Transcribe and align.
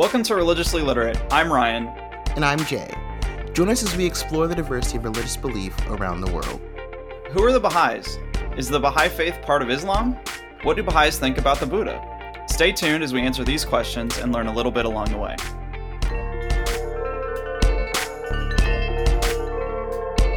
Welcome 0.00 0.22
to 0.22 0.34
Religiously 0.34 0.80
Literate. 0.80 1.20
I'm 1.30 1.52
Ryan. 1.52 1.88
And 2.34 2.42
I'm 2.42 2.58
Jay. 2.60 2.90
Join 3.52 3.68
us 3.68 3.82
as 3.82 3.94
we 3.98 4.06
explore 4.06 4.48
the 4.48 4.54
diversity 4.54 4.96
of 4.96 5.04
religious 5.04 5.36
belief 5.36 5.76
around 5.88 6.22
the 6.22 6.32
world. 6.32 6.58
Who 7.32 7.44
are 7.44 7.52
the 7.52 7.60
Baha'is? 7.60 8.16
Is 8.56 8.70
the 8.70 8.80
Baha'i 8.80 9.10
faith 9.10 9.38
part 9.42 9.60
of 9.60 9.68
Islam? 9.68 10.16
What 10.62 10.78
do 10.78 10.82
Baha'is 10.82 11.18
think 11.18 11.36
about 11.36 11.60
the 11.60 11.66
Buddha? 11.66 12.00
Stay 12.48 12.72
tuned 12.72 13.04
as 13.04 13.12
we 13.12 13.20
answer 13.20 13.44
these 13.44 13.62
questions 13.62 14.16
and 14.16 14.32
learn 14.32 14.46
a 14.46 14.54
little 14.54 14.72
bit 14.72 14.86
along 14.86 15.10
the 15.10 15.18
way. 15.18 15.36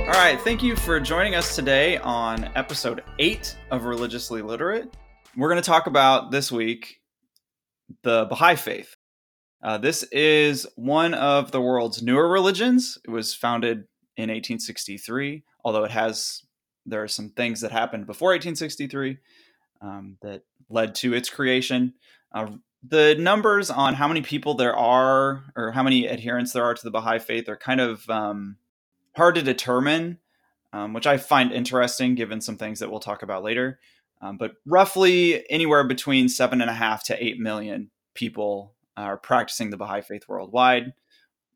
All 0.08 0.20
right, 0.20 0.38
thank 0.42 0.62
you 0.62 0.76
for 0.76 1.00
joining 1.00 1.36
us 1.36 1.56
today 1.56 2.00
on 2.00 2.52
episode 2.56 3.02
8 3.18 3.58
of 3.72 3.86
Religiously 3.86 4.42
Literate. 4.42 4.94
We're 5.38 5.50
going 5.50 5.62
to 5.62 5.66
talk 5.66 5.88
about 5.88 6.32
this 6.32 6.52
week 6.52 7.00
the 8.02 8.26
Baha'i 8.26 8.58
faith. 8.58 8.98
Uh, 9.64 9.78
this 9.78 10.04
is 10.12 10.68
one 10.76 11.14
of 11.14 11.52
the 11.52 11.62
world's 11.62 12.04
newer 12.04 12.28
religions. 12.28 12.98
It 13.06 13.10
was 13.10 13.34
founded 13.34 13.86
in 14.18 14.30
1863, 14.30 15.44
although 15.64 15.86
it 15.86 15.92
has 15.92 16.42
there 16.86 17.02
are 17.02 17.08
some 17.08 17.30
things 17.30 17.62
that 17.62 17.72
happened 17.72 18.06
before 18.06 18.32
1863 18.32 19.18
um, 19.82 20.18
that 20.22 20.42
led 20.70 20.94
to 20.96 21.14
its 21.14 21.30
creation. 21.30 21.94
Uh, 22.34 22.48
the 22.86 23.16
numbers 23.18 23.70
on 23.70 23.94
how 23.94 24.10
many 24.10 24.22
people 24.22 24.56
there 24.56 24.76
are 24.76 25.46
or 25.56 25.72
how 25.72 25.82
many 25.82 26.10
adherents 26.10 26.52
there 26.52 26.66
are 26.66 26.74
to 26.74 26.84
the 26.84 26.92
Baha'i 26.92 27.20
faith 27.20 27.48
are 27.48 27.56
kind 27.56 27.80
of 27.80 28.10
um, 28.10 28.58
hard 29.16 29.36
to 29.36 29.42
determine, 29.42 30.20
um, 30.74 30.92
which 30.92 31.08
I 31.08 31.16
find 31.16 31.54
interesting 31.54 32.16
given 32.16 32.42
some 32.42 32.58
things 32.58 32.80
that 32.80 32.92
we'll 32.92 33.00
talk 33.00 33.24
about 33.24 33.44
later. 33.44 33.80
Um, 34.22 34.38
but 34.38 34.56
roughly 34.66 35.50
anywhere 35.50 35.86
between 35.86 36.28
seven 36.28 36.60
and 36.60 36.70
a 36.70 36.74
half 36.74 37.06
to 37.06 37.24
eight 37.24 37.40
million 37.40 37.92
people 38.14 38.74
are 38.98 39.18
practicing 39.18 39.70
the 39.70 39.78
Baha'i 39.78 40.02
faith 40.02 40.24
worldwide. 40.28 40.94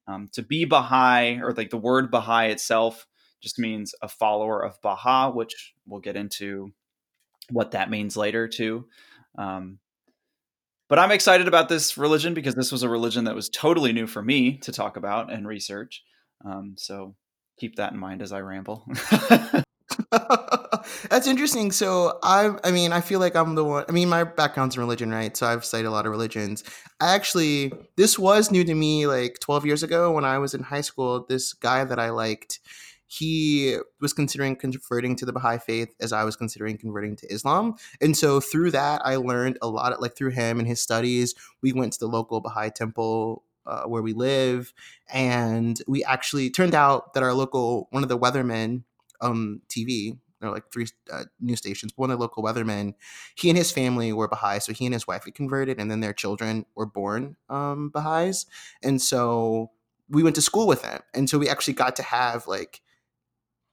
Um, 0.08 0.30
to 0.34 0.42
be 0.42 0.66
Baha'i, 0.66 1.40
or 1.42 1.54
like 1.54 1.70
the 1.70 1.78
word 1.78 2.10
Baha'i 2.10 2.50
itself, 2.50 3.08
just 3.42 3.60
means 3.60 3.94
a 4.02 4.08
follower 4.08 4.64
of 4.64 4.82
Baha, 4.82 5.32
which 5.32 5.74
we'll 5.86 6.00
get 6.00 6.16
into 6.16 6.72
what 7.52 7.72
that 7.72 7.90
means 7.90 8.18
later 8.18 8.48
too. 8.48 8.88
Um, 9.38 9.80
but 10.90 11.00
I'm 11.00 11.12
excited 11.12 11.48
about 11.48 11.70
this 11.70 11.98
religion 11.98 12.34
because 12.34 12.56
this 12.56 12.72
was 12.72 12.84
a 12.84 12.90
religion 12.90 13.26
that 13.26 13.36
was 13.36 13.50
totally 13.50 13.92
new 13.92 14.08
for 14.08 14.22
me 14.22 14.58
to 14.60 14.72
talk 14.72 14.96
about 14.96 15.32
and 15.32 15.48
research. 15.48 16.04
Um, 16.46 16.76
so 16.78 17.16
keep 17.60 17.76
that 17.76 17.92
in 17.92 18.00
mind 18.00 18.22
as 18.22 18.32
I 18.32 18.40
ramble. 18.40 18.86
That's 21.10 21.28
interesting. 21.28 21.72
So 21.72 22.20
I, 22.24 22.56
I 22.64 22.72
mean, 22.72 22.92
I 22.92 23.02
feel 23.02 23.20
like 23.20 23.36
I'm 23.36 23.56
the 23.56 23.64
one. 23.64 23.86
I 23.88 23.92
mean, 23.92 24.10
my 24.10 24.24
background's 24.24 24.76
in 24.76 24.82
religion, 24.82 25.12
right? 25.12 25.36
So 25.36 25.48
I've 25.48 25.66
studied 25.66 25.86
a 25.86 25.92
lot 25.92 26.06
of 26.06 26.12
religions. 26.12 26.64
I 27.00 27.16
actually, 27.16 27.74
this 27.96 28.18
was 28.18 28.52
new 28.52 28.64
to 28.64 28.74
me 28.74 29.08
like 29.08 29.40
12 29.40 29.66
years 29.66 29.84
ago 29.84 30.12
when 30.12 30.26
I 30.26 30.40
was 30.40 30.54
in 30.54 30.64
high 30.64 30.82
school. 30.82 31.26
This 31.28 31.54
guy 31.54 31.84
that 31.84 32.00
I 32.00 32.10
liked, 32.10 32.60
he 33.08 33.78
was 34.02 34.14
considering 34.14 34.56
converting 34.56 35.16
to 35.16 35.26
the 35.26 35.34
Baha'i 35.34 35.58
faith 35.58 35.90
as 36.00 36.12
I 36.12 36.24
was 36.24 36.36
considering 36.36 36.78
converting 36.78 37.16
to 37.18 37.34
Islam. 37.34 37.76
And 38.02 38.16
so 38.16 38.40
through 38.40 38.72
that, 38.72 39.02
I 39.06 39.16
learned 39.16 39.58
a 39.62 39.68
lot. 39.68 39.94
Of, 39.94 40.00
like 40.00 40.16
through 40.16 40.32
him 40.32 40.60
and 40.60 40.68
his 40.68 40.82
studies, 40.82 41.34
we 41.62 41.74
went 41.74 41.94
to 41.94 42.00
the 42.00 42.08
local 42.08 42.42
Baha'i 42.42 42.70
temple 42.70 43.44
uh, 43.66 43.84
where 43.84 44.02
we 44.02 44.14
live, 44.14 44.74
and 45.12 45.82
we 45.88 46.04
actually 46.04 46.50
turned 46.50 46.74
out 46.74 47.14
that 47.14 47.24
our 47.24 47.34
local 47.34 47.88
one 47.92 48.04
of 48.04 48.10
the 48.10 48.18
weathermen 48.18 48.84
um, 49.22 49.62
TV, 49.70 50.18
there 50.40 50.52
like 50.52 50.72
three 50.72 50.88
uh, 51.12 51.26
news 51.40 51.60
stations. 51.60 51.94
One 51.96 52.12
of 52.12 52.18
the 52.18 52.22
local 52.22 52.44
weathermen, 52.44 52.94
he 53.36 53.50
and 53.50 53.58
his 53.58 53.72
family 53.72 54.14
were 54.14 54.28
Baha'i, 54.28 54.60
so 54.60 54.74
he 54.74 54.86
and 54.86 54.94
his 54.94 55.08
wife 55.08 55.26
get 55.26 55.36
converted, 55.36 55.80
and 55.80 55.90
then 55.90 56.00
their 56.00 56.14
children 56.14 56.66
were 56.76 56.86
born 56.86 57.36
um, 57.50 57.90
Baha'is, 57.90 58.46
and 58.84 59.02
so 59.02 59.72
we 60.10 60.24
went 60.24 60.36
to 60.36 60.42
school 60.42 60.68
with 60.68 60.82
them, 60.84 61.02
and 61.14 61.30
so 61.30 61.38
we 61.38 61.50
actually 61.50 61.74
got 61.74 61.96
to 61.98 62.04
have 62.04 62.48
like 62.48 62.82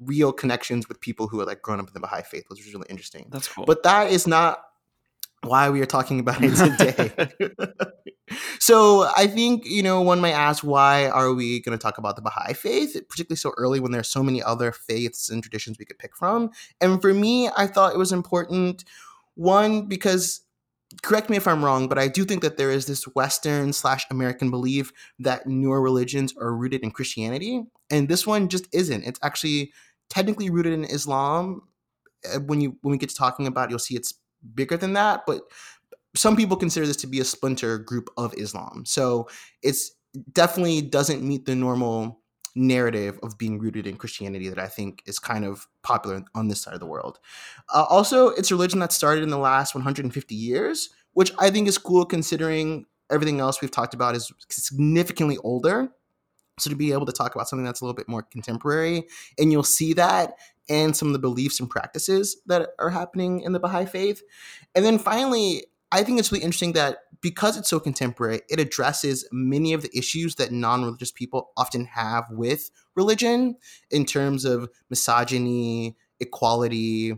real 0.00 0.32
connections 0.32 0.88
with 0.88 1.00
people 1.00 1.28
who 1.28 1.38
had 1.38 1.48
like 1.48 1.62
grown 1.62 1.80
up 1.80 1.86
in 1.86 1.94
the 1.94 2.00
Baha'i 2.00 2.22
faith, 2.22 2.44
which 2.48 2.64
was 2.64 2.74
really 2.74 2.86
interesting. 2.88 3.28
That's 3.30 3.48
cool. 3.48 3.64
But 3.64 3.82
that 3.84 4.10
is 4.10 4.26
not 4.26 4.64
why 5.44 5.70
we 5.70 5.80
are 5.80 5.86
talking 5.86 6.20
about 6.20 6.38
it 6.40 6.54
today. 6.56 7.28
so 8.58 9.08
I 9.16 9.26
think, 9.26 9.64
you 9.66 9.82
know, 9.82 10.00
one 10.00 10.20
might 10.20 10.32
ask 10.32 10.64
why 10.64 11.08
are 11.08 11.32
we 11.32 11.60
going 11.60 11.76
to 11.76 11.82
talk 11.82 11.98
about 11.98 12.16
the 12.16 12.22
Baha'i 12.22 12.54
faith, 12.54 12.96
particularly 13.08 13.36
so 13.36 13.52
early 13.56 13.80
when 13.80 13.92
there's 13.92 14.08
so 14.08 14.22
many 14.22 14.42
other 14.42 14.72
faiths 14.72 15.28
and 15.28 15.42
traditions 15.42 15.78
we 15.78 15.84
could 15.84 15.98
pick 15.98 16.16
from. 16.16 16.50
And 16.80 17.00
for 17.00 17.12
me, 17.12 17.50
I 17.56 17.66
thought 17.66 17.94
it 17.94 17.98
was 17.98 18.12
important, 18.12 18.84
one, 19.34 19.86
because 19.86 20.40
correct 21.02 21.30
me 21.30 21.36
if 21.36 21.48
I'm 21.48 21.64
wrong, 21.64 21.88
but 21.88 21.98
I 21.98 22.08
do 22.08 22.24
think 22.24 22.42
that 22.42 22.56
there 22.56 22.70
is 22.70 22.86
this 22.86 23.04
Western 23.04 23.72
slash 23.72 24.06
American 24.10 24.50
belief 24.50 24.92
that 25.18 25.46
newer 25.46 25.80
religions 25.80 26.34
are 26.40 26.54
rooted 26.54 26.82
in 26.82 26.90
Christianity. 26.90 27.62
And 27.90 28.08
this 28.08 28.26
one 28.26 28.48
just 28.48 28.68
isn't. 28.72 29.04
It's 29.04 29.20
actually 29.22 29.72
technically 30.08 30.50
rooted 30.50 30.72
in 30.72 30.84
Islam. 30.84 31.62
Uh, 32.32 32.40
when 32.40 32.60
you 32.60 32.76
when 32.82 32.92
we 32.92 32.98
get 32.98 33.10
to 33.10 33.14
talking 33.14 33.46
about 33.46 33.68
it, 33.68 33.70
you'll 33.70 33.78
see 33.78 33.96
it's 33.96 34.14
bigger 34.54 34.76
than 34.76 34.92
that, 34.94 35.22
but 35.26 35.42
some 36.14 36.36
people 36.36 36.56
consider 36.56 36.86
this 36.86 36.96
to 36.98 37.06
be 37.06 37.20
a 37.20 37.24
splinter 37.24 37.78
group 37.78 38.10
of 38.16 38.34
Islam. 38.34 38.84
So 38.86 39.28
it's 39.62 39.92
definitely 40.32 40.82
doesn't 40.82 41.22
meet 41.22 41.46
the 41.46 41.54
normal 41.54 42.20
narrative 42.54 43.18
of 43.22 43.36
being 43.36 43.58
rooted 43.58 43.86
in 43.86 43.96
Christianity 43.96 44.48
that 44.48 44.58
I 44.58 44.68
think 44.68 45.02
is 45.06 45.18
kind 45.18 45.44
of 45.44 45.66
popular 45.82 46.22
on 46.34 46.48
this 46.48 46.62
side 46.62 46.74
of 46.74 46.80
the 46.80 46.86
world. 46.86 47.18
Uh, 47.74 47.84
also, 47.88 48.28
it's 48.28 48.50
a 48.50 48.54
religion 48.54 48.78
that 48.78 48.92
started 48.92 49.24
in 49.24 49.30
the 49.30 49.38
last 49.38 49.74
150 49.74 50.34
years, 50.34 50.90
which 51.14 51.32
I 51.38 51.50
think 51.50 51.66
is 51.66 51.78
cool 51.78 52.04
considering 52.04 52.86
everything 53.10 53.40
else 53.40 53.60
we've 53.60 53.70
talked 53.70 53.94
about 53.94 54.14
is 54.14 54.32
significantly 54.48 55.36
older. 55.38 55.88
So 56.60 56.70
to 56.70 56.76
be 56.76 56.92
able 56.92 57.06
to 57.06 57.12
talk 57.12 57.34
about 57.34 57.48
something 57.48 57.64
that's 57.64 57.80
a 57.80 57.84
little 57.84 57.96
bit 57.96 58.08
more 58.08 58.22
contemporary, 58.22 59.08
and 59.38 59.50
you'll 59.50 59.64
see 59.64 59.92
that 59.94 60.34
and 60.68 60.96
some 60.96 61.08
of 61.08 61.12
the 61.12 61.18
beliefs 61.18 61.60
and 61.60 61.68
practices 61.68 62.36
that 62.46 62.70
are 62.78 62.90
happening 62.90 63.40
in 63.40 63.52
the 63.52 63.60
Baha'i 63.60 63.86
faith. 63.86 64.22
And 64.74 64.84
then 64.84 64.98
finally, 64.98 65.66
I 65.92 66.02
think 66.02 66.18
it's 66.18 66.32
really 66.32 66.44
interesting 66.44 66.72
that 66.72 66.98
because 67.20 67.56
it's 67.56 67.70
so 67.70 67.80
contemporary, 67.80 68.40
it 68.50 68.60
addresses 68.60 69.26
many 69.32 69.72
of 69.72 69.82
the 69.82 69.96
issues 69.96 70.34
that 70.36 70.52
non 70.52 70.84
religious 70.84 71.12
people 71.12 71.50
often 71.56 71.86
have 71.86 72.24
with 72.30 72.70
religion 72.96 73.56
in 73.90 74.04
terms 74.04 74.44
of 74.44 74.68
misogyny, 74.90 75.96
equality, 76.20 77.14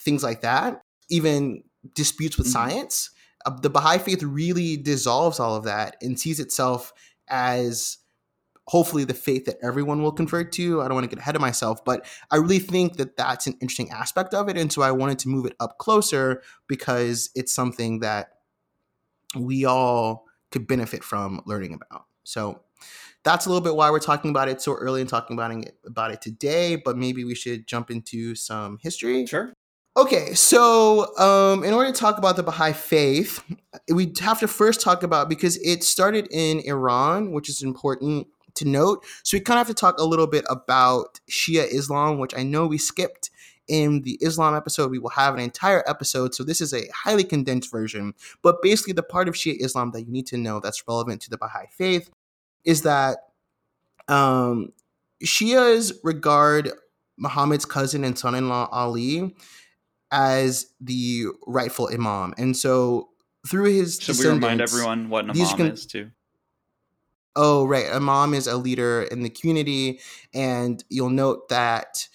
things 0.00 0.22
like 0.22 0.40
that, 0.40 0.82
even 1.10 1.62
disputes 1.94 2.36
with 2.36 2.46
mm-hmm. 2.46 2.70
science. 2.70 3.10
Uh, 3.46 3.50
the 3.50 3.70
Baha'i 3.70 3.98
faith 3.98 4.22
really 4.22 4.76
dissolves 4.76 5.38
all 5.38 5.54
of 5.54 5.64
that 5.64 5.96
and 6.02 6.18
sees 6.18 6.40
itself 6.40 6.92
as 7.28 7.98
hopefully 8.68 9.04
the 9.04 9.14
faith 9.14 9.46
that 9.46 9.56
everyone 9.62 10.02
will 10.02 10.12
convert 10.12 10.52
to. 10.52 10.82
I 10.82 10.88
don't 10.88 10.94
want 10.94 11.04
to 11.04 11.08
get 11.08 11.18
ahead 11.18 11.34
of 11.34 11.40
myself, 11.40 11.84
but 11.84 12.06
I 12.30 12.36
really 12.36 12.58
think 12.58 12.98
that 12.98 13.16
that's 13.16 13.46
an 13.46 13.54
interesting 13.62 13.90
aspect 13.90 14.34
of 14.34 14.48
it. 14.48 14.58
And 14.58 14.70
so 14.70 14.82
I 14.82 14.92
wanted 14.92 15.18
to 15.20 15.28
move 15.28 15.46
it 15.46 15.54
up 15.58 15.78
closer 15.78 16.42
because 16.68 17.30
it's 17.34 17.52
something 17.52 18.00
that 18.00 18.28
we 19.34 19.64
all 19.64 20.26
could 20.50 20.66
benefit 20.66 21.02
from 21.02 21.40
learning 21.46 21.72
about. 21.72 22.04
So 22.24 22.60
that's 23.24 23.46
a 23.46 23.48
little 23.48 23.64
bit 23.64 23.74
why 23.74 23.90
we're 23.90 24.00
talking 24.00 24.30
about 24.30 24.48
it 24.48 24.60
so 24.60 24.74
early 24.74 25.00
and 25.00 25.08
talking 25.08 25.34
about 25.34 25.50
it, 25.50 25.74
about 25.86 26.10
it 26.10 26.20
today, 26.20 26.76
but 26.76 26.96
maybe 26.96 27.24
we 27.24 27.34
should 27.34 27.66
jump 27.66 27.90
into 27.90 28.34
some 28.34 28.78
history. 28.82 29.26
Sure. 29.26 29.54
Okay, 29.96 30.34
so 30.34 31.16
um, 31.16 31.64
in 31.64 31.72
order 31.72 31.90
to 31.90 31.98
talk 31.98 32.18
about 32.18 32.36
the 32.36 32.42
Baha'i 32.42 32.72
faith, 32.72 33.42
we 33.92 34.12
have 34.20 34.38
to 34.40 34.46
first 34.46 34.80
talk 34.80 35.02
about 35.02 35.28
because 35.28 35.56
it 35.56 35.82
started 35.82 36.28
in 36.30 36.60
Iran, 36.60 37.32
which 37.32 37.48
is 37.48 37.62
important 37.62 38.28
to 38.58 38.68
note. 38.68 39.04
So 39.22 39.36
we 39.36 39.40
kind 39.40 39.60
of 39.60 39.66
have 39.66 39.74
to 39.74 39.80
talk 39.80 39.98
a 39.98 40.04
little 40.04 40.26
bit 40.26 40.44
about 40.48 41.20
Shia 41.30 41.66
Islam, 41.72 42.18
which 42.18 42.34
I 42.36 42.42
know 42.42 42.66
we 42.66 42.78
skipped 42.78 43.30
in 43.68 44.02
the 44.02 44.18
Islam 44.20 44.54
episode. 44.54 44.90
We 44.90 44.98
will 44.98 45.10
have 45.10 45.34
an 45.34 45.40
entire 45.40 45.84
episode. 45.88 46.34
So 46.34 46.42
this 46.44 46.60
is 46.60 46.72
a 46.72 46.88
highly 46.94 47.24
condensed 47.24 47.70
version. 47.70 48.14
But 48.42 48.62
basically, 48.62 48.94
the 48.94 49.02
part 49.02 49.28
of 49.28 49.34
Shia 49.34 49.56
Islam 49.60 49.90
that 49.92 50.02
you 50.02 50.12
need 50.12 50.26
to 50.28 50.36
know 50.36 50.60
that's 50.60 50.82
relevant 50.88 51.22
to 51.22 51.30
the 51.30 51.38
Baha'i 51.38 51.66
faith 51.70 52.10
is 52.64 52.82
that 52.82 53.18
um, 54.08 54.72
Shias 55.22 55.92
regard 56.02 56.70
Muhammad's 57.18 57.64
cousin 57.64 58.04
and 58.04 58.18
son 58.18 58.34
in 58.34 58.48
law 58.48 58.68
Ali 58.72 59.34
as 60.10 60.66
the 60.80 61.26
rightful 61.46 61.88
imam. 61.92 62.34
And 62.38 62.56
so 62.56 63.10
through 63.46 63.72
his 63.72 64.00
Should 64.00 64.18
we 64.18 64.26
remind 64.28 64.60
everyone 64.60 65.10
what 65.10 65.24
an 65.24 65.30
imam 65.30 65.56
can, 65.56 65.66
is 65.66 65.86
too? 65.86 66.10
Oh, 67.38 67.64
right, 67.64 67.86
imam 67.92 68.34
is 68.34 68.48
a 68.48 68.56
leader 68.56 69.04
in 69.04 69.22
the 69.22 69.30
community. 69.30 70.00
And 70.34 70.82
you'll 70.90 71.08
note 71.08 71.48
that 71.50 72.08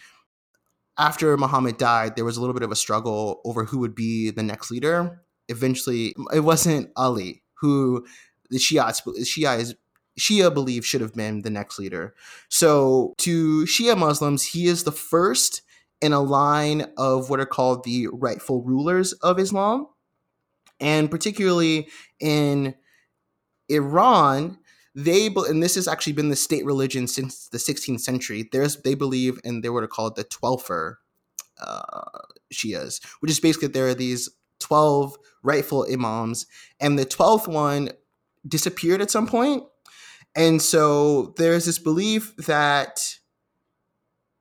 after 0.97 1.35
Muhammad 1.37 1.77
died, 1.77 2.15
there 2.15 2.25
was 2.25 2.35
a 2.35 2.41
little 2.41 2.53
bit 2.53 2.61
of 2.61 2.71
a 2.71 2.75
struggle 2.75 3.41
over 3.45 3.63
who 3.63 3.79
would 3.79 3.95
be 3.95 4.29
the 4.31 4.43
next 4.43 4.69
leader. 4.69 5.23
Eventually, 5.47 6.13
it 6.33 6.41
wasn't 6.41 6.91
Ali, 6.97 7.41
who 7.55 8.05
the 8.49 8.59
Shiites, 8.59 9.01
Shia 9.01 9.59
is 9.59 9.75
Shia 10.19 10.53
believe 10.53 10.85
should 10.85 11.01
have 11.01 11.15
been 11.15 11.41
the 11.41 11.49
next 11.49 11.79
leader. 11.79 12.13
So, 12.49 13.15
to 13.19 13.63
Shia 13.63 13.97
Muslims, 13.97 14.45
he 14.45 14.67
is 14.67 14.83
the 14.83 14.91
first 14.91 15.63
in 16.01 16.13
a 16.13 16.21
line 16.21 16.85
of 16.97 17.29
what 17.29 17.39
are 17.39 17.47
called 17.47 17.83
the 17.83 18.09
rightful 18.11 18.61
rulers 18.61 19.13
of 19.13 19.39
Islam. 19.39 19.87
And 20.79 21.09
particularly 21.09 21.87
in 22.19 22.75
Iran, 23.69 24.59
they 24.95 25.27
and 25.27 25.63
this 25.63 25.75
has 25.75 25.87
actually 25.87 26.13
been 26.13 26.29
the 26.29 26.35
state 26.35 26.65
religion 26.65 27.07
since 27.07 27.47
the 27.47 27.57
16th 27.57 28.01
century. 28.01 28.47
There's 28.51 28.77
they 28.81 28.95
believe 28.95 29.39
in 29.43 29.61
they 29.61 29.69
were 29.69 29.87
called 29.87 30.15
the 30.15 30.23
Twelver 30.23 30.95
uh, 31.59 32.21
Shias, 32.53 33.03
which 33.19 33.31
is 33.31 33.39
basically 33.39 33.69
there 33.69 33.87
are 33.87 33.95
these 33.95 34.29
12 34.59 35.17
rightful 35.41 35.85
imams, 35.91 36.45
and 36.79 36.97
the 36.97 37.05
12th 37.05 37.47
one 37.47 37.89
disappeared 38.47 39.01
at 39.01 39.11
some 39.11 39.27
point. 39.27 39.63
And 40.35 40.61
so 40.61 41.33
there's 41.37 41.65
this 41.65 41.79
belief 41.79 42.35
that 42.37 43.17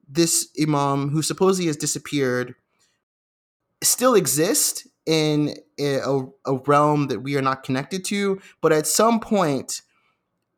this 0.08 0.48
imam, 0.60 1.10
who 1.10 1.22
supposedly 1.22 1.66
has 1.66 1.76
disappeared, 1.76 2.54
still 3.82 4.14
exists 4.14 4.86
in 5.06 5.54
a, 5.80 6.22
a, 6.46 6.54
realm 6.66 7.08
that 7.08 7.20
we 7.20 7.36
are 7.36 7.42
not 7.42 7.64
connected 7.64 8.04
to. 8.06 8.40
But 8.60 8.72
at 8.72 8.86
some 8.86 9.20
point, 9.20 9.82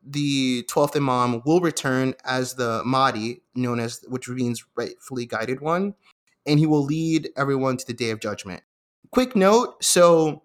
the 0.05 0.63
12th 0.69 0.95
imam 0.95 1.41
will 1.45 1.59
return 1.59 2.13
as 2.23 2.53
the 2.55 2.83
Mahdi, 2.85 3.41
known 3.55 3.79
as, 3.79 4.01
which 4.07 4.29
means 4.29 4.63
rightfully 4.75 5.25
guided 5.25 5.61
one, 5.61 5.95
and 6.45 6.59
he 6.59 6.65
will 6.65 6.83
lead 6.83 7.29
everyone 7.35 7.77
to 7.77 7.87
the 7.87 7.93
day 7.93 8.11
of 8.11 8.19
judgment. 8.19 8.61
Quick 9.11 9.35
note 9.35 9.83
so 9.83 10.43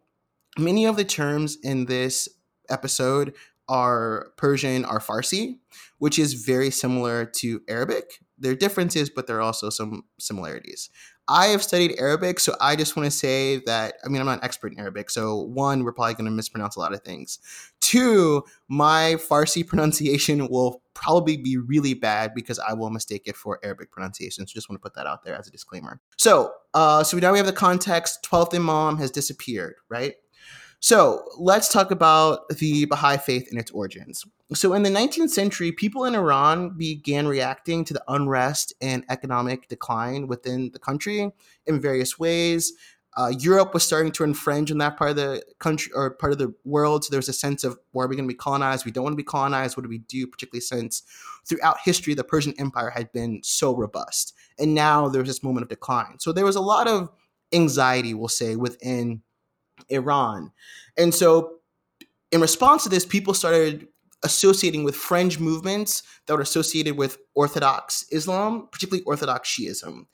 many 0.58 0.86
of 0.86 0.96
the 0.96 1.04
terms 1.04 1.58
in 1.62 1.86
this 1.86 2.28
episode 2.68 3.34
are 3.68 4.32
Persian, 4.36 4.84
are 4.84 4.98
Farsi, 4.98 5.58
which 5.98 6.18
is 6.18 6.34
very 6.34 6.70
similar 6.70 7.24
to 7.24 7.62
Arabic. 7.68 8.18
There 8.36 8.52
are 8.52 8.56
differences, 8.56 9.10
but 9.10 9.26
there 9.26 9.36
are 9.36 9.42
also 9.42 9.70
some 9.70 10.04
similarities. 10.18 10.90
I 11.28 11.46
have 11.48 11.62
studied 11.62 11.94
Arabic, 11.98 12.40
so 12.40 12.56
I 12.60 12.74
just 12.76 12.96
want 12.96 13.06
to 13.06 13.10
say 13.10 13.58
that 13.66 13.94
I 14.04 14.08
mean 14.08 14.20
I'm 14.20 14.26
not 14.26 14.38
an 14.38 14.44
expert 14.44 14.72
in 14.72 14.80
Arabic, 14.80 15.10
so 15.10 15.42
one, 15.42 15.84
we're 15.84 15.92
probably 15.92 16.14
going 16.14 16.24
to 16.24 16.30
mispronounce 16.30 16.76
a 16.76 16.80
lot 16.80 16.92
of 16.92 17.02
things. 17.02 17.38
Two, 17.80 18.44
my 18.68 19.16
Farsi 19.16 19.66
pronunciation 19.66 20.48
will 20.48 20.82
probably 20.94 21.36
be 21.36 21.56
really 21.56 21.94
bad 21.94 22.32
because 22.34 22.58
I 22.58 22.74
will 22.74 22.90
mistake 22.90 23.22
it 23.26 23.36
for 23.36 23.58
Arabic 23.62 23.90
pronunciation. 23.90 24.46
So 24.46 24.52
just 24.52 24.68
want 24.68 24.80
to 24.80 24.82
put 24.82 24.94
that 24.96 25.06
out 25.06 25.24
there 25.24 25.34
as 25.34 25.46
a 25.46 25.50
disclaimer. 25.50 26.00
So, 26.18 26.52
uh, 26.74 27.04
so 27.04 27.16
now 27.18 27.32
we 27.32 27.38
have 27.38 27.46
the 27.46 27.52
context. 27.52 28.22
Twelfth 28.22 28.54
Imam 28.54 28.98
has 28.98 29.10
disappeared, 29.10 29.76
right? 29.88 30.14
So 30.80 31.24
let's 31.36 31.70
talk 31.70 31.90
about 31.90 32.48
the 32.48 32.86
Baha'i 32.86 33.18
faith 33.18 33.48
and 33.50 33.60
its 33.60 33.70
origins. 33.70 34.24
So, 34.54 34.72
in 34.72 34.82
the 34.82 34.90
19th 34.90 35.30
century, 35.30 35.70
people 35.70 36.06
in 36.06 36.14
Iran 36.14 36.76
began 36.76 37.28
reacting 37.28 37.84
to 37.84 37.94
the 37.94 38.02
unrest 38.08 38.72
and 38.80 39.04
economic 39.08 39.68
decline 39.68 40.26
within 40.26 40.70
the 40.72 40.78
country 40.78 41.30
in 41.66 41.80
various 41.80 42.18
ways. 42.18 42.72
Uh, 43.16 43.32
Europe 43.38 43.74
was 43.74 43.82
starting 43.84 44.12
to 44.12 44.24
infringe 44.24 44.70
on 44.70 44.78
that 44.78 44.96
part 44.96 45.10
of 45.10 45.16
the 45.16 45.42
country 45.58 45.92
or 45.94 46.10
part 46.10 46.32
of 46.32 46.38
the 46.38 46.54
world. 46.64 47.04
So 47.04 47.10
there 47.10 47.18
was 47.18 47.28
a 47.28 47.32
sense 47.32 47.62
of 47.62 47.78
where 47.92 48.06
are 48.06 48.08
we 48.08 48.16
going 48.16 48.28
to 48.28 48.32
be 48.32 48.38
colonized? 48.38 48.84
We 48.84 48.92
don't 48.92 49.04
want 49.04 49.12
to 49.12 49.16
be 49.16 49.22
colonized. 49.22 49.76
What 49.76 49.82
do 49.82 49.88
we 49.88 49.98
do? 49.98 50.26
Particularly 50.26 50.62
since 50.62 51.02
throughout 51.44 51.78
history, 51.84 52.14
the 52.14 52.24
Persian 52.24 52.54
Empire 52.58 52.90
had 52.90 53.12
been 53.12 53.40
so 53.42 53.76
robust. 53.76 54.34
And 54.58 54.74
now 54.74 55.08
there's 55.08 55.26
this 55.26 55.42
moment 55.42 55.64
of 55.64 55.68
decline. 55.68 56.18
So 56.20 56.32
there 56.32 56.44
was 56.44 56.56
a 56.56 56.60
lot 56.60 56.88
of 56.88 57.10
anxiety, 57.52 58.14
we'll 58.14 58.28
say, 58.28 58.56
within 58.56 59.22
Iran. 59.88 60.52
And 60.96 61.14
so, 61.14 61.58
in 62.32 62.40
response 62.40 62.84
to 62.84 62.88
this, 62.88 63.04
people 63.04 63.34
started 63.34 63.88
associating 64.22 64.84
with 64.84 64.94
fringe 64.94 65.38
movements 65.38 66.02
that 66.26 66.34
were 66.34 66.42
associated 66.42 66.96
with 66.96 67.18
Orthodox 67.34 68.04
Islam, 68.12 68.68
particularly 68.70 69.02
Orthodox 69.04 69.48
Shiism. 69.48 70.06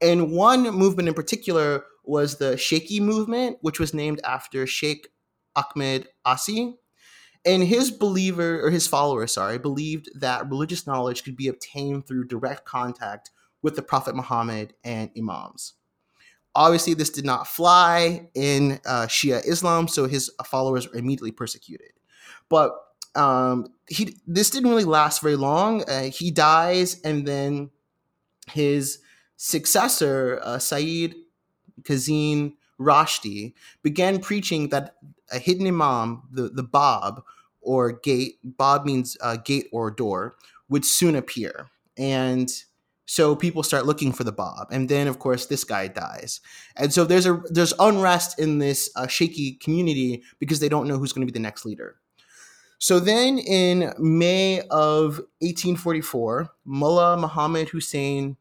And 0.00 0.32
one 0.32 0.62
movement 0.70 1.08
in 1.08 1.14
particular 1.14 1.84
was 2.04 2.36
the 2.36 2.54
Sheikhi 2.54 3.00
movement, 3.00 3.58
which 3.62 3.80
was 3.80 3.94
named 3.94 4.20
after 4.24 4.66
Sheikh 4.66 5.08
Ahmed 5.56 6.08
Asi. 6.24 6.76
And 7.46 7.62
his 7.62 7.90
believer 7.90 8.64
or 8.64 8.70
his 8.70 8.86
followers, 8.86 9.32
sorry, 9.32 9.58
believed 9.58 10.08
that 10.18 10.48
religious 10.48 10.86
knowledge 10.86 11.24
could 11.24 11.36
be 11.36 11.48
obtained 11.48 12.06
through 12.06 12.26
direct 12.26 12.64
contact 12.64 13.30
with 13.62 13.76
the 13.76 13.82
Prophet 13.82 14.14
Muhammad 14.14 14.74
and 14.82 15.10
Imams. 15.16 15.74
Obviously, 16.54 16.94
this 16.94 17.10
did 17.10 17.24
not 17.24 17.46
fly 17.48 18.28
in 18.34 18.80
uh, 18.86 19.06
Shia 19.06 19.44
Islam, 19.46 19.88
so 19.88 20.06
his 20.06 20.30
followers 20.44 20.88
were 20.88 20.96
immediately 20.96 21.32
persecuted. 21.32 21.90
But 22.48 22.72
um, 23.14 23.68
he 23.88 24.16
this 24.26 24.50
didn't 24.50 24.70
really 24.70 24.84
last 24.84 25.20
very 25.20 25.36
long. 25.36 25.82
Uh, 25.88 26.04
he 26.04 26.30
dies, 26.30 27.00
and 27.02 27.26
then 27.26 27.70
his 28.50 28.98
successor, 29.36 30.40
uh, 30.42 30.58
Sayyid 30.58 31.16
Kazim 31.84 32.56
Rashti, 32.78 33.54
began 33.82 34.20
preaching 34.20 34.68
that 34.68 34.96
a 35.32 35.38
hidden 35.38 35.66
imam, 35.66 36.22
the, 36.30 36.48
the 36.48 36.62
Bab 36.62 37.22
or 37.60 37.92
gate, 37.92 38.38
Bab 38.44 38.84
means 38.84 39.16
uh, 39.20 39.36
gate 39.36 39.68
or 39.72 39.90
door, 39.90 40.36
would 40.68 40.84
soon 40.84 41.16
appear. 41.16 41.70
And 41.96 42.50
so 43.06 43.36
people 43.36 43.62
start 43.62 43.86
looking 43.86 44.12
for 44.12 44.24
the 44.24 44.32
Bab 44.32 44.68
and 44.70 44.88
then 44.88 45.06
of 45.06 45.18
course 45.18 45.46
this 45.46 45.64
guy 45.64 45.88
dies, 45.88 46.40
and 46.76 46.92
so 46.92 47.04
there's 47.04 47.26
a 47.26 47.42
there's 47.50 47.74
unrest 47.78 48.38
in 48.38 48.58
this 48.58 48.90
uh, 48.96 49.06
Sheikhi 49.06 49.60
community 49.60 50.22
because 50.38 50.60
they 50.60 50.68
don't 50.68 50.88
know 50.88 50.98
who's 50.98 51.12
going 51.12 51.26
to 51.26 51.32
be 51.32 51.36
the 51.36 51.42
next 51.42 51.64
leader. 51.64 51.96
So 52.78 53.00
then 53.00 53.38
in 53.38 53.94
May 53.98 54.60
of 54.70 55.16
1844, 55.40 56.50
Mullah 56.66 57.16
Muhammad 57.16 57.70
Hussein 57.70 58.36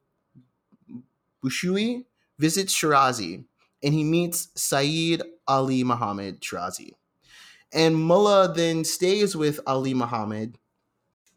Bushrui 1.44 2.06
visits 2.40 2.74
Shirazi 2.74 3.46
and 3.82 3.94
he 3.94 4.04
meets 4.04 4.50
Sayyid 4.56 5.22
Ali 5.48 5.84
Muhammad 5.84 6.42
Shirazi. 6.42 6.92
And 7.72 7.96
Mullah 7.96 8.54
then 8.54 8.84
stays 8.84 9.36
with 9.36 9.60
Ali 9.66 9.94
Muhammad 9.94 10.58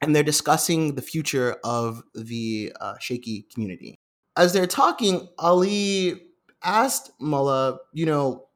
and 0.03 0.15
they're 0.15 0.23
discussing 0.23 0.95
the 0.95 1.03
future 1.03 1.57
of 1.65 2.03
the 2.15 2.73
uh, 2.81 2.95
Sheikhi 2.95 3.51
community. 3.53 3.97
As 4.37 4.53
they're 4.53 4.67
talking, 4.67 5.29
Ali 5.39 6.21
asked 6.63 7.11
Mullah, 7.21 7.79
you 7.93 8.07
know, 8.07 8.47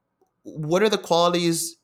what 0.42 0.82
are 0.82 0.88
the 0.88 0.98
qualities 0.98 1.76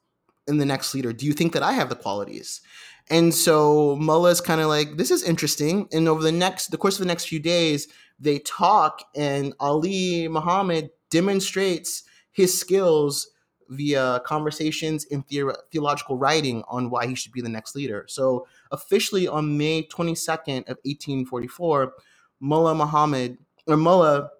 in 0.46 0.58
the 0.58 0.66
next 0.66 0.94
leader? 0.94 1.12
Do 1.12 1.26
you 1.26 1.32
think 1.32 1.52
that 1.52 1.62
I 1.62 1.72
have 1.72 1.88
the 1.88 1.96
qualities? 1.96 2.60
And 3.08 3.34
so 3.34 3.96
Mullah 3.96 4.30
is 4.30 4.40
kind 4.40 4.60
of 4.60 4.68
like, 4.68 4.96
this 4.96 5.10
is 5.10 5.22
interesting. 5.22 5.88
And 5.92 6.08
over 6.08 6.22
the 6.22 6.32
next, 6.32 6.68
the 6.68 6.78
course 6.78 6.96
of 6.96 7.00
the 7.00 7.06
next 7.06 7.28
few 7.28 7.38
days, 7.38 7.88
they 8.18 8.38
talk, 8.40 9.02
and 9.14 9.54
Ali 9.60 10.26
Muhammad 10.28 10.90
demonstrates 11.10 12.02
his 12.32 12.58
skills 12.58 13.28
via 13.68 14.20
conversations 14.24 15.04
in 15.04 15.24
the- 15.28 15.56
theological 15.70 16.16
writing 16.16 16.62
on 16.68 16.90
why 16.90 17.06
he 17.06 17.14
should 17.14 17.32
be 17.32 17.40
the 17.40 17.48
next 17.48 17.74
leader. 17.74 18.04
So, 18.08 18.46
officially 18.70 19.26
on 19.28 19.56
May 19.58 19.86
22nd 19.86 20.68
of 20.68 20.78
1844, 20.84 21.94
Mullah 22.40 22.74
Muhammad 22.74 23.38
or 23.66 23.76
Mullah 23.76 24.30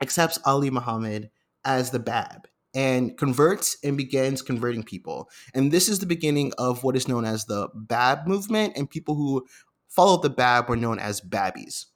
accepts 0.00 0.38
Ali 0.44 0.70
Muhammad 0.70 1.30
as 1.64 1.90
the 1.90 1.98
Bab 1.98 2.48
and 2.74 3.16
converts 3.16 3.76
and 3.82 3.96
begins 3.96 4.42
converting 4.42 4.82
people. 4.82 5.28
And 5.54 5.72
this 5.72 5.88
is 5.88 5.98
the 5.98 6.06
beginning 6.06 6.52
of 6.58 6.84
what 6.84 6.96
is 6.96 7.08
known 7.08 7.24
as 7.24 7.46
the 7.46 7.68
Bab 7.74 8.26
movement, 8.26 8.74
and 8.76 8.88
people 8.88 9.14
who 9.14 9.46
followed 9.88 10.22
the 10.22 10.30
Bab 10.30 10.68
were 10.68 10.76
known 10.76 10.98
as 10.98 11.20
Babis. 11.20 11.86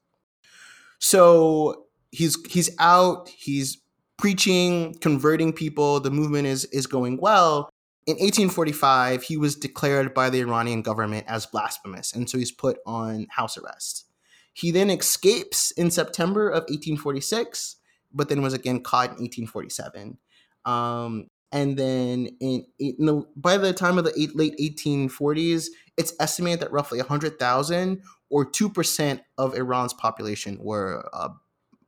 So 0.98 1.86
he's 2.10 2.42
he's 2.46 2.70
out, 2.78 3.28
he's 3.28 3.78
preaching, 4.18 4.94
converting 5.00 5.52
people, 5.52 6.00
the 6.00 6.10
movement 6.10 6.46
is 6.46 6.64
is 6.66 6.86
going 6.86 7.18
well. 7.18 7.70
In 8.06 8.14
1845, 8.14 9.22
he 9.22 9.36
was 9.38 9.56
declared 9.56 10.12
by 10.12 10.28
the 10.28 10.40
Iranian 10.40 10.82
government 10.82 11.24
as 11.26 11.46
blasphemous, 11.46 12.12
and 12.12 12.28
so 12.28 12.36
he's 12.38 12.52
put 12.52 12.78
on 12.86 13.26
house 13.30 13.56
arrest. 13.56 14.04
He 14.52 14.70
then 14.70 14.90
escapes 14.90 15.70
in 15.72 15.90
September 15.90 16.48
of 16.48 16.62
1846, 16.64 17.76
but 18.12 18.28
then 18.28 18.42
was 18.42 18.54
again 18.54 18.82
caught 18.82 19.10
in 19.10 19.24
1847. 19.24 20.18
Um, 20.64 21.26
and 21.50 21.76
then 21.76 22.28
in, 22.40 22.66
in 22.78 22.94
the, 22.98 23.24
by 23.36 23.56
the 23.56 23.72
time 23.72 23.96
of 23.96 24.04
the 24.04 24.30
late 24.34 24.56
1840s, 24.58 25.66
it's 25.96 26.12
estimated 26.18 26.60
that 26.60 26.72
roughly 26.72 26.98
100,000 26.98 28.02
or 28.30 28.50
2% 28.50 29.20
of 29.38 29.54
Iran's 29.54 29.92
population 29.92 30.58
were 30.60 31.08
uh, 31.12 31.28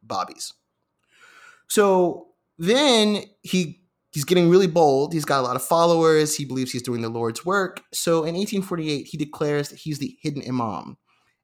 Babis. 0.07 0.53
So 1.69 2.29
then 2.59 3.23
he 3.43 3.81
he's 4.13 4.25
getting 4.25 4.49
really 4.49 4.67
bold. 4.67 5.13
He's 5.13 5.25
got 5.25 5.41
a 5.41 5.47
lot 5.47 5.57
of 5.57 5.63
followers. 5.63 6.37
He 6.37 6.45
believes 6.45 6.73
he's 6.73 6.83
doing 6.83 7.03
the 7.03 7.09
Lord's 7.09 7.45
work. 7.45 7.83
So 7.93 8.25
in 8.25 8.35
1848, 8.35 9.07
he 9.07 9.19
declares 9.19 9.69
that 9.69 9.79
he's 9.81 9.99
the 9.99 10.17
hidden 10.23 10.43
imam. 10.49 10.97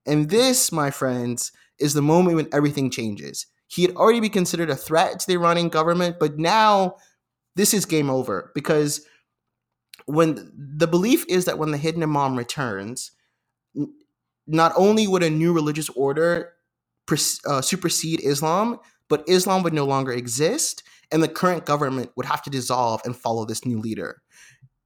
And 0.07 0.31
this, 0.31 0.73
my 0.73 0.91
friends, 0.91 1.53
is 1.79 1.95
the 1.95 2.03
moment 2.03 2.37
when 2.37 2.49
everything 2.53 2.91
changes. 2.91 3.47
He 3.67 3.83
had 3.83 3.95
already 3.95 4.21
been 4.21 4.31
considered 4.31 4.71
a 4.71 4.77
threat 4.77 5.21
to 5.21 5.27
the 5.27 5.35
Iranian 5.35 5.69
government, 5.69 6.17
but 6.19 6.39
now 6.39 6.97
this 7.57 7.75
is 7.75 7.85
game 7.85 8.11
over 8.11 8.53
because 8.55 9.07
when 10.07 10.51
the 10.55 10.87
belief 10.87 11.25
is 11.29 11.45
that 11.45 11.59
when 11.59 11.71
the 11.71 11.79
hidden 11.79 12.03
imam 12.03 12.37
returns, 12.37 13.13
not 14.47 14.73
only 14.77 15.07
would 15.07 15.23
a 15.23 15.31
new 15.31 15.53
religious 15.53 15.89
order 15.91 16.55
uh, 17.47 17.61
supersede 17.61 18.21
Islam, 18.23 18.79
but 19.13 19.29
Islam 19.29 19.63
would 19.63 19.75
no 19.75 19.85
longer 19.85 20.11
exist, 20.11 20.83
and 21.11 21.23
the 21.23 21.29
current 21.29 21.67
government 21.67 22.13
would 22.17 22.25
have 22.25 22.41
to 22.45 22.49
dissolve 22.49 23.03
and 23.05 23.15
follow 23.15 23.45
this 23.45 23.67
new 23.67 23.79
leader. 23.79 24.23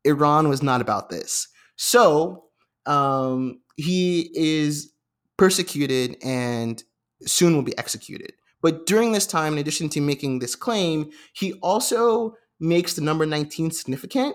Iran 0.03 0.49
was 0.49 0.65
not 0.65 0.81
about 0.81 1.11
this. 1.11 1.47
So 1.77 2.47
um, 2.87 3.61
he 3.77 4.33
is 4.35 4.93
persecuted 5.37 6.17
and 6.25 6.83
soon 7.25 7.55
will 7.55 7.63
be 7.63 7.79
executed. 7.79 8.33
But 8.63 8.85
during 8.85 9.13
this 9.13 9.29
time, 9.29 9.53
in 9.53 9.61
addition 9.61 9.89
to 9.91 10.01
making 10.01 10.41
this 10.41 10.57
claim, 10.57 11.13
he 11.33 11.53
also 11.63 12.35
makes 12.59 12.95
the 12.95 13.03
number 13.03 13.27
19 13.27 13.71
significant, 13.71 14.35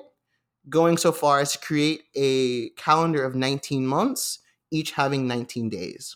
going 0.70 0.96
so 0.96 1.12
far 1.12 1.42
as 1.42 1.52
to 1.52 1.60
create 1.60 2.04
a 2.16 2.70
calendar 2.78 3.26
of 3.26 3.36
19 3.36 3.86
months, 3.86 4.40
each 4.72 4.92
having 4.92 5.28
19 5.28 5.68
days. 5.68 6.16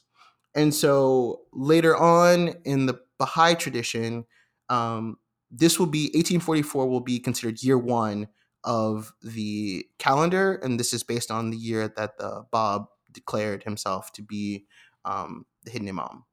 And 0.56 0.74
so 0.74 1.42
later 1.52 1.98
on 1.98 2.54
in 2.64 2.86
the 2.86 3.02
Baha'i 3.18 3.56
tradition, 3.56 4.26
um, 4.70 5.18
this 5.52 5.80
will 5.80 5.88
be 5.88 6.06
1844 6.14 6.88
will 6.88 7.02
be 7.02 7.20
considered 7.20 7.64
year 7.64 7.78
one 7.78 8.28
of 8.64 9.14
the 9.22 9.86
calendar, 10.00 10.56
and 10.56 10.80
this 10.80 10.94
is 10.94 11.04
based 11.04 11.32
on 11.32 11.52
the 11.52 11.58
year 11.58 11.88
that 11.96 12.18
the 12.18 12.44
Bab 12.52 12.86
declared 13.12 13.64
himself 13.64 14.12
to 14.14 14.22
be 14.22 14.66
um, 15.06 15.46
the 15.64 15.72
hidden 15.72 15.88
Imam. 15.88 16.26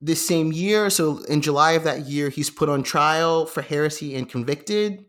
This 0.00 0.26
same 0.26 0.52
year, 0.52 0.90
so 0.90 1.24
in 1.24 1.42
July 1.42 1.72
of 1.72 1.82
that 1.84 2.06
year, 2.06 2.28
he's 2.28 2.50
put 2.50 2.68
on 2.68 2.84
trial 2.84 3.46
for 3.46 3.62
heresy 3.62 4.14
and 4.14 4.28
convicted. 4.28 5.04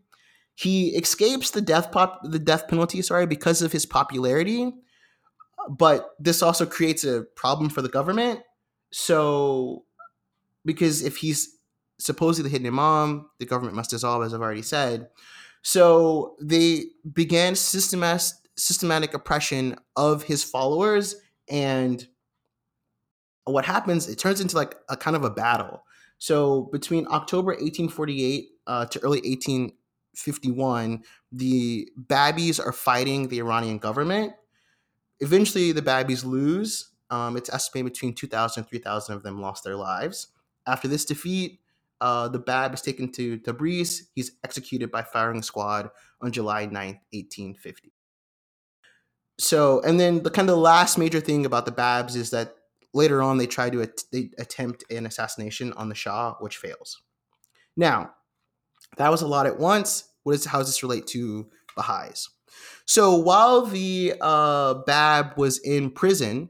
He 0.56 0.90
escapes 0.90 1.52
the 1.52 1.62
death 1.62 1.92
pop 1.92 2.22
the 2.24 2.40
death 2.40 2.68
penalty, 2.68 3.02
sorry, 3.04 3.28
because 3.28 3.62
of 3.62 3.72
his 3.72 3.86
popularity. 3.86 4.74
But 5.70 6.10
this 6.20 6.42
also 6.42 6.66
creates 6.66 7.04
a 7.04 7.26
problem 7.36 7.70
for 7.70 7.84
the 7.84 7.90
government. 7.90 8.42
So 8.92 9.86
because 10.66 11.04
if 11.04 11.18
he's 11.18 11.60
supposedly 12.00 12.50
the 12.50 12.52
hidden 12.52 12.68
imam, 12.68 13.30
the 13.40 13.46
government 13.46 13.76
must 13.76 13.92
dissolve, 13.92 14.24
as 14.24 14.34
I've 14.34 14.42
already 14.42 14.62
said. 14.62 15.10
So 15.62 16.36
they 16.42 16.86
began 17.12 17.56
systematic 17.56 18.36
systematic 18.56 19.14
oppression 19.14 19.74
of 19.96 20.24
his 20.24 20.44
followers 20.44 21.16
and 21.50 22.06
what 23.46 23.64
happens 23.64 24.10
it 24.10 24.20
turns 24.20 24.42
into 24.42 24.54
like 24.58 24.76
a 24.90 24.98
kind 24.98 25.16
of 25.16 25.24
a 25.24 25.30
battle. 25.30 25.84
So 26.18 26.64
between 26.64 27.08
october 27.08 27.52
1848 27.52 28.50
uh, 28.68 28.86
to 28.88 29.00
early 29.00 29.22
1851 29.22 31.04
the 31.32 31.90
babis 31.96 32.60
are 32.60 32.74
fighting 32.74 33.30
the 33.30 33.40
iranian 33.40 33.78
government. 33.78 34.34
Eventually 35.22 35.72
the 35.72 35.82
babis 35.82 36.26
lose. 36.26 36.90
Um, 37.10 37.38
it's 37.38 37.50
estimated 37.50 37.94
between 37.94 38.14
2000 38.14 38.64
and 38.64 38.70
3000 38.70 39.16
of 39.16 39.24
them 39.24 39.42
lost 39.42 39.64
their 39.64 39.78
lives 39.78 40.28
after 40.68 40.88
this 40.88 41.06
defeat 41.06 41.60
uh, 42.02 42.28
the 42.30 42.40
Bab 42.40 42.74
is 42.74 42.82
taken 42.82 43.12
to 43.14 43.40
Tabriz. 43.40 44.04
He's 44.16 44.32
executed 44.44 44.92
by 44.92 45.04
firing 45.04 45.42
squad 45.42 45.90
on 46.22 46.32
July 46.32 46.66
9th, 46.66 47.00
1850. 47.12 47.92
So, 49.40 49.82
and 49.82 50.00
then 50.00 50.24
the 50.24 50.30
kind 50.30 50.50
of 50.50 50.56
the 50.56 50.62
last 50.62 50.98
major 50.98 51.20
thing 51.20 51.46
about 51.46 51.66
the 51.66 51.72
Babs 51.72 52.16
is 52.16 52.30
that 52.32 52.56
later 52.94 53.22
on 53.22 53.38
they 53.38 53.48
try 53.48 53.70
to 53.70 53.82
at- 53.82 54.04
they 54.12 54.32
attempt 54.38 54.84
an 54.90 55.06
assassination 55.06 55.74
on 55.74 55.90
the 55.90 55.96
Shah, 55.96 56.36
which 56.40 56.58
fails. 56.58 57.02
Now, 57.76 58.12
that 58.98 59.12
was 59.12 59.22
a 59.22 59.28
lot 59.28 59.46
at 59.46 59.60
once. 59.60 60.06
What 60.24 60.36
is 60.36 60.46
how 60.46 60.60
does 60.60 60.68
this 60.68 60.84
relate 60.84 61.08
to 61.08 61.50
Baha'is? 61.76 62.30
So 62.86 63.16
while 63.16 63.66
the 63.66 64.16
uh, 64.20 64.76
Bab 64.86 65.38
was 65.38 65.60
in 65.60 65.92
prison, 65.92 66.50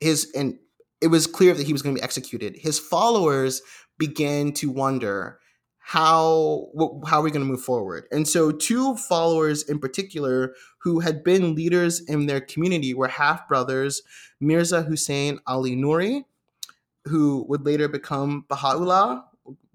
his 0.00 0.30
and 0.34 0.58
it 1.04 1.08
was 1.08 1.26
clear 1.26 1.52
that 1.52 1.66
he 1.66 1.72
was 1.74 1.82
going 1.82 1.94
to 1.94 2.00
be 2.00 2.02
executed. 2.02 2.56
His 2.56 2.78
followers 2.78 3.60
began 3.98 4.52
to 4.52 4.70
wonder 4.70 5.38
how 5.78 6.70
how 7.06 7.20
are 7.20 7.22
we 7.22 7.30
going 7.30 7.44
to 7.44 7.50
move 7.50 7.60
forward 7.60 8.06
and 8.10 8.26
so 8.26 8.50
two 8.50 8.96
followers 8.96 9.62
in 9.64 9.78
particular 9.78 10.54
who 10.78 11.00
had 11.00 11.22
been 11.22 11.54
leaders 11.54 12.00
in 12.00 12.24
their 12.24 12.40
community 12.40 12.94
were 12.94 13.06
half 13.06 13.46
brothers 13.46 14.00
mirza 14.40 14.80
hussein 14.80 15.38
ali 15.46 15.76
nuri 15.76 16.24
who 17.04 17.44
would 17.50 17.66
later 17.66 17.86
become 17.86 18.46
baha'u'llah 18.48 19.24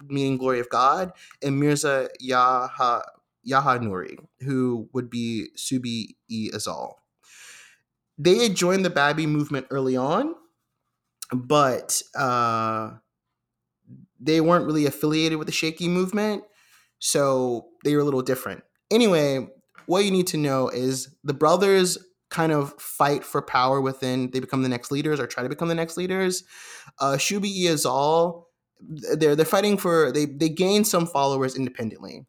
meaning 0.08 0.36
glory 0.36 0.60
of 0.60 0.68
god 0.70 1.12
and 1.44 1.60
mirza 1.60 2.10
Yahya 2.20 3.04
Yahya 3.44 3.80
nuri 3.80 4.18
who 4.42 4.90
would 4.94 5.12
be 5.12 5.50
subi 5.56 6.16
e 6.28 6.50
azal 6.52 6.96
they 8.18 8.40
had 8.40 8.56
joined 8.56 8.84
the 8.84 8.90
babi 8.90 9.28
movement 9.28 9.68
early 9.70 9.96
on 9.96 10.34
but 11.32 12.02
uh 12.16 12.92
they 14.20 14.42
weren't 14.42 14.66
really 14.66 14.86
affiliated 14.86 15.38
with 15.38 15.48
the 15.48 15.54
Sheikhi 15.54 15.88
movement, 15.90 16.44
so 17.00 17.68
they 17.84 17.96
were 17.96 18.02
a 18.02 18.06
little 18.06 18.22
different. 18.22 18.64
Anyway, 18.92 19.48
what 19.86 20.04
you 20.04 20.12
need 20.12 20.28
to 20.28 20.38
know 20.38 20.68
is 20.70 21.16
the 21.24 21.34
brothers 21.34 21.98
kind 22.30 22.52
of 22.52 22.74
fight 22.80 23.24
for 23.24 23.42
power 23.42 23.82
within. 23.82 24.32
They 24.32 24.40
become 24.40 24.62
the 24.62 24.70
next 24.70 24.92
leaders 24.92 25.20
or 25.20 25.28
try 25.28 25.44
to 25.44 25.50
become 25.50 25.68
the 25.68 25.76
next 25.76 25.98
leaders. 25.98 26.44
Uh, 27.00 27.14
Shubi 27.14 27.64
Azal, 27.64 28.44
they're 28.80 29.36
they're 29.36 29.46
fighting 29.46 29.78
for 29.78 30.12
they 30.12 30.26
they 30.26 30.50
gain 30.50 30.84
some 30.84 31.08
followers 31.08 31.56
independently. 31.56 32.26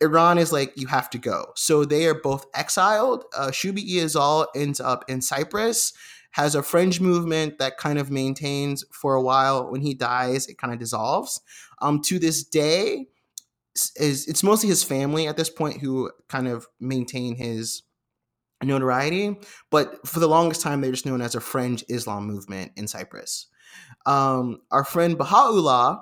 Iran 0.00 0.36
is 0.36 0.52
like 0.52 0.72
you 0.76 0.88
have 0.88 1.08
to 1.10 1.18
go, 1.18 1.52
so 1.54 1.84
they 1.84 2.06
are 2.06 2.14
both 2.14 2.46
exiled. 2.54 3.24
Uh, 3.36 3.48
Shubi 3.48 3.88
Azal 3.94 4.46
ends 4.54 4.80
up 4.80 5.04
in 5.08 5.20
Cyprus 5.20 5.92
has 6.32 6.54
a 6.54 6.62
fringe 6.62 7.00
movement 7.00 7.58
that 7.58 7.78
kind 7.78 7.98
of 7.98 8.10
maintains 8.10 8.84
for 8.92 9.14
a 9.14 9.22
while. 9.22 9.70
When 9.70 9.80
he 9.80 9.94
dies, 9.94 10.46
it 10.46 10.58
kind 10.58 10.72
of 10.72 10.78
dissolves. 10.78 11.40
Um, 11.80 12.00
to 12.02 12.18
this 12.18 12.44
day, 12.44 13.06
is 13.96 14.26
it's 14.26 14.42
mostly 14.42 14.68
his 14.68 14.84
family 14.84 15.26
at 15.26 15.36
this 15.36 15.48
point 15.48 15.80
who 15.80 16.10
kind 16.28 16.48
of 16.48 16.66
maintain 16.78 17.36
his 17.36 17.82
notoriety. 18.62 19.38
But 19.70 20.06
for 20.06 20.20
the 20.20 20.28
longest 20.28 20.60
time, 20.60 20.80
they're 20.80 20.90
just 20.90 21.06
known 21.06 21.22
as 21.22 21.34
a 21.34 21.40
fringe 21.40 21.84
Islam 21.88 22.26
movement 22.26 22.72
in 22.76 22.86
Cyprus. 22.86 23.46
Um, 24.04 24.58
our 24.70 24.84
friend 24.84 25.16
Baha'u'llah 25.16 26.00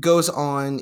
goes 0.00 0.28
on 0.28 0.80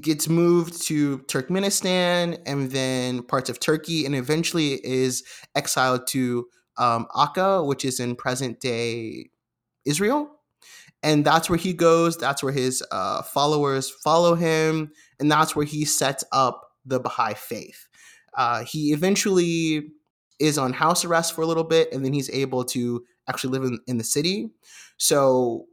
gets 0.00 0.28
moved 0.28 0.80
to 0.86 1.18
Turkmenistan 1.20 2.40
and 2.46 2.70
then 2.70 3.22
parts 3.22 3.50
of 3.50 3.60
Turkey, 3.60 4.06
and 4.06 4.14
eventually 4.14 4.80
is 4.84 5.22
exiled 5.54 6.06
to 6.08 6.46
um, 6.78 7.06
Akka, 7.16 7.62
which 7.64 7.84
is 7.84 8.00
in 8.00 8.16
present 8.16 8.60
day 8.60 9.30
Israel. 9.84 10.30
And 11.02 11.24
that's 11.24 11.50
where 11.50 11.58
he 11.58 11.72
goes. 11.72 12.16
That's 12.16 12.42
where 12.42 12.52
his 12.52 12.82
uh, 12.92 13.22
followers 13.22 13.90
follow 13.90 14.34
him. 14.34 14.92
And 15.18 15.30
that's 15.30 15.56
where 15.56 15.66
he 15.66 15.84
sets 15.84 16.22
up 16.32 16.62
the 16.84 17.00
Baha'i 17.00 17.34
faith. 17.34 17.88
Uh, 18.36 18.64
he 18.64 18.92
eventually 18.92 19.88
is 20.38 20.58
on 20.58 20.72
house 20.72 21.04
arrest 21.04 21.34
for 21.34 21.42
a 21.42 21.46
little 21.46 21.64
bit, 21.64 21.92
and 21.92 22.04
then 22.04 22.12
he's 22.12 22.30
able 22.30 22.64
to 22.64 23.04
actually 23.28 23.50
live 23.50 23.64
in, 23.64 23.78
in 23.86 23.98
the 23.98 24.04
city. 24.04 24.50
So, 24.96 25.66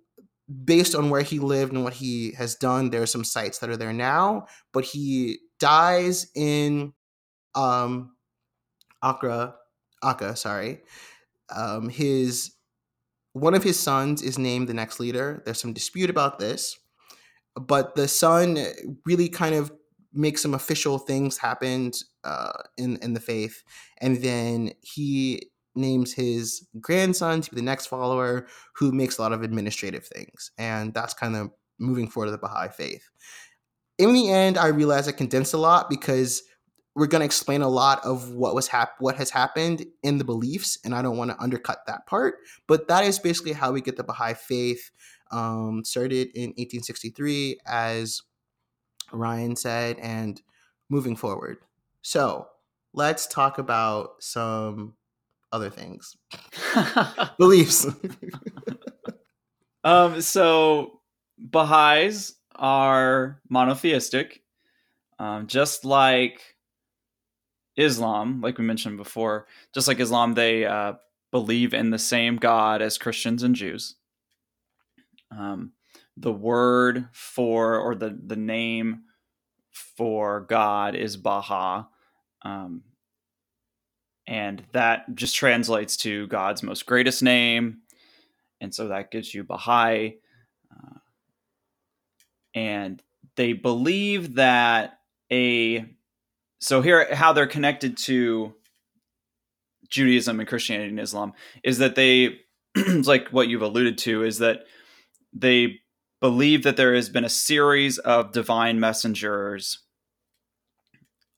based 0.65 0.96
on 0.96 1.10
where 1.10 1.22
he 1.22 1.39
lived 1.39 1.74
and 1.74 1.84
what 1.84 1.94
he 1.94 2.32
has 2.34 2.56
done, 2.56 2.89
there 2.89 3.01
are 3.01 3.08
some 3.08 3.24
sites 3.24 3.60
that 3.60 3.70
are 3.70 3.77
there 3.77 3.94
now. 3.94 4.48
But 4.74 4.84
he 4.84 5.38
dies 5.60 6.27
in 6.36 6.94
um, 7.56 8.15
Accra 9.01 9.56
Akka, 10.03 10.36
sorry, 10.36 10.82
um, 11.56 11.89
his 11.89 12.51
one 13.34 13.53
of 13.53 13.63
his 13.63 13.79
sons 13.79 14.22
is 14.22 14.38
named 14.38 14.68
the 14.68 14.74
next 14.74 15.00
leader. 15.00 15.41
There's 15.46 15.62
some 15.62 15.74
dispute 15.74 16.10
about 16.10 16.39
this, 16.39 16.77
but 17.56 17.96
the 17.96 18.08
son 18.08 18.58
really 19.06 19.29
kind 19.29 19.56
of 19.56 19.72
makes 20.13 20.41
some 20.41 20.53
official 20.53 20.98
things 20.98 21.38
happen 21.38 21.91
uh, 22.24 22.53
in 22.77 22.98
in 22.98 23.13
the 23.13 23.20
faith, 23.20 23.63
and 24.00 24.22
then 24.22 24.72
he 24.82 25.51
names 25.75 26.13
his 26.13 26.68
grandson 26.82 27.41
to 27.41 27.50
be 27.51 27.56
the 27.56 27.62
next 27.62 27.86
follower, 27.88 28.48
who 28.75 28.91
makes 28.91 29.18
a 29.18 29.22
lot 29.22 29.34
of 29.34 29.44
administrative 29.44 30.06
things, 30.06 30.51
and 30.58 30.94
that's 30.94 31.13
kind 31.13 31.36
of 31.36 31.51
moving 31.79 32.08
forward 32.08 32.27
to 32.27 32.32
the 32.32 32.38
Baha'i 32.38 32.70
faith. 32.70 33.10
In 33.98 34.13
the 34.13 34.29
end, 34.32 34.58
I 34.58 34.68
realized 34.68 35.10
I 35.10 35.13
condensed 35.13 35.53
a 35.53 35.58
lot 35.58 35.89
because 35.89 36.44
we're 37.00 37.08
going 37.08 37.22
to 37.22 37.25
explain 37.25 37.62
a 37.62 37.68
lot 37.68 38.03
of 38.06 38.32
what 38.32 38.53
was 38.53 38.68
hap- 38.68 39.00
what 39.00 39.15
has 39.15 39.29
happened 39.29 39.86
in 40.03 40.18
the 40.18 40.24
beliefs 40.24 40.77
and 40.84 40.94
i 40.94 41.01
don't 41.01 41.18
want 41.18 41.32
to 41.32 41.41
undercut 41.41 41.79
that 41.88 42.06
part 42.06 42.36
but 42.68 42.88
that 42.88 43.03
is 43.03 43.18
basically 43.18 43.53
how 43.53 43.72
we 43.72 43.82
get 43.82 43.98
the 43.98 44.03
baha'i 44.03 44.34
faith 44.34 44.91
um, 45.32 45.84
started 45.86 46.29
in 46.36 46.50
1863 46.58 47.60
as 47.65 48.22
ryan 49.12 49.56
said 49.56 49.98
and 50.00 50.41
moving 50.89 51.15
forward. 51.15 51.58
So 52.01 52.48
let's 52.94 53.27
talk 53.27 53.58
about 53.58 54.15
some 54.20 54.96
other 55.51 55.70
things. 55.70 56.18
Beliefs. 57.38 57.88
Um 59.82 60.20
so 60.20 61.00
baha'is 61.38 62.36
are 62.53 63.39
monotheistic 63.50 64.44
um, 65.20 65.48
just 65.48 65.86
like 65.86 66.49
Islam, 67.80 68.42
like 68.42 68.58
we 68.58 68.66
mentioned 68.66 68.98
before, 68.98 69.48
just 69.74 69.88
like 69.88 70.00
Islam, 70.00 70.34
they 70.34 70.66
uh, 70.66 70.94
believe 71.32 71.74
in 71.74 71.90
the 71.90 72.00
same 72.00 72.36
God 72.36 72.82
as 72.82 72.98
Christians 72.98 73.44
and 73.44 73.56
Jews. 73.56 73.96
Um, 75.32 75.72
the 76.18 76.34
word 76.34 77.08
for 77.14 77.78
or 77.78 77.96
the 77.96 78.18
the 78.26 78.36
name 78.36 79.04
for 79.72 80.42
God 80.42 80.96
is 80.96 81.16
Baha. 81.16 81.88
Um, 82.42 82.84
and 84.28 84.64
that 84.74 85.16
just 85.16 85.36
translates 85.36 85.98
to 85.98 86.28
God's 86.28 86.62
most 86.62 86.86
greatest 86.86 87.24
name, 87.24 87.80
and 88.60 88.74
so 88.74 88.90
that 88.90 89.12
gives 89.12 89.34
you 89.34 89.44
Baha'i. 89.44 90.18
Uh, 90.72 91.00
and 92.54 93.02
they 93.36 93.54
believe 93.54 94.36
that 94.36 95.00
a 95.32 95.86
so 96.60 96.82
here 96.82 97.13
how 97.13 97.34
they're 97.34 97.48
connected 97.48 97.98
to 97.98 98.54
Judaism 99.89 100.39
and 100.39 100.48
Christianity 100.48 100.89
and 100.89 101.00
Islam 101.00 101.34
is 101.63 101.80
that 101.80 101.96
they 101.96 102.39
like 103.04 103.30
what 103.30 103.48
you've 103.48 103.62
alluded 103.62 103.98
to 104.00 104.24
is 104.24 104.39
that 104.39 104.63
they 105.34 105.80
believe 106.22 106.63
that 106.63 106.78
there 106.78 106.94
has 106.94 107.10
been 107.10 107.24
a 107.25 107.30
series 107.30 107.98
of 108.00 108.32
divine 108.32 108.80
messengers 108.80 109.80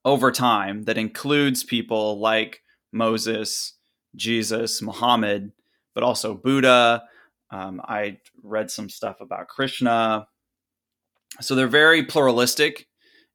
over 0.03 0.31
time 0.31 0.83
that 0.83 0.97
includes 0.97 1.63
people 1.63 2.19
like 2.19 2.61
Moses, 2.91 3.73
Jesus, 4.15 4.81
Muhammad, 4.81 5.51
but 5.93 6.03
also 6.03 6.33
Buddha. 6.33 7.03
Um, 7.51 7.81
I 7.83 8.17
read 8.41 8.71
some 8.71 8.89
stuff 8.89 9.21
about 9.21 9.47
Krishna. 9.47 10.27
So 11.39 11.53
they're 11.53 11.67
very 11.67 12.03
pluralistic 12.03 12.87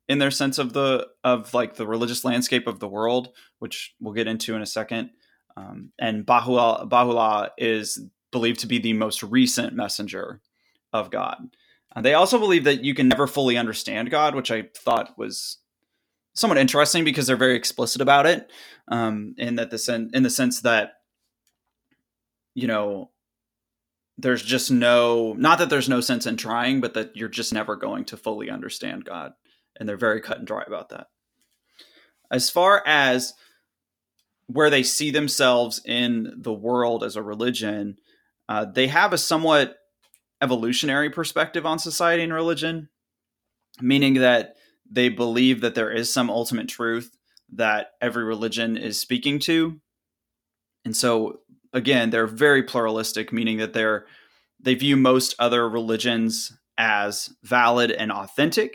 in 0.08 0.18
their 0.18 0.30
sense 0.30 0.58
of 0.58 0.72
the 0.72 1.08
of 1.24 1.52
like 1.54 1.74
the 1.74 1.86
religious 1.86 2.24
landscape 2.24 2.66
of 2.66 2.78
the 2.78 2.88
world, 2.88 3.30
which 3.58 3.94
we'll 4.00 4.14
get 4.14 4.28
into 4.28 4.54
in 4.54 4.62
a 4.62 4.66
second. 4.66 5.10
Um, 5.56 5.92
and 5.98 6.26
Baha'u'llah, 6.26 6.86
Baha'u'llah 6.86 7.50
is 7.56 7.98
believed 8.30 8.60
to 8.60 8.66
be 8.66 8.78
the 8.78 8.92
most 8.92 9.22
recent 9.22 9.74
messenger 9.74 10.42
of 10.92 11.10
God. 11.10 11.48
Uh, 11.94 12.02
they 12.02 12.14
also 12.14 12.38
believe 12.38 12.64
that 12.64 12.84
you 12.84 12.94
can 12.94 13.08
never 13.08 13.26
fully 13.26 13.56
understand 13.56 14.10
God, 14.10 14.34
which 14.34 14.50
I 14.50 14.68
thought 14.76 15.16
was 15.16 15.58
somewhat 16.34 16.58
interesting 16.58 17.04
because 17.04 17.26
they're 17.26 17.36
very 17.36 17.56
explicit 17.56 18.02
about 18.02 18.26
it, 18.26 18.50
um, 18.88 19.34
in 19.38 19.56
that 19.56 19.70
the 19.70 19.78
sen- 19.78 20.10
in 20.12 20.22
the 20.22 20.30
sense 20.30 20.60
that 20.60 20.94
you 22.54 22.66
know 22.66 23.10
there's 24.18 24.42
just 24.42 24.70
no 24.70 25.34
not 25.38 25.58
that 25.58 25.70
there's 25.70 25.88
no 25.88 26.00
sense 26.00 26.26
in 26.26 26.36
trying, 26.36 26.80
but 26.80 26.94
that 26.94 27.16
you're 27.16 27.28
just 27.28 27.52
never 27.52 27.76
going 27.76 28.04
to 28.06 28.16
fully 28.16 28.50
understand 28.50 29.04
God, 29.04 29.32
and 29.78 29.88
they're 29.88 29.96
very 29.96 30.20
cut 30.20 30.38
and 30.38 30.46
dry 30.46 30.62
about 30.66 30.90
that. 30.90 31.08
As 32.30 32.50
far 32.50 32.82
as 32.86 33.34
where 34.46 34.70
they 34.70 34.82
see 34.82 35.10
themselves 35.10 35.80
in 35.84 36.32
the 36.36 36.52
world 36.52 37.02
as 37.02 37.16
a 37.16 37.22
religion, 37.22 37.96
uh, 38.48 38.64
they 38.64 38.86
have 38.86 39.12
a 39.12 39.18
somewhat 39.18 39.76
evolutionary 40.42 41.10
perspective 41.10 41.66
on 41.66 41.78
society 41.78 42.22
and 42.22 42.32
religion, 42.32 42.88
meaning 43.80 44.14
that 44.14 44.56
they 44.88 45.08
believe 45.08 45.60
that 45.60 45.74
there 45.74 45.90
is 45.90 46.12
some 46.12 46.30
ultimate 46.30 46.68
truth 46.68 47.16
that 47.52 47.92
every 48.00 48.24
religion 48.24 48.76
is 48.76 49.00
speaking 49.00 49.38
to. 49.40 49.80
And 50.84 50.96
so 50.96 51.40
again, 51.72 52.10
they're 52.10 52.26
very 52.26 52.62
pluralistic, 52.62 53.32
meaning 53.32 53.58
that 53.58 53.72
they're 53.72 54.06
they 54.58 54.74
view 54.74 54.96
most 54.96 55.34
other 55.38 55.68
religions 55.68 56.52
as 56.78 57.30
valid 57.42 57.90
and 57.90 58.10
authentic, 58.10 58.74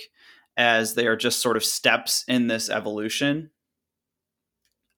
as 0.61 0.93
they 0.93 1.07
are 1.07 1.15
just 1.15 1.41
sort 1.41 1.57
of 1.57 1.65
steps 1.65 2.23
in 2.27 2.45
this 2.45 2.69
evolution. 2.69 3.49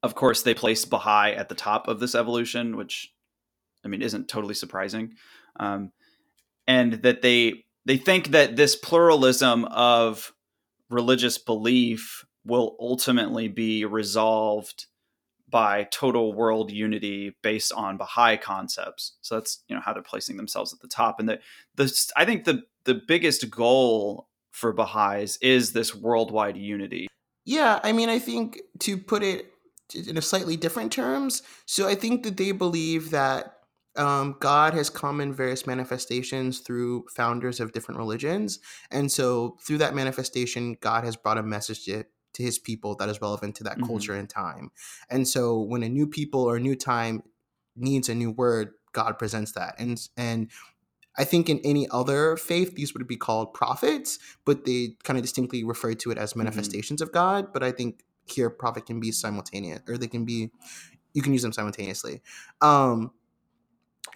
Of 0.02 0.14
course, 0.14 0.42
they 0.42 0.52
place 0.52 0.84
Baha'i 0.84 1.32
at 1.32 1.48
the 1.48 1.54
top 1.54 1.88
of 1.88 2.00
this 2.00 2.14
evolution, 2.14 2.76
which 2.76 3.10
I 3.82 3.88
mean 3.88 4.02
isn't 4.02 4.28
totally 4.28 4.52
surprising, 4.52 5.14
um, 5.58 5.90
and 6.66 6.92
that 7.02 7.22
they 7.22 7.64
they 7.86 7.96
think 7.96 8.28
that 8.32 8.56
this 8.56 8.76
pluralism 8.76 9.64
of 9.64 10.34
religious 10.90 11.38
belief 11.38 12.26
will 12.44 12.76
ultimately 12.78 13.48
be 13.48 13.86
resolved 13.86 14.84
by 15.48 15.84
total 15.84 16.34
world 16.34 16.70
unity 16.70 17.36
based 17.42 17.72
on 17.72 17.96
Baha'i 17.96 18.36
concepts. 18.36 19.16
So 19.22 19.36
that's 19.36 19.64
you 19.66 19.74
know 19.74 19.80
how 19.80 19.94
they're 19.94 20.02
placing 20.02 20.36
themselves 20.36 20.74
at 20.74 20.80
the 20.80 20.88
top. 20.88 21.18
And 21.18 21.26
the 21.26 21.40
the 21.74 22.12
I 22.18 22.26
think 22.26 22.44
the 22.44 22.64
the 22.84 23.00
biggest 23.08 23.48
goal 23.48 24.28
for 24.54 24.72
Baha'is 24.72 25.36
is 25.42 25.72
this 25.72 25.94
worldwide 25.94 26.56
unity. 26.56 27.08
Yeah, 27.44 27.80
I 27.82 27.92
mean, 27.92 28.08
I 28.08 28.20
think 28.20 28.60
to 28.80 28.96
put 28.96 29.24
it 29.24 29.50
in 29.94 30.16
a 30.16 30.22
slightly 30.22 30.56
different 30.56 30.92
terms, 30.92 31.42
so 31.66 31.88
I 31.88 31.96
think 31.96 32.22
that 32.22 32.36
they 32.36 32.52
believe 32.52 33.10
that 33.10 33.56
um, 33.96 34.36
God 34.38 34.72
has 34.74 34.90
come 34.90 35.20
in 35.20 35.34
various 35.34 35.66
manifestations 35.66 36.60
through 36.60 37.04
founders 37.14 37.58
of 37.58 37.72
different 37.72 37.98
religions. 37.98 38.60
And 38.90 39.10
so 39.10 39.56
through 39.60 39.78
that 39.78 39.94
manifestation, 39.94 40.76
God 40.80 41.04
has 41.04 41.16
brought 41.16 41.38
a 41.38 41.42
message 41.42 41.84
to, 41.86 42.04
to 42.34 42.42
his 42.42 42.58
people 42.58 42.94
that 42.96 43.08
is 43.08 43.20
relevant 43.20 43.56
to 43.56 43.64
that 43.64 43.76
mm-hmm. 43.76 43.86
culture 43.86 44.14
and 44.14 44.30
time. 44.30 44.70
And 45.10 45.26
so 45.28 45.60
when 45.60 45.82
a 45.82 45.88
new 45.88 46.06
people 46.06 46.42
or 46.42 46.56
a 46.56 46.60
new 46.60 46.76
time 46.76 47.22
needs 47.76 48.08
a 48.08 48.14
new 48.14 48.30
word, 48.30 48.70
God 48.92 49.18
presents 49.18 49.52
that. 49.52 49.74
And 49.78 50.00
and 50.16 50.50
I 51.16 51.24
think 51.24 51.48
in 51.48 51.60
any 51.64 51.88
other 51.90 52.36
faith, 52.36 52.74
these 52.74 52.92
would 52.94 53.06
be 53.06 53.16
called 53.16 53.54
prophets, 53.54 54.18
but 54.44 54.64
they 54.64 54.96
kind 55.04 55.18
of 55.18 55.22
distinctly 55.22 55.62
refer 55.64 55.94
to 55.94 56.10
it 56.10 56.18
as 56.18 56.30
mm-hmm. 56.30 56.40
manifestations 56.40 57.00
mm-hmm. 57.00 57.08
of 57.08 57.12
God. 57.12 57.52
But 57.52 57.62
I 57.62 57.72
think 57.72 58.04
here 58.26 58.50
prophet 58.50 58.86
can 58.86 59.00
be 59.00 59.12
simultaneous 59.12 59.80
or 59.88 59.98
they 59.98 60.08
can 60.08 60.24
be 60.24 60.50
you 61.12 61.22
can 61.22 61.32
use 61.32 61.42
them 61.42 61.52
simultaneously. 61.52 62.22
Um, 62.60 63.12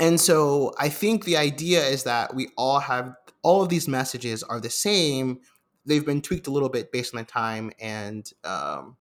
and 0.00 0.20
so 0.20 0.74
I 0.78 0.88
think 0.88 1.24
the 1.24 1.36
idea 1.36 1.84
is 1.84 2.04
that 2.04 2.34
we 2.34 2.48
all 2.56 2.80
have 2.80 3.14
all 3.42 3.62
of 3.62 3.68
these 3.68 3.88
messages 3.88 4.42
are 4.42 4.60
the 4.60 4.70
same. 4.70 5.40
They've 5.86 6.04
been 6.04 6.20
tweaked 6.20 6.48
a 6.48 6.50
little 6.50 6.68
bit 6.68 6.92
based 6.92 7.14
on 7.14 7.20
the 7.20 7.24
time 7.24 7.70
and 7.80 8.28
um, 8.44 8.96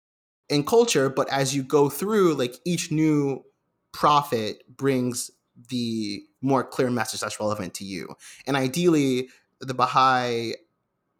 in 0.49 0.65
culture, 0.65 1.09
but 1.09 1.29
as 1.29 1.55
you 1.55 1.63
go 1.63 1.89
through, 1.89 2.35
like 2.35 2.55
each 2.65 2.91
new 2.91 3.43
prophet 3.91 4.63
brings 4.75 5.31
the 5.69 6.23
more 6.41 6.63
clear 6.63 6.89
message 6.89 7.21
that's 7.21 7.39
relevant 7.39 7.73
to 7.75 7.85
you. 7.85 8.15
And 8.45 8.57
ideally, 8.57 9.29
the 9.59 9.73
Baha'i 9.73 10.53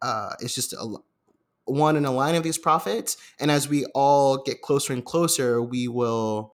uh, 0.02 0.34
is 0.40 0.54
just 0.54 0.72
a, 0.72 0.96
one 1.64 1.96
in 1.96 2.04
a 2.04 2.12
line 2.12 2.34
of 2.34 2.42
these 2.42 2.58
prophets. 2.58 3.16
And 3.40 3.50
as 3.50 3.68
we 3.68 3.86
all 3.94 4.42
get 4.42 4.62
closer 4.62 4.92
and 4.92 5.04
closer, 5.04 5.62
we 5.62 5.88
will 5.88 6.54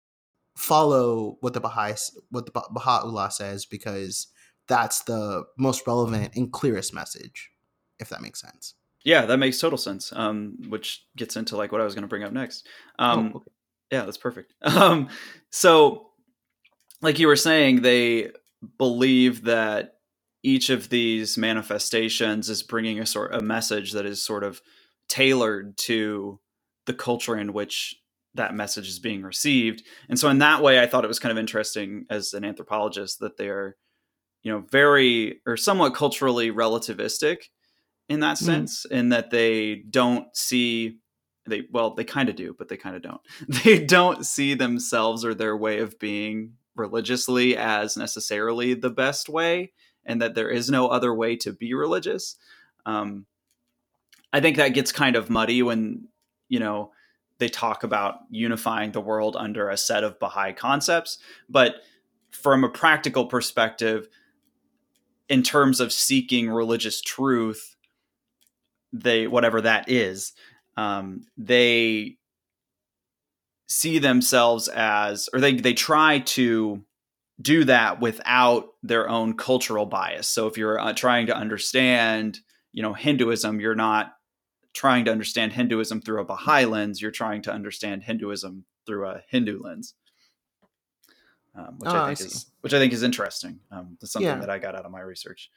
follow 0.55 1.37
what 1.41 1.53
the 1.53 1.61
Baha'i, 1.61 1.93
what 2.29 2.45
the 2.45 2.51
Baha'u'llah 2.51 3.31
says 3.31 3.65
because 3.65 4.27
that's 4.67 5.03
the 5.03 5.45
most 5.57 5.87
relevant 5.87 6.35
and 6.35 6.51
clearest 6.51 6.93
message, 6.93 7.51
if 7.99 8.09
that 8.09 8.21
makes 8.21 8.41
sense. 8.41 8.75
Yeah, 9.03 9.25
that 9.25 9.37
makes 9.37 9.59
total 9.59 9.77
sense. 9.77 10.11
Um, 10.13 10.57
which 10.67 11.05
gets 11.15 11.37
into 11.37 11.55
like 11.55 11.71
what 11.71 11.79
I 11.79 11.85
was 11.85 11.93
going 11.93 12.01
to 12.01 12.09
bring 12.09 12.23
up 12.23 12.33
next. 12.33 12.67
Um, 12.99 13.31
oh, 13.33 13.37
okay. 13.37 13.51
yeah, 13.91 14.03
that's 14.03 14.17
perfect. 14.17 14.53
Um, 14.63 15.09
so, 15.49 16.06
like 17.01 17.19
you 17.19 17.27
were 17.27 17.35
saying, 17.35 17.81
they 17.81 18.31
believe 18.77 19.43
that 19.43 19.95
each 20.43 20.69
of 20.69 20.89
these 20.89 21.37
manifestations 21.37 22.49
is 22.49 22.63
bringing 22.63 22.99
a 22.99 23.05
sort 23.05 23.33
a 23.33 23.41
message 23.41 23.91
that 23.91 24.05
is 24.05 24.23
sort 24.23 24.43
of 24.43 24.61
tailored 25.09 25.77
to 25.77 26.39
the 26.85 26.93
culture 26.93 27.35
in 27.35 27.53
which 27.53 27.95
that 28.33 28.55
message 28.55 28.87
is 28.87 28.99
being 28.99 29.23
received. 29.23 29.83
And 30.09 30.17
so 30.19 30.29
in 30.29 30.39
that 30.39 30.61
way, 30.61 30.79
I 30.79 30.87
thought 30.87 31.03
it 31.03 31.09
was 31.09 31.19
kind 31.19 31.31
of 31.31 31.37
interesting 31.37 32.05
as 32.09 32.33
an 32.33 32.45
anthropologist 32.45 33.19
that 33.19 33.37
they're, 33.37 33.75
you 34.43 34.51
know, 34.51 34.63
very 34.71 35.41
or 35.45 35.57
somewhat 35.57 35.95
culturally 35.95 36.51
relativistic 36.51 37.37
in 38.09 38.21
that 38.21 38.37
mm. 38.37 38.45
sense, 38.45 38.85
mm. 38.85 38.95
in 38.95 39.09
that 39.09 39.31
they 39.31 39.83
don't 39.89 40.27
see 40.35 40.99
they 41.47 41.63
well, 41.71 41.93
they 41.95 42.03
kind 42.03 42.29
of 42.29 42.35
do, 42.35 42.55
but 42.57 42.67
they 42.67 42.77
kind 42.77 42.95
of 42.95 43.01
don't. 43.01 43.21
They 43.63 43.83
don't 43.83 44.25
see 44.25 44.53
themselves 44.53 45.23
or 45.25 45.33
their 45.33 45.55
way 45.55 45.79
of 45.79 45.97
being 45.99 46.53
religiously 46.77 47.57
as 47.57 47.97
necessarily 47.97 48.73
the 48.73 48.89
best 48.89 49.29
way, 49.29 49.71
and 50.05 50.21
that 50.21 50.35
there 50.35 50.49
is 50.49 50.69
no 50.69 50.87
other 50.87 51.13
way 51.13 51.35
to 51.37 51.51
be 51.51 51.73
religious. 51.73 52.37
Um, 52.85 53.25
I 54.31 54.39
think 54.39 54.57
that 54.57 54.73
gets 54.73 54.91
kind 54.91 55.15
of 55.15 55.29
muddy 55.29 55.63
when 55.63 56.07
you 56.49 56.59
know 56.59 56.91
they 57.39 57.49
talk 57.49 57.83
about 57.83 58.19
unifying 58.29 58.91
the 58.91 59.01
world 59.01 59.35
under 59.37 59.69
a 59.69 59.77
set 59.77 60.03
of 60.03 60.19
Baha'i 60.19 60.53
concepts. 60.53 61.19
But 61.49 61.75
from 62.31 62.63
a 62.63 62.69
practical 62.69 63.25
perspective, 63.25 64.07
in 65.29 65.43
terms 65.43 65.79
of 65.79 65.91
seeking 65.91 66.49
religious 66.49 67.01
truth, 67.01 67.75
they 68.93 69.27
whatever 69.27 69.61
that 69.61 69.89
is, 69.89 70.33
um, 70.77 71.25
they 71.37 72.16
see 73.67 73.99
themselves 73.99 74.67
as, 74.67 75.29
or 75.33 75.39
they 75.39 75.55
they 75.55 75.73
try 75.73 76.19
to 76.19 76.83
do 77.41 77.63
that 77.65 77.99
without 78.01 78.69
their 78.81 79.09
own 79.09 79.35
cultural 79.37 79.85
bias. 79.85 80.27
So 80.27 80.47
if 80.47 80.57
you're 80.57 80.79
uh, 80.79 80.93
trying 80.93 81.27
to 81.27 81.37
understand, 81.37 82.39
you 82.73 82.81
know, 82.81 82.93
Hinduism, 82.93 83.59
you're 83.59 83.75
not 83.75 84.13
trying 84.73 85.05
to 85.05 85.11
understand 85.11 85.53
Hinduism 85.53 86.01
through 86.01 86.21
a 86.21 86.25
Baha'i 86.25 86.65
lens, 86.65 87.01
you're 87.01 87.11
trying 87.11 87.41
to 87.43 87.53
understand 87.53 88.03
Hinduism 88.03 88.65
through 88.85 89.07
a 89.07 89.23
Hindu 89.29 89.61
lens. 89.61 89.93
Um, 91.55 91.75
which 91.79 91.89
oh, 91.89 91.95
I 91.95 92.15
think 92.15 92.21
I 92.21 92.25
is 92.25 92.45
which 92.61 92.73
I 92.73 92.79
think 92.79 92.93
is 92.93 93.03
interesting. 93.03 93.59
Um, 93.71 93.97
that's 93.99 94.11
something 94.11 94.27
yeah. 94.27 94.39
that 94.39 94.49
I 94.49 94.59
got 94.59 94.75
out 94.75 94.85
of 94.85 94.91
my 94.91 95.01
research. 95.01 95.49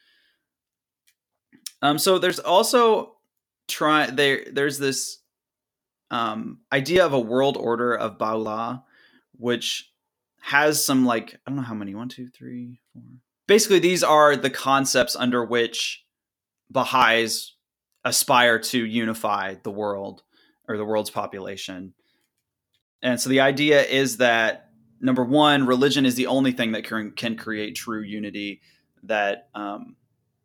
Um, 1.83 1.99
so 1.99 2.19
there's 2.19 2.39
also 2.39 3.17
try 3.69 4.07
there. 4.07 4.45
There's 4.51 4.79
this 4.79 5.19
um, 6.11 6.59
idea 6.73 7.05
of 7.05 7.13
a 7.13 7.21
world 7.21 7.57
order 7.57 7.95
of 7.95 8.19
Baha'u'llah, 8.19 8.85
which 9.33 9.91
has 10.41 10.85
some 10.85 11.05
like 11.05 11.35
I 11.47 11.51
don't 11.51 11.57
know 11.57 11.63
how 11.63 11.75
many 11.75 11.95
one, 11.95 12.09
two, 12.09 12.29
three, 12.29 12.81
four. 12.93 13.03
Basically, 13.47 13.79
these 13.79 14.03
are 14.03 14.37
the 14.37 14.51
concepts 14.51 15.17
under 15.17 15.45
which 15.45 16.05
Baha'is 16.71 17.55
aspire 18.05 18.59
to 18.59 18.85
unify 18.85 19.57
the 19.63 19.71
world 19.71 20.23
or 20.69 20.77
the 20.77 20.85
world's 20.85 21.11
population. 21.11 21.95
And 23.03 23.21
so 23.21 23.29
the 23.29 23.41
idea 23.41 23.83
is 23.83 24.19
that 24.19 24.71
number 25.01 25.25
one, 25.25 25.67
religion 25.67 26.07
is 26.07 26.15
the 26.15 26.27
only 26.27 26.53
thing 26.53 26.73
that 26.73 26.85
can, 26.85 27.13
can 27.13 27.37
create 27.37 27.75
true 27.75 28.03
unity. 28.03 28.61
That 29.05 29.49
um, 29.55 29.97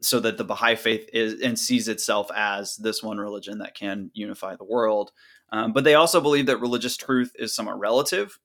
so 0.01 0.19
that 0.19 0.38
the 0.38 0.43
Baha'i 0.43 0.75
faith 0.75 1.10
is 1.13 1.41
and 1.41 1.58
sees 1.58 1.88
itself 1.88 2.30
as 2.36 2.75
this 2.78 3.01
one 3.01 3.17
religion 3.17 3.60
that 3.60 3.75
can 3.75 4.12
unify 4.13 4.56
the 4.56 4.63
world. 4.63 5.12
Um, 5.51 5.73
but 5.73 5.84
they 5.84 5.95
also 5.95 6.21
believe 6.21 6.47
that 6.47 6.58
religious 6.58 6.97
truth 6.97 7.31
is 7.36 7.53
somewhat 7.53 7.79
relative. 7.79 8.39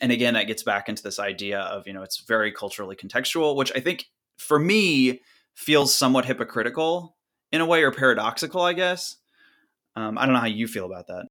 And 0.00 0.12
again, 0.12 0.34
that 0.34 0.46
gets 0.46 0.62
back 0.62 0.88
into 0.88 1.02
this 1.02 1.18
idea 1.18 1.60
of 1.60 1.86
you 1.86 1.92
know 1.92 2.02
it's 2.02 2.20
very 2.20 2.52
culturally 2.52 2.96
contextual, 2.96 3.56
which 3.56 3.72
I 3.74 3.80
think 3.80 4.06
for 4.36 4.58
me 4.58 5.20
feels 5.54 5.94
somewhat 5.94 6.24
hypocritical 6.24 7.16
in 7.50 7.60
a 7.60 7.66
way 7.66 7.82
or 7.82 7.90
paradoxical, 7.90 8.62
I 8.62 8.74
guess. 8.74 9.16
Um, 9.96 10.16
I 10.18 10.24
don't 10.24 10.34
know 10.34 10.40
how 10.40 10.46
you 10.46 10.68
feel 10.68 10.86
about 10.86 11.08
that. 11.08 11.26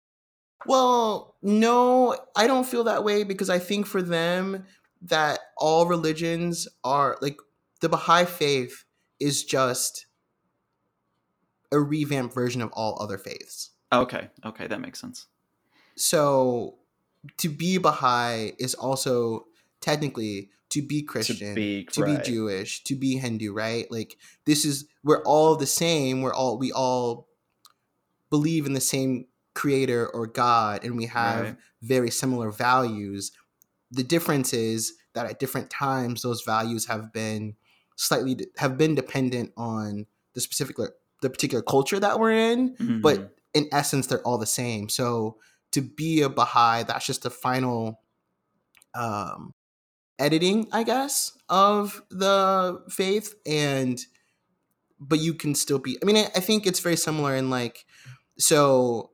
Well, 0.65 1.35
no, 1.41 2.17
I 2.35 2.47
don't 2.47 2.65
feel 2.65 2.83
that 2.85 3.03
way 3.03 3.23
because 3.23 3.49
I 3.49 3.59
think 3.59 3.85
for 3.85 4.01
them 4.01 4.65
that 5.03 5.39
all 5.57 5.85
religions 5.85 6.67
are 6.83 7.17
like 7.21 7.37
the 7.81 7.89
Baha'i 7.89 8.25
faith 8.25 8.83
is 9.19 9.43
just 9.43 10.07
a 11.71 11.79
revamped 11.79 12.33
version 12.33 12.61
of 12.61 12.71
all 12.73 13.01
other 13.01 13.17
faiths. 13.17 13.71
Okay, 13.91 14.29
okay, 14.45 14.67
that 14.67 14.81
makes 14.81 14.99
sense. 14.99 15.27
So 15.95 16.75
to 17.37 17.49
be 17.49 17.77
Baha'i 17.77 18.53
is 18.59 18.73
also 18.73 19.45
technically 19.81 20.49
to 20.69 20.81
be 20.81 21.01
Christian, 21.01 21.49
to 21.49 21.55
be, 21.55 21.85
to 21.85 22.03
right. 22.03 22.23
be 22.23 22.29
Jewish, 22.29 22.83
to 22.83 22.95
be 22.95 23.17
Hindu, 23.17 23.53
right? 23.53 23.89
Like 23.89 24.17
this 24.45 24.65
is 24.65 24.85
we're 25.03 25.23
all 25.23 25.55
the 25.55 25.65
same. 25.65 26.21
We're 26.21 26.33
all 26.33 26.57
we 26.57 26.71
all 26.71 27.27
believe 28.29 28.65
in 28.65 28.73
the 28.73 28.81
same 28.81 29.25
creator 29.53 30.07
or 30.07 30.27
God 30.27 30.83
and 30.83 30.97
we 30.97 31.05
have 31.05 31.45
right. 31.45 31.55
very 31.81 32.11
similar 32.11 32.51
values. 32.51 33.31
The 33.89 34.03
difference 34.03 34.53
is 34.53 34.93
that 35.13 35.25
at 35.25 35.39
different 35.39 35.69
times 35.69 36.21
those 36.21 36.43
values 36.43 36.85
have 36.87 37.11
been 37.13 37.55
slightly 37.95 38.37
have 38.57 38.77
been 38.77 38.93
dependent 38.93 39.53
on 39.57 40.05
the 40.33 40.41
specific 40.41 40.77
the 41.21 41.29
particular 41.29 41.63
culture 41.63 41.99
that 41.99 42.19
we're 42.19 42.51
in, 42.51 42.75
mm-hmm. 42.75 43.01
but 43.01 43.36
in 43.57 43.67
essence 43.71 44.07
they're 44.07 44.21
all 44.21 44.37
the 44.37 44.45
same. 44.45 44.89
So 44.89 45.37
to 45.71 45.81
be 45.81 46.21
a 46.21 46.29
Baha'i, 46.29 46.83
that's 46.83 47.05
just 47.05 47.23
the 47.23 47.29
final 47.29 48.01
um, 48.93 49.53
editing, 50.19 50.67
I 50.71 50.83
guess, 50.83 51.37
of 51.49 52.01
the 52.09 52.81
faith. 52.89 53.35
And 53.45 53.99
but 54.99 55.19
you 55.19 55.33
can 55.33 55.55
still 55.55 55.79
be. 55.79 55.97
I 56.01 56.05
mean, 56.05 56.17
I, 56.17 56.25
I 56.35 56.39
think 56.39 56.65
it's 56.65 56.79
very 56.79 56.95
similar 56.95 57.35
in 57.35 57.49
like 57.49 57.85
so. 58.37 59.11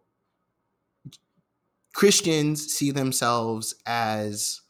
Christians 1.93 2.73
see 2.73 2.89
themselves 2.89 3.75
as 3.85 4.61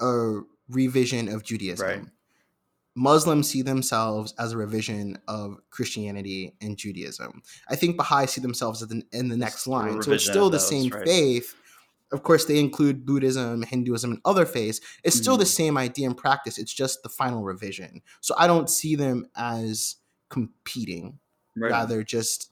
a 0.00 0.42
revision 0.68 1.28
of 1.28 1.42
Judaism. 1.42 1.86
Right. 1.86 2.04
Muslims 2.98 3.48
see 3.48 3.62
themselves 3.62 4.34
as 4.40 4.52
a 4.52 4.56
revision 4.56 5.16
of 5.28 5.58
Christianity 5.70 6.54
and 6.60 6.76
Judaism. 6.76 7.42
I 7.70 7.76
think 7.76 7.96
Baha'i 7.96 8.26
see 8.26 8.40
themselves 8.40 8.82
in 8.82 8.88
the, 8.88 9.02
in 9.16 9.28
the 9.28 9.36
next 9.36 9.68
line. 9.68 10.02
So 10.02 10.10
it's 10.10 10.24
still 10.24 10.50
the 10.50 10.58
those, 10.58 10.68
same 10.68 10.90
right. 10.90 11.06
faith. 11.06 11.54
Of 12.10 12.24
course, 12.24 12.46
they 12.46 12.58
include 12.58 13.06
Buddhism, 13.06 13.62
Hinduism, 13.62 14.10
and 14.10 14.20
other 14.24 14.44
faiths. 14.44 14.80
It's 15.04 15.16
still 15.16 15.34
mm-hmm. 15.34 15.40
the 15.40 15.46
same 15.46 15.78
idea 15.78 16.08
in 16.08 16.14
practice. 16.14 16.58
It's 16.58 16.74
just 16.74 17.04
the 17.04 17.08
final 17.08 17.44
revision. 17.44 18.02
So 18.20 18.34
I 18.36 18.48
don't 18.48 18.68
see 18.68 18.96
them 18.96 19.28
as 19.36 19.96
competing, 20.28 21.20
right. 21.56 21.70
rather 21.70 22.02
just 22.02 22.50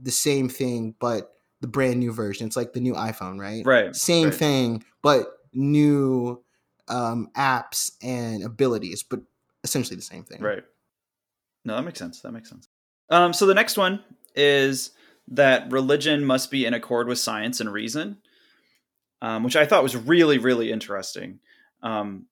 the 0.00 0.10
same 0.10 0.48
thing, 0.48 0.96
but 0.98 1.34
the 1.60 1.68
brand 1.68 2.00
new 2.00 2.12
version. 2.12 2.48
It's 2.48 2.56
like 2.56 2.72
the 2.72 2.80
new 2.80 2.94
iPhone, 2.94 3.38
right? 3.38 3.64
Right. 3.64 3.94
Same 3.94 4.30
right. 4.30 4.34
thing, 4.34 4.84
but 5.02 5.28
new 5.52 6.42
um, 6.88 7.28
apps 7.36 7.92
and 8.02 8.42
abilities, 8.42 9.04
but 9.04 9.20
essentially 9.64 9.96
the 9.96 10.02
same 10.02 10.24
thing. 10.24 10.40
Right. 10.40 10.64
No, 11.64 11.76
that 11.76 11.82
makes 11.82 11.98
sense. 11.98 12.20
That 12.20 12.32
makes 12.32 12.48
sense. 12.48 12.68
Um, 13.10 13.32
so 13.32 13.46
the 13.46 13.54
next 13.54 13.76
one 13.76 14.02
is 14.34 14.90
that 15.28 15.70
religion 15.70 16.24
must 16.24 16.50
be 16.50 16.64
in 16.66 16.74
accord 16.74 17.08
with 17.08 17.18
science 17.18 17.60
and 17.60 17.72
reason, 17.72 18.18
um, 19.20 19.42
which 19.44 19.56
I 19.56 19.66
thought 19.66 19.82
was 19.82 19.96
really, 19.96 20.38
really 20.38 20.70
interesting. 20.72 21.40
Um, 21.82 22.26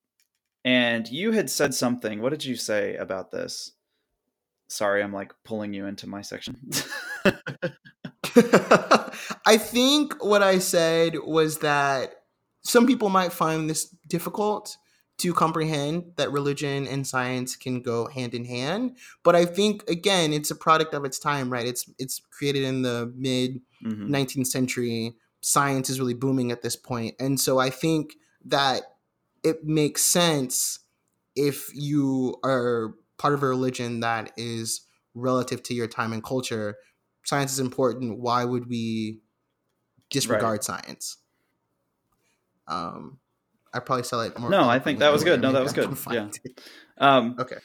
and 0.65 1.09
you 1.09 1.33
had 1.33 1.51
said 1.51 1.75
something. 1.75 2.21
What 2.21 2.31
did 2.31 2.45
you 2.45 2.57
say 2.57 2.97
about 2.97 3.31
this? 3.31 3.73
Sorry, 4.69 5.03
I'm 5.03 5.13
like 5.13 5.33
pulling 5.45 5.73
you 5.73 5.87
into 5.87 6.09
my 6.09 6.23
section. 6.23 6.59
I 9.47 9.57
think 9.59 10.25
what 10.25 10.43
I 10.43 10.59
said 10.59 11.15
was 11.25 11.59
that 11.59 12.15
some 12.63 12.87
people 12.87 13.09
might 13.09 13.33
find 13.33 13.71
this 13.71 13.95
difficult 14.09 14.77
to 15.19 15.33
comprehend 15.33 16.13
that 16.17 16.31
religion 16.31 16.87
and 16.87 17.07
science 17.07 17.57
can 17.57 17.81
go 17.81 18.07
hand 18.07 18.35
in 18.35 18.45
hand 18.45 18.97
but 19.23 19.35
i 19.35 19.45
think 19.45 19.89
again 19.89 20.33
it's 20.33 20.51
a 20.51 20.55
product 20.55 20.95
of 20.95 21.05
its 21.05 21.19
time 21.19 21.51
right? 21.51 21.67
It's 21.67 21.91
it's 21.99 22.21
created 22.31 22.65
in 22.65 22.83
the 22.83 23.13
mid 23.17 23.61
mm-hmm. 23.85 24.15
19th 24.15 24.47
century. 24.47 25.15
Science 25.41 25.89
is 25.91 26.01
really 26.01 26.15
booming 26.15 26.51
at 26.51 26.63
this 26.63 26.77
point 26.77 27.15
and 27.21 27.39
so 27.41 27.59
i 27.59 27.71
think 27.71 28.15
that 28.45 28.83
it 29.43 29.65
makes 29.65 30.03
sense 30.03 30.81
if 31.37 31.71
you 31.75 32.37
are 32.43 32.95
part 33.19 33.35
of 33.35 33.43
a 33.43 33.47
religion 33.47 34.01
that 34.01 34.33
is 34.37 34.83
relative 35.15 35.63
to 35.65 35.75
your 35.75 35.87
time 35.87 36.13
and 36.13 36.23
culture. 36.23 36.77
Science 37.25 37.53
is 37.53 37.61
important. 37.61 38.19
Why 38.19 38.45
would 38.45 38.69
we 38.69 39.21
disregard 40.11 40.45
right. 40.45 40.65
science? 40.65 41.19
Um 42.67 43.19
I 43.77 43.81
probably 43.81 44.05
sell 44.05 44.23
it 44.23 44.39
more. 44.39 44.51
No, 44.51 44.69
I 44.69 44.79
think 44.79 45.01
that 45.01 45.13
was 45.13 45.23
good. 45.23 45.41
No, 45.41 45.53
that 45.53 45.63
was 45.63 45.73
good. 45.73 45.97
Yeah. 46.11 46.29
Um, 46.99 47.37
okay. 47.39 47.57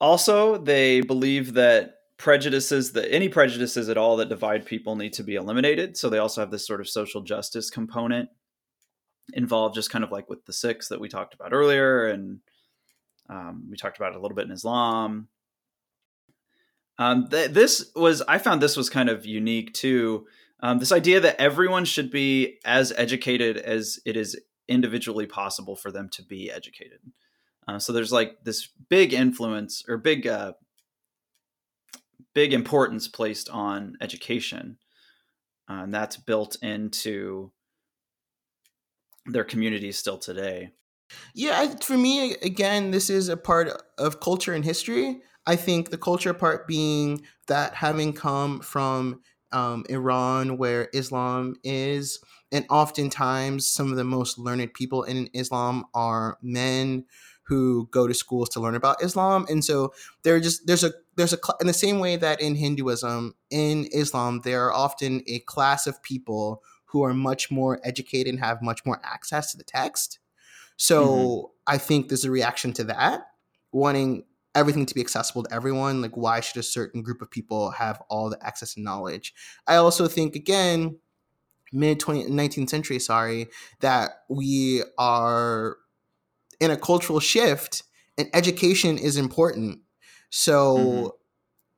Also, 0.00 0.56
they 0.58 1.00
believe 1.00 1.54
that 1.54 1.94
prejudices 2.18 2.92
that 2.92 3.12
any 3.12 3.28
prejudices 3.28 3.88
at 3.88 3.98
all 3.98 4.16
that 4.16 4.28
divide 4.28 4.64
people 4.64 4.96
need 4.96 5.12
to 5.14 5.22
be 5.22 5.34
eliminated. 5.34 5.96
So 5.96 6.08
they 6.08 6.18
also 6.18 6.40
have 6.40 6.50
this 6.50 6.66
sort 6.66 6.80
of 6.80 6.88
social 6.88 7.22
justice 7.22 7.70
component 7.70 8.30
involved, 9.32 9.74
just 9.74 9.90
kind 9.90 10.04
of 10.04 10.12
like 10.12 10.28
with 10.30 10.44
the 10.46 10.52
Sikhs 10.52 10.88
that 10.88 11.00
we 11.00 11.08
talked 11.08 11.34
about 11.34 11.52
earlier, 11.52 12.06
and 12.06 12.40
um, 13.28 13.66
we 13.70 13.76
talked 13.76 13.96
about 13.96 14.12
it 14.12 14.16
a 14.16 14.20
little 14.20 14.36
bit 14.36 14.46
in 14.46 14.52
Islam. 14.52 15.28
Um, 16.98 17.28
th- 17.28 17.50
this 17.50 17.90
was 17.94 18.22
I 18.22 18.38
found 18.38 18.62
this 18.62 18.76
was 18.76 18.88
kind 18.88 19.08
of 19.08 19.26
unique 19.26 19.74
too. 19.74 20.26
Um, 20.60 20.78
this 20.78 20.92
idea 20.92 21.20
that 21.20 21.38
everyone 21.38 21.84
should 21.84 22.10
be 22.10 22.58
as 22.64 22.92
educated 22.96 23.58
as 23.58 24.00
it 24.06 24.16
is 24.16 24.40
individually 24.68 25.26
possible 25.26 25.76
for 25.76 25.90
them 25.90 26.08
to 26.10 26.22
be 26.22 26.50
educated. 26.50 27.00
Uh, 27.68 27.78
so 27.78 27.92
there's 27.92 28.12
like 28.12 28.44
this 28.44 28.68
big 28.88 29.12
influence 29.12 29.84
or 29.88 29.96
big 29.98 30.26
uh, 30.26 30.52
big 32.34 32.52
importance 32.52 33.08
placed 33.08 33.48
on 33.50 33.96
education, 34.00 34.78
uh, 35.68 35.82
and 35.82 35.94
that's 35.94 36.16
built 36.16 36.56
into 36.62 37.50
their 39.26 39.44
communities 39.44 39.98
still 39.98 40.18
today. 40.18 40.70
Yeah, 41.34 41.74
for 41.82 41.96
me, 41.96 42.34
again, 42.42 42.90
this 42.90 43.10
is 43.10 43.28
a 43.28 43.36
part 43.36 43.70
of 43.98 44.20
culture 44.20 44.54
and 44.54 44.64
history. 44.64 45.20
I 45.46 45.56
think 45.56 45.90
the 45.90 45.98
culture 45.98 46.34
part 46.34 46.66
being 46.66 47.22
that 47.46 47.74
having 47.74 48.12
come 48.12 48.60
from 48.60 49.20
um, 49.52 49.84
Iran, 49.88 50.58
where 50.58 50.88
Islam 50.92 51.56
is, 51.62 52.18
and 52.52 52.64
oftentimes 52.70 53.68
some 53.68 53.90
of 53.90 53.96
the 53.96 54.04
most 54.04 54.38
learned 54.38 54.72
people 54.74 55.02
in 55.02 55.28
Islam 55.32 55.84
are 55.94 56.38
men 56.42 57.04
who 57.44 57.88
go 57.92 58.08
to 58.08 58.14
schools 58.14 58.48
to 58.50 58.60
learn 58.60 58.74
about 58.74 59.02
Islam, 59.02 59.46
and 59.48 59.64
so 59.64 59.92
there 60.22 60.38
just 60.40 60.66
there's 60.66 60.84
a 60.84 60.92
there's 61.16 61.32
a 61.32 61.38
in 61.60 61.66
the 61.66 61.72
same 61.72 61.98
way 61.98 62.16
that 62.16 62.40
in 62.40 62.56
Hinduism, 62.56 63.34
in 63.50 63.86
Islam, 63.92 64.40
there 64.44 64.64
are 64.66 64.72
often 64.72 65.22
a 65.26 65.40
class 65.40 65.86
of 65.86 66.02
people 66.02 66.62
who 66.86 67.02
are 67.02 67.14
much 67.14 67.50
more 67.50 67.80
educated 67.84 68.32
and 68.32 68.40
have 68.42 68.62
much 68.62 68.84
more 68.84 69.00
access 69.04 69.52
to 69.52 69.58
the 69.58 69.64
text. 69.64 70.18
So 70.76 71.06
mm-hmm. 71.06 71.74
I 71.74 71.78
think 71.78 72.08
there's 72.08 72.24
a 72.24 72.30
reaction 72.30 72.72
to 72.74 72.84
that, 72.84 73.22
wanting 73.72 74.24
everything 74.54 74.86
to 74.86 74.94
be 74.94 75.00
accessible 75.00 75.42
to 75.44 75.54
everyone. 75.54 76.00
Like, 76.00 76.16
why 76.16 76.40
should 76.40 76.58
a 76.58 76.62
certain 76.62 77.02
group 77.02 77.20
of 77.20 77.30
people 77.30 77.70
have 77.72 78.02
all 78.08 78.30
the 78.30 78.44
access 78.44 78.76
and 78.76 78.84
knowledge? 78.84 79.34
I 79.66 79.76
also 79.76 80.08
think, 80.08 80.34
again, 80.34 80.98
mid 81.72 82.00
19th 82.00 82.70
century, 82.70 82.98
sorry, 82.98 83.48
that 83.80 84.22
we 84.28 84.82
are 84.98 85.76
in 86.60 86.70
a 86.70 86.76
cultural 86.76 87.20
shift 87.20 87.82
and 88.18 88.28
education 88.32 88.98
is 88.98 89.16
important. 89.16 89.80
So 90.30 90.76
mm-hmm. 90.76 91.06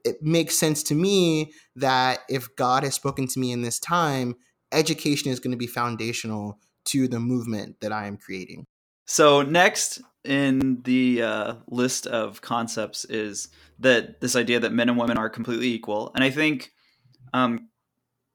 it 0.04 0.22
makes 0.22 0.58
sense 0.58 0.82
to 0.84 0.94
me 0.94 1.52
that 1.76 2.20
if 2.28 2.54
God 2.56 2.84
has 2.84 2.94
spoken 2.94 3.26
to 3.28 3.40
me 3.40 3.52
in 3.52 3.62
this 3.62 3.78
time, 3.78 4.36
education 4.72 5.30
is 5.30 5.40
going 5.40 5.52
to 5.52 5.56
be 5.56 5.66
foundational 5.66 6.58
to 6.86 7.08
the 7.08 7.20
movement 7.20 7.80
that 7.80 7.92
I 7.92 8.06
am 8.06 8.16
creating. 8.16 8.66
So 9.06 9.42
next 9.42 10.00
in 10.24 10.82
the 10.82 11.22
uh, 11.22 11.54
list 11.68 12.06
of 12.06 12.40
concepts 12.42 13.04
is 13.06 13.48
that 13.78 14.20
this 14.20 14.36
idea 14.36 14.60
that 14.60 14.72
men 14.72 14.88
and 14.88 14.98
women 14.98 15.16
are 15.16 15.30
completely 15.30 15.68
equal, 15.68 16.12
and 16.14 16.22
I 16.22 16.30
think, 16.30 16.72
um, 17.32 17.68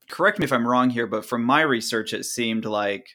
correct 0.09 0.39
me 0.39 0.45
if 0.45 0.53
I'm 0.53 0.67
wrong 0.67 0.89
here, 0.89 1.07
but 1.07 1.25
from 1.25 1.43
my 1.43 1.61
research, 1.61 2.13
it 2.13 2.25
seemed 2.25 2.65
like 2.65 3.09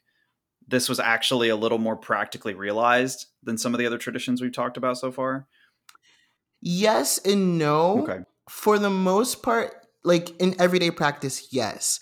this 0.67 0.89
was 0.89 1.01
actually 1.01 1.49
a 1.49 1.57
little 1.57 1.79
more 1.79 1.97
practically 1.97 2.55
realized 2.55 3.27
than 3.43 3.57
some 3.57 3.75
of 3.75 3.79
the 3.79 3.87
other 3.87 3.99
traditions 3.99 4.41
we've 4.41 4.53
talked 4.53 4.77
about 4.77 4.99
so 4.99 5.11
far. 5.11 5.47
Yes 6.61 7.19
and 7.19 7.59
no. 7.59 8.03
Okay. 8.03 8.19
For 8.51 8.79
the 8.79 8.91
most 8.91 9.43
part, 9.43 9.75
like 10.05 10.31
in 10.41 10.55
everyday 10.61 10.91
practice, 10.91 11.49
yes. 11.53 12.01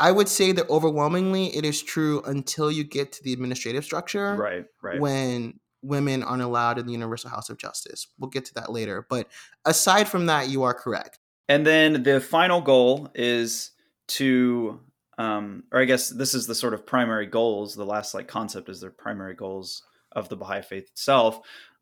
I 0.00 0.10
would 0.10 0.28
say 0.28 0.52
that 0.52 0.68
overwhelmingly 0.68 1.56
it 1.56 1.64
is 1.64 1.82
true 1.82 2.22
until 2.26 2.70
you 2.70 2.84
get 2.84 3.12
to 3.12 3.22
the 3.22 3.32
administrative 3.32 3.84
structure. 3.84 4.34
Right, 4.34 4.64
right. 4.82 5.00
When 5.00 5.60
women 5.84 6.22
aren't 6.22 6.42
allowed 6.42 6.78
in 6.78 6.86
the 6.86 6.92
Universal 6.92 7.30
House 7.30 7.50
of 7.50 7.58
Justice. 7.58 8.06
We'll 8.18 8.30
get 8.30 8.44
to 8.46 8.54
that 8.54 8.72
later. 8.72 9.06
But 9.08 9.28
aside 9.64 10.08
from 10.08 10.26
that, 10.26 10.48
you 10.48 10.62
are 10.62 10.74
correct. 10.74 11.18
And 11.48 11.66
then 11.66 12.02
the 12.02 12.20
final 12.20 12.60
goal 12.60 13.10
is 13.14 13.70
to, 14.08 14.80
um, 15.18 15.64
or 15.72 15.80
I 15.80 15.84
guess 15.84 16.08
this 16.08 16.34
is 16.34 16.46
the 16.46 16.54
sort 16.54 16.74
of 16.74 16.86
primary 16.86 17.26
goals. 17.26 17.74
The 17.74 17.84
last 17.84 18.14
like 18.14 18.28
concept 18.28 18.68
is 18.68 18.80
their 18.80 18.90
primary 18.90 19.34
goals 19.34 19.82
of 20.12 20.28
the 20.28 20.36
Baha'i 20.36 20.62
faith 20.62 20.88
itself 20.90 21.40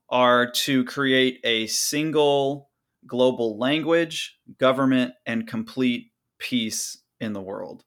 are 0.09 0.51
to 0.51 0.85
create 0.85 1.41
a 1.45 1.67
single 1.67 2.71
global 3.07 3.59
language, 3.59 4.39
government, 4.59 5.15
and 5.27 5.47
complete 5.47 6.13
peace 6.39 6.99
in 7.21 7.33
the 7.33 7.41
world. 7.41 7.85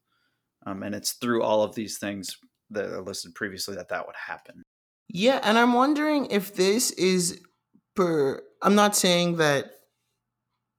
Um, 0.66 0.82
and 0.82 0.94
it's 0.94 1.12
through 1.12 1.42
all 1.42 1.62
of 1.62 1.74
these 1.74 1.98
things 1.98 2.36
that 2.70 2.86
are 2.86 3.02
listed 3.02 3.34
previously 3.34 3.76
that 3.76 3.88
that 3.90 4.06
would 4.06 4.16
happen. 4.16 4.62
Yeah, 5.08 5.40
and 5.42 5.56
I'm 5.56 5.72
wondering 5.72 6.26
if 6.26 6.54
this 6.54 6.90
is 6.92 7.40
per. 7.94 8.42
I'm 8.62 8.74
not 8.74 8.96
saying 8.96 9.36
that 9.36 9.70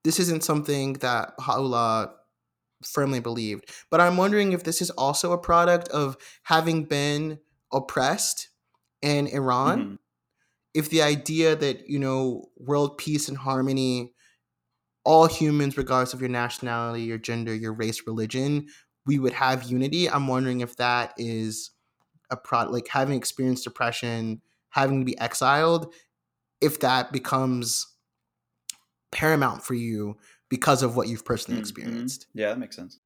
this 0.04 0.20
isn't 0.20 0.44
something 0.44 0.94
that 0.94 1.36
Baha'u'llah 1.38 2.12
firmly 2.84 3.20
believed, 3.20 3.72
but 3.90 4.00
I'm 4.00 4.18
wondering 4.18 4.52
if 4.52 4.64
this 4.64 4.82
is 4.82 4.90
also 4.92 5.32
a 5.32 5.38
product 5.38 5.88
of 5.90 6.18
having 6.44 6.86
been 6.86 7.40
oppressed 7.74 8.50
in 9.02 9.28
Iran. 9.28 9.80
Mm-hmm. 9.80 9.96
If 10.74 10.90
the 10.90 11.02
idea 11.02 11.56
that, 11.56 11.90
you 11.90 11.98
know, 11.98 12.50
world 12.56 12.98
peace 12.98 13.28
and 13.28 13.38
harmony, 13.38 14.14
all 15.04 15.26
humans, 15.26 15.78
regardless 15.78 16.14
of 16.14 16.20
your 16.20 16.30
nationality, 16.30 17.04
your 17.04 17.18
gender, 17.18 17.56
your 17.56 17.74
race, 17.74 18.06
religion, 18.06 18.68
we 19.06 19.18
would 19.18 19.34
have 19.34 19.64
unity. 19.64 20.10
I'm 20.10 20.28
wondering 20.28 20.62
if 20.62 20.76
that 20.76 21.14
is 21.18 21.72
a 22.30 22.38
product, 22.38 22.74
like 22.74 22.88
having 22.90 23.16
experienced 23.16 23.64
depression, 23.64 24.42
having 24.70 25.00
to 25.00 25.06
be 25.06 25.18
exiled, 25.18 25.94
if 26.62 26.80
that 26.82 27.12
becomes 27.12 27.88
paramount 29.12 29.64
for 29.64 29.74
you 29.74 30.18
because 30.50 30.84
of 30.84 30.96
what 30.96 31.08
you've 31.08 31.26
personally 31.26 31.58
mm-hmm. 31.58 31.64
experienced. 31.64 32.28
Yeah, 32.34 32.50
that 32.50 32.60
makes 32.60 32.76
sense. 32.76 33.00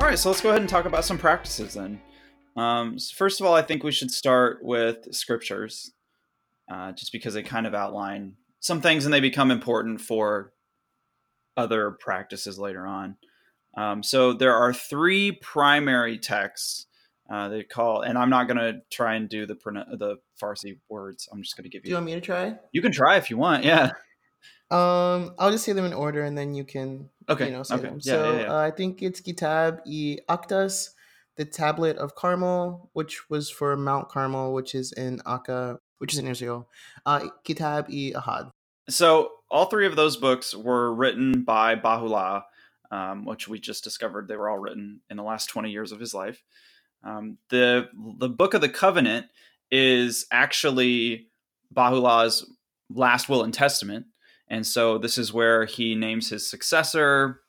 All 0.00 0.12
right, 0.12 0.18
so 0.18 0.30
let's 0.30 0.40
go 0.40 0.48
ahead 0.48 0.62
and 0.62 0.70
talk 0.70 0.86
about 0.86 1.04
some 1.04 1.18
practices 1.18 1.74
then. 1.74 2.00
Um, 2.56 2.98
so 2.98 3.14
first 3.14 3.40
of 3.40 3.46
all, 3.46 3.54
I 3.54 3.62
think 3.62 3.84
we 3.84 3.92
should 3.92 4.10
start 4.10 4.60
with 4.62 5.14
scriptures 5.14 5.92
uh, 6.68 6.92
just 6.92 7.12
because 7.12 7.34
they 7.34 7.42
kind 7.42 7.66
of 7.66 7.74
outline 7.74 8.34
some 8.60 8.80
things 8.80 9.04
and 9.04 9.12
they 9.12 9.20
become 9.20 9.50
important 9.50 10.00
for 10.00 10.52
other 11.56 11.90
practices 11.90 12.58
later 12.58 12.86
on. 12.86 13.16
Um, 13.78 14.02
so 14.02 14.32
there 14.32 14.54
are 14.54 14.72
three 14.72 15.30
primary 15.30 16.18
texts 16.18 16.86
uh, 17.30 17.48
they 17.48 17.62
call, 17.62 18.02
and 18.02 18.18
I'm 18.18 18.28
not 18.28 18.48
going 18.48 18.56
to 18.56 18.80
try 18.90 19.14
and 19.14 19.28
do 19.28 19.46
the 19.46 19.54
the 19.54 20.16
Farsi 20.42 20.78
words. 20.88 21.28
I'm 21.30 21.42
just 21.42 21.56
going 21.56 21.62
to 21.64 21.70
give 21.70 21.84
you. 21.84 21.84
Do 21.84 21.90
you 21.90 21.96
want 21.96 22.06
me 22.06 22.14
to 22.14 22.20
try? 22.20 22.56
You 22.72 22.82
can 22.82 22.90
try 22.90 23.18
if 23.18 23.30
you 23.30 23.36
want. 23.36 23.64
Yeah. 23.64 23.92
Um, 24.70 25.34
I'll 25.38 25.52
just 25.52 25.64
say 25.64 25.72
them 25.72 25.84
in 25.84 25.92
order, 25.92 26.24
and 26.24 26.36
then 26.36 26.54
you 26.54 26.64
can. 26.64 27.08
Okay. 27.28 27.46
You 27.46 27.52
know, 27.52 27.62
say 27.62 27.76
okay. 27.76 27.84
them. 27.84 28.00
Yeah, 28.02 28.12
so 28.12 28.32
yeah, 28.32 28.40
yeah. 28.40 28.52
Uh, 28.52 28.58
I 28.58 28.70
think 28.72 29.02
it's 29.02 29.20
Kitab 29.20 29.80
e 29.86 30.18
Aqdas, 30.28 30.90
the 31.36 31.44
Tablet 31.44 31.96
of 31.98 32.14
Carmel, 32.16 32.90
which 32.94 33.30
was 33.30 33.48
for 33.48 33.76
Mount 33.76 34.08
Carmel, 34.08 34.52
which 34.52 34.74
is 34.74 34.92
in 34.92 35.20
Akka, 35.24 35.78
which 35.98 36.14
is 36.14 36.18
in 36.18 36.26
Israel. 36.26 36.68
Uh, 37.06 37.28
Kitab 37.44 37.86
e 37.90 38.12
Ahad. 38.12 38.50
So 38.88 39.30
all 39.50 39.66
three 39.66 39.86
of 39.86 39.96
those 39.96 40.16
books 40.16 40.54
were 40.54 40.92
written 40.92 41.44
by 41.44 41.74
Baha'u'llah, 41.74 42.44
um, 42.90 43.24
which 43.24 43.48
we 43.48 43.58
just 43.58 43.84
discovered 43.84 44.28
they 44.28 44.36
were 44.36 44.48
all 44.48 44.58
written 44.58 45.00
in 45.10 45.16
the 45.16 45.22
last 45.22 45.46
20 45.46 45.70
years 45.70 45.92
of 45.92 46.00
his 46.00 46.14
life. 46.14 46.42
Um, 47.04 47.38
the 47.50 47.88
the 48.18 48.28
Book 48.28 48.54
of 48.54 48.60
the 48.60 48.68
Covenant 48.68 49.26
is 49.70 50.26
actually 50.32 51.28
Baha'u'llah's 51.70 52.50
last 52.90 53.28
will 53.28 53.44
and 53.44 53.54
testament, 53.54 54.06
and 54.48 54.66
so 54.66 54.98
this 54.98 55.18
is 55.18 55.32
where 55.32 55.64
he 55.64 55.94
names 55.94 56.30
his 56.30 56.48
successor 56.48 57.40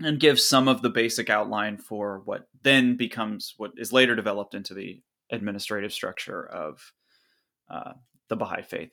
and 0.00 0.20
gives 0.20 0.44
some 0.44 0.68
of 0.68 0.82
the 0.82 0.90
basic 0.90 1.30
outline 1.30 1.78
for 1.78 2.20
what 2.24 2.48
then 2.62 2.96
becomes 2.96 3.54
what 3.56 3.72
is 3.76 3.92
later 3.92 4.14
developed 4.14 4.54
into 4.54 4.74
the 4.74 5.00
administrative 5.30 5.92
structure 5.92 6.44
of 6.44 6.92
uh, 7.70 7.92
the 8.28 8.36
Baha'i 8.36 8.62
faith. 8.62 8.90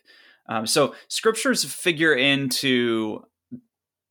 Um, 0.48 0.66
so 0.66 0.96
scriptures 1.08 1.64
figure 1.64 2.14
into 2.14 3.24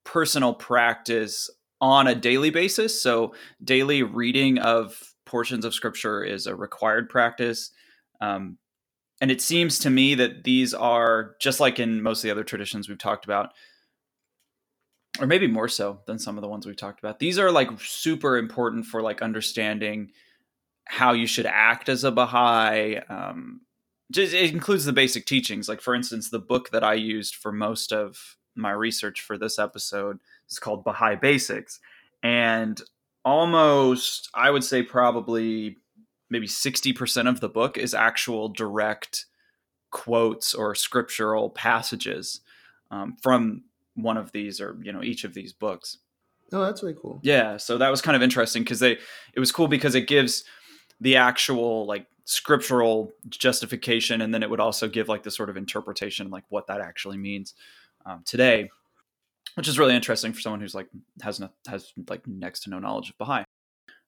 personal 0.04 0.54
practice 0.54 1.50
on 1.80 2.06
a 2.06 2.14
daily 2.14 2.50
basis. 2.50 3.00
So 3.00 3.34
daily 3.62 4.02
reading 4.02 4.58
of 4.58 5.14
portions 5.26 5.64
of 5.64 5.74
scripture 5.74 6.22
is 6.22 6.46
a 6.46 6.54
required 6.54 7.08
practice. 7.08 7.70
Um, 8.20 8.58
and 9.20 9.30
it 9.30 9.40
seems 9.40 9.78
to 9.80 9.90
me 9.90 10.14
that 10.16 10.44
these 10.44 10.74
are 10.74 11.34
just 11.40 11.60
like 11.60 11.78
in 11.78 12.02
most 12.02 12.18
of 12.18 12.22
the 12.22 12.30
other 12.30 12.44
traditions 12.44 12.88
we've 12.88 12.98
talked 12.98 13.24
about, 13.24 13.50
or 15.20 15.26
maybe 15.26 15.46
more 15.46 15.68
so 15.68 16.00
than 16.06 16.18
some 16.18 16.36
of 16.36 16.42
the 16.42 16.48
ones 16.48 16.66
we've 16.66 16.76
talked 16.76 16.98
about. 16.98 17.18
These 17.18 17.38
are 17.38 17.50
like 17.50 17.70
super 17.80 18.36
important 18.36 18.86
for 18.86 19.02
like 19.02 19.22
understanding 19.22 20.10
how 20.86 21.12
you 21.12 21.26
should 21.26 21.46
act 21.46 21.88
as 21.88 22.04
a 22.04 22.10
Baha'i, 22.10 22.96
um, 23.08 23.60
it 24.14 24.52
includes 24.52 24.84
the 24.84 24.92
basic 24.92 25.26
teachings. 25.26 25.68
Like 25.68 25.80
for 25.80 25.94
instance, 25.94 26.28
the 26.28 26.38
book 26.38 26.70
that 26.70 26.84
I 26.84 26.94
used 26.94 27.36
for 27.36 27.52
most 27.52 27.92
of 27.92 28.36
my 28.54 28.70
research 28.70 29.20
for 29.20 29.38
this 29.38 29.58
episode 29.58 30.18
is 30.48 30.58
called 30.58 30.84
Baha'i 30.84 31.16
Basics, 31.16 31.80
and 32.22 32.80
almost 33.24 34.30
I 34.34 34.50
would 34.50 34.64
say 34.64 34.82
probably 34.82 35.76
maybe 36.30 36.46
sixty 36.46 36.92
percent 36.92 37.28
of 37.28 37.40
the 37.40 37.48
book 37.48 37.78
is 37.78 37.94
actual 37.94 38.48
direct 38.48 39.26
quotes 39.90 40.54
or 40.54 40.74
scriptural 40.74 41.50
passages 41.50 42.40
um, 42.90 43.16
from 43.22 43.62
one 43.94 44.16
of 44.16 44.32
these 44.32 44.60
or 44.60 44.78
you 44.82 44.92
know 44.92 45.02
each 45.02 45.24
of 45.24 45.34
these 45.34 45.52
books. 45.52 45.98
Oh, 46.52 46.64
that's 46.64 46.82
really 46.82 46.96
cool. 47.00 47.20
Yeah, 47.22 47.56
so 47.56 47.78
that 47.78 47.90
was 47.90 48.02
kind 48.02 48.16
of 48.16 48.22
interesting 48.22 48.62
because 48.62 48.80
they 48.80 48.98
it 49.34 49.40
was 49.40 49.52
cool 49.52 49.68
because 49.68 49.94
it 49.94 50.06
gives 50.06 50.44
the 51.00 51.16
actual 51.16 51.86
like 51.86 52.06
scriptural 52.24 53.12
justification 53.28 54.20
and 54.20 54.32
then 54.32 54.42
it 54.42 54.50
would 54.50 54.60
also 54.60 54.88
give 54.88 55.08
like 55.08 55.24
the 55.24 55.30
sort 55.30 55.50
of 55.50 55.56
interpretation 55.56 56.30
like 56.30 56.44
what 56.50 56.68
that 56.68 56.80
actually 56.80 57.18
means 57.18 57.54
um, 58.06 58.22
today 58.24 58.68
which 59.54 59.68
is 59.68 59.78
really 59.78 59.94
interesting 59.94 60.32
for 60.32 60.40
someone 60.40 60.60
who's 60.60 60.74
like 60.74 60.88
has 61.22 61.38
no, 61.40 61.50
has 61.66 61.92
like 62.08 62.26
next 62.26 62.60
to 62.64 62.70
no 62.70 62.78
knowledge 62.78 63.10
of 63.10 63.18
baha'i 63.18 63.44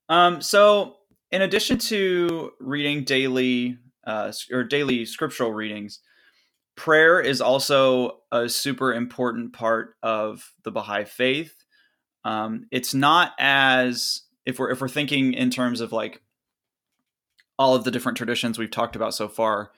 um, 0.08 0.40
so 0.40 0.96
in 1.30 1.42
addition 1.42 1.78
to 1.78 2.52
reading 2.60 3.04
daily 3.04 3.78
uh, 4.06 4.32
or 4.52 4.64
daily 4.64 5.04
scriptural 5.04 5.52
readings 5.52 6.00
prayer 6.76 7.20
is 7.20 7.40
also 7.40 8.20
a 8.32 8.48
super 8.48 8.92
important 8.92 9.52
part 9.52 9.94
of 10.02 10.52
the 10.64 10.70
baha'i 10.70 11.04
faith 11.04 11.64
um, 12.24 12.66
it's 12.70 12.94
not 12.94 13.32
as 13.38 14.22
if 14.46 14.58
we're 14.58 14.70
if 14.70 14.80
we're 14.80 14.88
thinking 14.88 15.34
in 15.34 15.50
terms 15.50 15.80
of 15.80 15.92
like 15.92 16.22
all 17.58 17.74
of 17.74 17.84
the 17.84 17.90
different 17.90 18.16
traditions 18.16 18.58
we've 18.58 18.70
talked 18.70 18.96
about 18.96 19.14
so 19.14 19.28
far. 19.28 19.70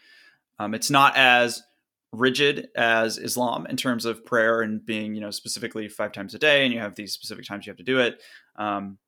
Um, 0.58 0.74
it's 0.74 0.90
not 0.90 1.16
as 1.16 1.62
rigid 2.12 2.68
as 2.76 3.18
Islam 3.18 3.66
in 3.66 3.76
terms 3.76 4.04
of 4.04 4.24
prayer 4.24 4.62
and 4.62 4.84
being, 4.84 5.14
you 5.14 5.20
know, 5.20 5.30
specifically 5.30 5.88
five 5.88 6.12
times 6.12 6.34
a 6.34 6.38
day, 6.38 6.64
and 6.64 6.72
you 6.72 6.80
have 6.80 6.94
these 6.94 7.12
specific 7.12 7.44
times 7.44 7.66
you 7.66 7.70
have 7.70 7.78
to 7.78 7.82
do 7.84 8.00
it. 8.00 8.22
Um, 8.56 8.98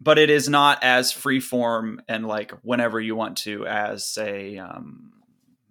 but 0.00 0.18
it 0.18 0.30
is 0.30 0.48
not 0.48 0.82
as 0.82 1.12
free 1.12 1.40
form 1.40 2.00
and 2.08 2.26
like 2.26 2.52
whenever 2.62 3.00
you 3.00 3.14
want 3.16 3.36
to, 3.38 3.66
as 3.66 4.06
say, 4.06 4.58
um, 4.58 5.12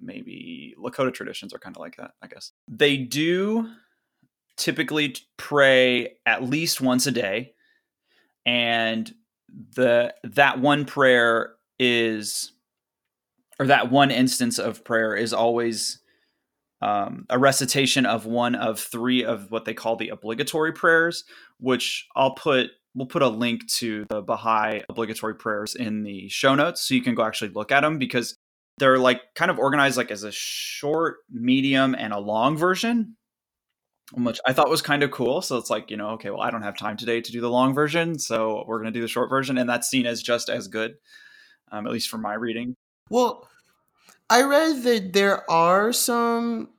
maybe 0.02 0.74
Lakota 0.80 1.14
traditions 1.14 1.54
are 1.54 1.60
kind 1.60 1.76
of 1.76 1.82
like 1.82 1.98
that, 1.98 2.12
I 2.22 2.28
guess. 2.28 2.52
They 2.68 2.98
do 2.98 3.70
typically 4.58 5.16
pray 5.38 6.18
at 6.26 6.44
least 6.44 6.82
once 6.82 7.06
a 7.08 7.12
day, 7.12 7.54
and 8.46 9.14
the 9.76 10.14
that 10.24 10.60
one 10.60 10.86
prayer 10.86 11.54
is 11.80 12.52
or 13.60 13.68
that 13.68 13.92
one 13.92 14.10
instance 14.10 14.58
of 14.58 14.84
prayer 14.84 15.16
is 15.16 15.34
always 15.34 16.00
um, 16.84 17.26
a 17.30 17.40
recitation 17.40 18.06
of 18.06 18.26
one 18.26 18.56
of 18.56 18.78
three 18.78 19.24
of 19.24 19.50
what 19.50 19.64
they 19.64 19.74
call 19.74 19.96
the 19.96 20.10
obligatory 20.10 20.74
prayers, 20.74 21.24
which 21.58 22.06
I'll 22.14 22.36
put 22.36 22.72
we'll 22.94 23.08
put 23.08 23.22
a 23.22 23.28
link 23.30 23.66
to 23.68 24.06
the 24.10 24.22
Baha'i 24.22 24.82
obligatory 24.90 25.36
prayers 25.36 25.76
in 25.76 26.04
the 26.04 26.28
show 26.28 26.56
notes 26.56 26.82
so 26.82 26.94
you 26.94 27.02
can 27.02 27.16
go 27.16 27.24
actually 27.24 27.52
look 27.52 27.72
at 27.72 27.82
them 27.82 27.98
because 27.98 28.36
they're 28.80 29.00
like 29.00 29.22
kind 29.34 29.50
of 29.50 29.58
organized 29.58 29.96
like 29.96 30.12
as 30.12 30.24
a 30.24 30.32
short, 30.32 31.18
medium, 31.32 31.96
and 31.98 32.12
a 32.12 32.20
long 32.20 32.58
version, 32.58 33.16
which 34.12 34.42
I 34.46 34.52
thought 34.52 34.70
was 34.70 34.82
kind 34.82 35.04
of 35.04 35.12
cool. 35.12 35.42
So 35.42 35.58
it's 35.58 35.70
like, 35.70 35.90
you 35.90 35.96
know, 35.96 36.10
okay, 36.10 36.32
well, 36.32 36.42
I 36.42 36.52
don't 36.52 36.64
have 36.64 36.78
time 36.78 36.98
today 36.98 37.22
to 37.22 37.32
do 37.32 37.40
the 37.40 37.50
long 37.50 37.74
version, 37.74 38.20
so 38.20 38.66
we're 38.68 38.80
going 38.82 38.94
to 38.94 39.00
do 39.00 39.02
the 39.02 39.08
short 39.08 39.30
version, 39.30 39.58
and 39.58 39.70
that's 39.70 39.88
seen 39.88 40.06
as 40.06 40.22
just 40.22 40.50
as 40.50 40.68
good, 40.68 40.96
um, 41.72 41.88
at 41.88 41.94
least 41.94 42.10
for 42.10 42.18
my 42.18 42.34
reading. 42.34 42.76
Well, 43.10 43.48
I 44.30 44.44
read 44.44 44.84
that 44.84 45.14
there 45.14 45.50
are 45.50 45.94
some 45.94 46.70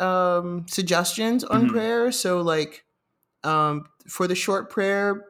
um, 0.00 0.64
suggestions 0.68 1.42
on 1.42 1.66
Mhm. 1.66 1.70
prayer. 1.70 2.12
So, 2.12 2.40
like, 2.40 2.84
um, 3.42 3.86
for 4.08 4.28
the 4.28 4.36
short 4.36 4.70
prayer, 4.70 5.24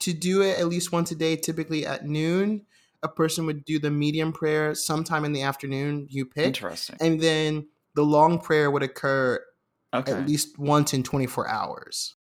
to 0.00 0.14
do 0.14 0.40
it 0.42 0.58
at 0.58 0.68
least 0.68 0.90
once 0.90 1.10
a 1.10 1.14
day, 1.14 1.36
typically 1.36 1.84
at 1.84 2.06
noon, 2.06 2.64
a 3.02 3.08
person 3.08 3.44
would 3.44 3.64
do 3.66 3.78
the 3.78 3.90
medium 3.90 4.32
prayer 4.32 4.74
sometime 4.74 5.24
in 5.26 5.32
the 5.32 5.42
afternoon, 5.42 6.06
you 6.10 6.24
pick. 6.24 6.46
Interesting. 6.46 6.96
And 7.00 7.20
then 7.20 7.68
the 7.94 8.04
long 8.04 8.38
prayer 8.40 8.70
would 8.70 8.82
occur 8.82 9.44
Okay. 9.92 10.12
at 10.12 10.26
least 10.26 10.58
once 10.58 10.94
in 10.94 11.02
24 11.02 11.46
hours. 11.48 12.14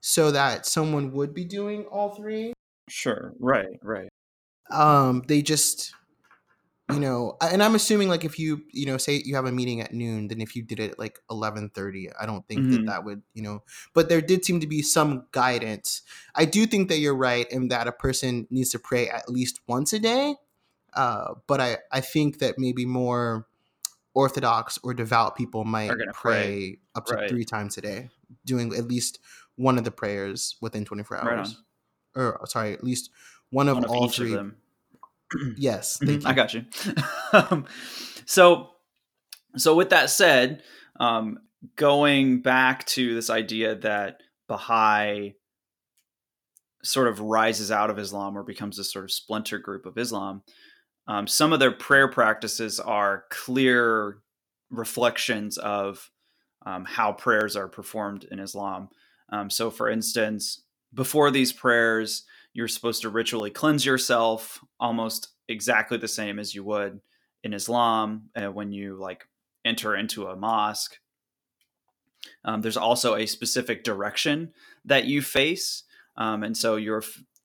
So 0.00 0.30
that 0.30 0.64
someone 0.64 1.12
would 1.12 1.34
be 1.34 1.44
doing 1.44 1.84
all 1.86 2.14
three. 2.14 2.52
Sure. 2.88 3.34
Right. 3.38 3.78
Right. 3.82 4.08
um 4.70 5.22
they 5.28 5.42
just 5.42 5.92
you 6.88 7.00
know 7.00 7.36
and 7.40 7.62
i'm 7.62 7.74
assuming 7.74 8.08
like 8.08 8.24
if 8.24 8.38
you 8.38 8.62
you 8.72 8.86
know 8.86 8.96
say 8.96 9.20
you 9.24 9.34
have 9.34 9.44
a 9.46 9.52
meeting 9.52 9.80
at 9.80 9.92
noon 9.92 10.28
then 10.28 10.40
if 10.40 10.54
you 10.54 10.62
did 10.62 10.78
it 10.78 10.92
at 10.92 10.98
like 10.98 11.18
11:30 11.30 12.08
i 12.20 12.26
don't 12.26 12.46
think 12.46 12.68
that 12.70 12.80
Mhm. 12.80 12.86
that 12.86 13.04
would 13.04 13.22
you 13.34 13.42
know 13.42 13.62
but 13.92 14.08
there 14.08 14.20
did 14.20 14.44
seem 14.44 14.60
to 14.60 14.66
be 14.66 14.82
some 14.82 15.26
guidance 15.32 16.02
i 16.34 16.44
do 16.44 16.66
think 16.66 16.88
that 16.88 16.98
you're 16.98 17.16
right 17.16 17.50
in 17.50 17.68
that 17.68 17.88
a 17.88 17.92
person 17.92 18.46
needs 18.50 18.70
to 18.70 18.78
pray 18.78 19.08
at 19.08 19.28
least 19.28 19.60
once 19.66 19.92
a 19.92 19.98
day 19.98 20.36
uh 20.94 21.34
but 21.46 21.60
i 21.60 21.78
i 21.92 22.00
think 22.00 22.38
that 22.38 22.58
maybe 22.58 22.86
more 22.86 23.46
orthodox 24.14 24.78
or 24.82 24.94
devout 24.94 25.36
people 25.36 25.64
might 25.64 25.90
pray, 26.12 26.12
pray. 26.12 26.78
up 26.94 27.04
to 27.06 27.16
Right. 27.16 27.28
three 27.28 27.44
times 27.44 27.76
a 27.76 27.80
day 27.80 28.10
doing 28.44 28.74
at 28.74 28.86
least 28.88 29.18
one 29.56 29.78
of 29.78 29.84
the 29.84 29.90
prayers 29.90 30.56
within 30.60 30.84
24 30.84 31.18
Right 31.22 31.38
hours 31.38 31.62
or 32.14 32.40
sorry 32.46 32.72
at 32.72 32.82
least 32.84 33.10
one 33.50 33.68
of 33.68 33.76
One 33.76 33.84
all 33.84 34.08
three 34.08 34.34
of. 34.34 34.52
yes 35.56 35.98
Mhm, 35.98 36.22
you 36.22 36.28
I 36.28 36.32
got 36.32 36.54
you. 36.54 36.64
um, 37.32 37.66
so, 38.24 38.70
so 39.56 39.74
with 39.74 39.90
that 39.90 40.10
said, 40.10 40.62
um, 41.00 41.38
going 41.76 42.42
back 42.42 42.86
to 42.86 43.14
this 43.14 43.30
idea 43.30 43.74
that 43.76 44.20
Baha'i 44.48 45.34
sort 46.82 47.08
of 47.08 47.20
rises 47.20 47.70
out 47.70 47.90
of 47.90 47.98
Islam 47.98 48.38
or 48.38 48.42
becomes 48.42 48.76
this 48.76 48.92
sort 48.92 49.04
of 49.04 49.10
splinter 49.10 49.58
group 49.58 49.86
of 49.86 49.98
Islam, 49.98 50.42
um, 51.08 51.26
some 51.26 51.52
of 51.52 51.60
their 51.60 51.72
prayer 51.72 52.08
practices 52.08 52.78
are 52.80 53.24
clear 53.30 54.18
reflections 54.70 55.56
of 55.58 56.10
um, 56.64 56.84
how 56.84 57.12
prayers 57.12 57.56
are 57.56 57.68
performed 57.68 58.24
in 58.30 58.38
Islam. 58.38 58.88
Um, 59.32 59.50
so, 59.50 59.70
for 59.70 59.88
instance, 59.88 60.62
before 60.94 61.30
these 61.30 61.52
prayers, 61.52 62.24
you're 62.56 62.68
supposed 62.68 63.02
to 63.02 63.10
ritually 63.10 63.50
cleanse 63.50 63.84
yourself 63.84 64.64
almost 64.80 65.28
exactly 65.46 65.98
the 65.98 66.08
same 66.08 66.38
as 66.38 66.54
you 66.54 66.64
would 66.64 67.00
in 67.44 67.52
Islam 67.52 68.30
uh, 68.34 68.50
when 68.50 68.72
you 68.72 68.96
like 68.98 69.28
enter 69.66 69.94
into 69.94 70.26
a 70.26 70.36
mosque. 70.36 70.96
Um, 72.46 72.62
there's 72.62 72.78
also 72.78 73.14
a 73.14 73.26
specific 73.26 73.84
direction 73.84 74.54
that 74.86 75.04
you 75.04 75.20
face, 75.20 75.84
um, 76.16 76.42
and 76.42 76.56
so 76.56 76.76
you're 76.76 77.04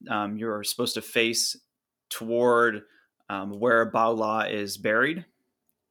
um, 0.09 0.37
you're 0.37 0.63
supposed 0.63 0.93
to 0.93 1.01
face 1.01 1.57
toward 2.09 2.83
um, 3.29 3.59
where 3.59 3.83
Baha'u'llah 3.83 4.49
is 4.49 4.77
buried, 4.77 5.25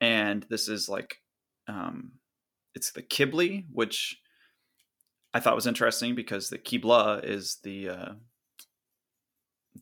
and 0.00 0.46
this 0.48 0.66
is 0.66 0.88
like 0.88 1.16
um, 1.68 2.12
it's 2.74 2.92
the 2.92 3.02
Qiblih, 3.02 3.66
which 3.70 4.16
I 5.34 5.40
thought 5.40 5.54
was 5.54 5.66
interesting 5.66 6.14
because 6.14 6.48
the 6.48 6.58
Qibla 6.58 7.22
is 7.22 7.58
the 7.62 7.90
uh, 7.90 8.12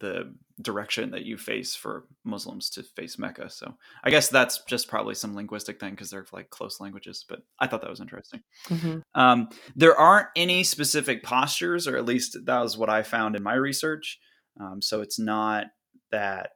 the 0.01 0.35
direction 0.61 1.11
that 1.13 1.25
you 1.25 1.37
face 1.37 1.75
for 1.75 2.07
Muslims 2.25 2.71
to 2.71 2.83
face 2.83 3.19
Mecca. 3.19 3.49
So 3.49 3.75
I 4.03 4.11
guess 4.11 4.29
that's 4.29 4.63
just 4.65 4.89
probably 4.89 5.15
some 5.15 5.35
linguistic 5.35 5.79
thing 5.79 5.93
because 5.93 6.11
they're 6.11 6.27
like 6.33 6.51
close 6.51 6.81
languages. 6.81 7.25
But 7.29 7.41
I 7.61 7.67
thought 7.67 7.81
that 7.83 7.91
was 7.91 8.01
interesting. 8.01 8.43
Mhm. 8.67 9.03
Um, 9.15 9.49
there 9.77 9.97
aren't 9.97 10.29
any 10.37 10.65
specific 10.65 11.23
postures, 11.23 11.87
or 11.87 11.97
at 11.97 12.05
least 12.05 12.37
that 12.45 12.61
was 12.61 12.77
what 12.77 12.91
I 12.91 13.03
found 13.03 13.37
in 13.37 13.43
my 13.43 13.55
research. 13.55 14.19
Um, 14.61 14.83
so 14.83 15.01
it's 15.01 15.19
not 15.19 15.67
that 16.11 16.51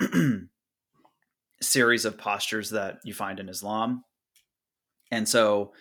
series 1.60 2.04
of 2.04 2.18
postures 2.18 2.70
that 2.70 2.98
you 3.04 3.14
find 3.14 3.40
in 3.40 3.48
Islam. 3.48 4.04
And 5.10 5.28
so, 5.28 5.72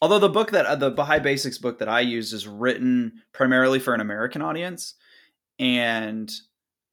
although 0.00 0.18
the 0.18 0.28
book 0.28 0.50
that 0.50 0.66
uh, 0.66 0.74
the 0.74 0.90
Baha'i 0.90 1.20
Basics 1.20 1.58
book 1.58 1.78
that 1.78 1.88
I 1.88 2.00
use 2.00 2.32
is 2.32 2.46
written 2.46 3.22
primarily 3.32 3.78
for 3.78 3.94
an 3.94 4.00
American 4.00 4.42
audience, 4.42 4.94
and 5.58 6.30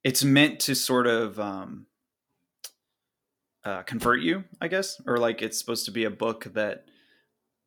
it's 0.04 0.24
meant 0.24 0.60
to 0.60 0.74
sort 0.74 1.06
of 1.06 1.38
um, 1.38 1.86
uh, 3.64 3.82
convert 3.82 4.20
you, 4.20 4.44
I 4.60 4.68
guess, 4.68 5.00
or 5.06 5.18
like 5.18 5.42
it's 5.42 5.58
supposed 5.58 5.84
to 5.86 5.90
be 5.90 6.04
a 6.04 6.10
book 6.10 6.44
that 6.54 6.84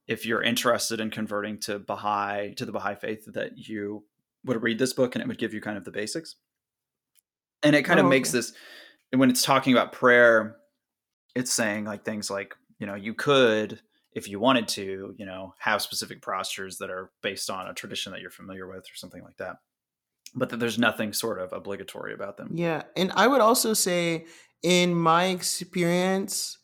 if 0.07 0.25
you're 0.25 0.43
interested 0.43 0.99
in 0.99 1.09
converting 1.09 1.59
to 1.61 1.79
Baha'i 1.79 2.53
to 2.55 2.65
the 2.65 2.71
Baha'i 2.71 2.95
faith, 2.95 3.25
that 3.33 3.57
you 3.57 4.03
would 4.43 4.61
read 4.61 4.79
this 4.79 4.93
book 4.93 5.15
and 5.15 5.21
it 5.21 5.27
would 5.27 5.37
give 5.37 5.53
you 5.53 5.61
kind 5.61 5.77
of 5.77 5.85
the 5.85 5.91
basics. 5.91 6.35
And 7.61 7.75
it 7.75 7.83
kind 7.83 7.99
Oh, 7.99 8.03
of 8.03 8.09
makes 8.09 8.29
okay. 8.29 8.39
this 8.39 8.53
when 9.11 9.29
it's 9.29 9.43
talking 9.43 9.73
about 9.73 9.91
prayer, 9.91 10.57
it's 11.35 11.53
saying 11.53 11.85
like 11.85 12.03
things 12.03 12.29
like, 12.29 12.55
you 12.79 12.87
know, 12.87 12.95
you 12.95 13.13
could, 13.13 13.79
if 14.13 14.27
you 14.27 14.39
wanted 14.39 14.67
to, 14.69 15.15
you 15.17 15.25
know, 15.25 15.53
have 15.59 15.81
specific 15.81 16.21
postures 16.21 16.77
that 16.79 16.89
are 16.89 17.11
based 17.21 17.49
on 17.49 17.67
a 17.67 17.73
tradition 17.73 18.11
that 18.11 18.21
you're 18.21 18.31
familiar 18.31 18.67
with 18.67 18.79
or 18.79 18.95
something 18.95 19.23
like 19.23 19.37
that. 19.37 19.57
But 20.35 20.49
that 20.49 20.59
there's 20.59 20.79
nothing 20.79 21.13
sort 21.13 21.39
of 21.39 21.53
obligatory 21.53 22.13
about 22.13 22.37
them. 22.37 22.49
Yeah, 22.53 22.83
and 22.95 23.11
I 23.15 23.27
would 23.27 23.41
also 23.41 23.73
say, 23.73 24.25
in 24.63 24.95
my 24.95 25.25
experience, 25.25 26.57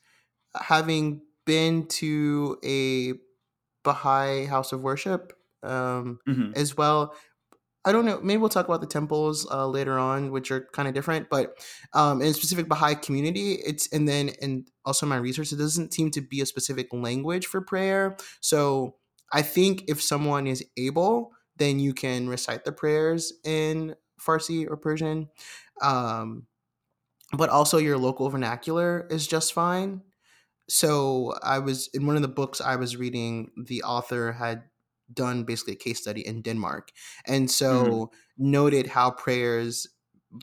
having 0.55 1.21
been 1.45 1.87
to 1.87 2.57
a 2.65 3.13
Baha'i 3.83 4.45
house 4.45 4.71
of 4.71 4.81
worship 4.81 5.33
um, 5.63 6.19
Mhm. 6.27 6.55
as 6.55 6.77
well, 6.77 7.13
I 7.85 7.91
don't 7.91 8.05
know. 8.05 8.19
Maybe 8.21 8.37
we'll 8.37 8.49
talk 8.49 8.67
about 8.67 8.81
the 8.81 8.87
temples 8.87 9.47
uh, 9.49 9.67
later 9.67 9.97
on, 9.97 10.31
which 10.31 10.51
are 10.51 10.67
kind 10.73 10.87
of 10.87 10.93
different. 10.93 11.29
But 11.29 11.53
um, 11.93 12.21
in 12.21 12.27
a 12.27 12.33
specific 12.33 12.67
Baha'i 12.67 12.95
community, 12.95 13.53
it's 13.53 13.91
and 13.93 14.07
then 14.07 14.31
and 14.41 14.67
also 14.85 15.05
my 15.05 15.17
research, 15.17 15.51
it 15.51 15.57
doesn't 15.57 15.93
seem 15.93 16.11
to 16.11 16.21
be 16.21 16.41
a 16.41 16.45
specific 16.45 16.87
language 16.93 17.45
for 17.45 17.61
prayer. 17.61 18.17
So 18.41 18.95
I 19.33 19.41
think 19.41 19.83
if 19.87 20.01
someone 20.01 20.45
is 20.47 20.63
able, 20.77 21.31
then 21.59 21.79
you 21.79 21.93
can 21.93 22.27
recite 22.27 22.65
the 22.65 22.71
prayers 22.71 23.33
in 23.43 23.95
Farsi 24.19 24.69
or 24.69 24.77
Persian. 24.77 25.29
Um, 25.81 26.47
but 27.37 27.49
also 27.49 27.77
your 27.77 27.97
local 27.97 28.29
vernacular 28.29 29.07
is 29.09 29.27
just 29.27 29.53
fine. 29.53 30.01
So 30.67 31.35
I 31.43 31.59
was 31.59 31.89
in 31.93 32.05
one 32.05 32.15
of 32.15 32.21
the 32.21 32.27
books 32.27 32.61
I 32.61 32.75
was 32.75 32.97
reading, 32.97 33.51
the 33.55 33.83
author 33.83 34.31
had 34.31 34.63
done 35.11 35.43
basically 35.43 35.73
a 35.73 35.77
case 35.77 35.99
study 35.99 36.25
in 36.25 36.41
Denmark. 36.41 36.91
And 37.25 37.49
so 37.49 38.11
noted 38.37 38.87
how 38.87 39.11
prayers 39.11 39.87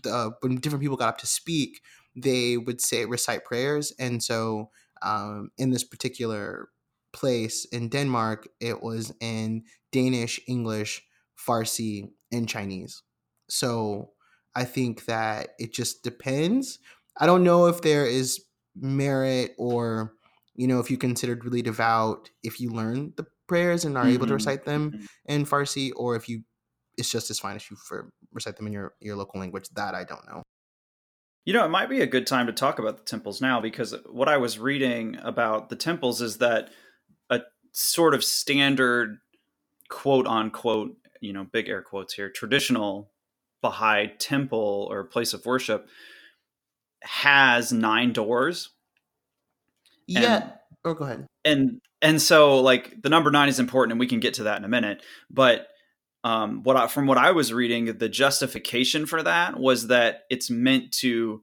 uh, 0.04 0.30
when 0.40 0.56
different 0.56 0.82
people 0.82 0.96
got 0.96 1.08
up 1.08 1.18
to 1.18 1.26
speak, 1.26 1.80
they 2.14 2.56
would 2.56 2.80
say 2.80 3.04
recite 3.04 3.44
prayers. 3.44 3.92
And 3.98 4.22
so 4.22 4.70
um, 5.02 5.50
in 5.58 5.70
this 5.70 5.84
particular 5.84 6.68
place 7.12 7.64
in 7.66 7.88
Denmark, 7.88 8.48
it 8.60 8.82
was 8.82 9.12
in 9.20 9.64
Danish, 9.92 10.40
English, 10.48 11.05
Farsi, 11.38 12.10
and 12.32 12.48
Chinese. 12.48 13.02
So 13.48 14.12
I 14.54 14.64
think 14.64 15.04
that 15.06 15.50
it 15.58 15.72
just 15.72 16.02
depends. 16.02 16.78
I 17.18 17.26
don't 17.26 17.44
know 17.44 17.66
if 17.66 17.82
there 17.82 18.06
is 18.06 18.44
merit 18.74 19.54
or 19.58 20.12
you 20.54 20.66
know 20.66 20.80
if 20.80 20.90
you 20.90 20.98
considered 20.98 21.44
really 21.44 21.62
devout 21.62 22.30
if 22.42 22.60
you 22.60 22.70
learn 22.70 23.12
the 23.16 23.26
prayers 23.46 23.84
and 23.86 23.96
are 23.96 24.06
able 24.06 24.26
to 24.26 24.32
Mhm. 24.32 24.36
recite 24.36 24.64
them 24.66 24.92
Mhm. 24.92 25.06
in 25.26 25.44
Farsi 25.46 25.92
or 25.96 26.14
if 26.16 26.28
you 26.28 26.42
it's 26.98 27.10
just 27.10 27.30
as 27.30 27.38
fine 27.38 27.56
if 27.56 27.70
you 27.70 27.76
for 27.76 28.10
recite 28.32 28.56
them 28.56 28.66
in 28.66 28.72
your 28.72 28.94
your 29.00 29.16
local 29.16 29.40
language 29.40 29.68
that 29.74 29.94
I 29.94 30.04
don't 30.04 30.26
know. 30.26 30.42
You 31.44 31.52
know, 31.52 31.64
it 31.64 31.68
might 31.68 31.88
be 31.88 32.00
a 32.00 32.06
good 32.06 32.26
time 32.26 32.46
to 32.48 32.52
talk 32.52 32.78
about 32.78 32.96
the 32.98 33.04
temples 33.04 33.40
now 33.40 33.60
because 33.60 33.94
what 34.06 34.28
I 34.28 34.36
was 34.36 34.58
reading 34.58 35.16
about 35.22 35.68
the 35.68 35.76
temples 35.76 36.20
is 36.20 36.38
that 36.38 36.70
a 37.30 37.42
sort 37.72 38.14
of 38.14 38.24
standard 38.24 39.18
quote 39.88 40.26
unquote, 40.26 40.96
you 41.20 41.32
know, 41.32 41.44
big 41.44 41.68
air 41.68 41.82
quotes 41.82 42.14
here, 42.14 42.30
traditional 42.30 43.10
Baha'i 43.62 44.08
temple 44.18 44.86
or 44.90 45.04
place 45.04 45.32
of 45.32 45.44
worship 45.46 45.88
has 47.02 47.72
nine 47.72 48.12
doors. 48.12 48.70
Yeah. 50.06 50.36
And- 50.36 50.52
oh, 50.84 50.94
go 50.94 51.04
ahead. 51.04 51.26
and 51.44 51.80
and 52.02 52.20
so 52.22 52.60
like 52.60 53.02
the 53.02 53.08
number 53.08 53.30
nine 53.30 53.48
is 53.48 53.58
important 53.58 53.92
and 53.92 54.00
we 54.00 54.06
can 54.06 54.20
get 54.20 54.34
to 54.34 54.44
that 54.44 54.58
in 54.58 54.64
a 54.64 54.68
minute 54.68 55.02
but 55.30 55.66
um, 56.22 56.62
what 56.62 56.76
I, 56.76 56.86
from 56.86 57.06
what 57.06 57.18
i 57.18 57.32
was 57.32 57.52
reading 57.52 57.98
the 57.98 58.08
justification 58.08 59.06
for 59.06 59.22
that 59.22 59.58
was 59.58 59.88
that 59.88 60.22
it's 60.30 60.48
meant 60.50 60.92
to 61.00 61.42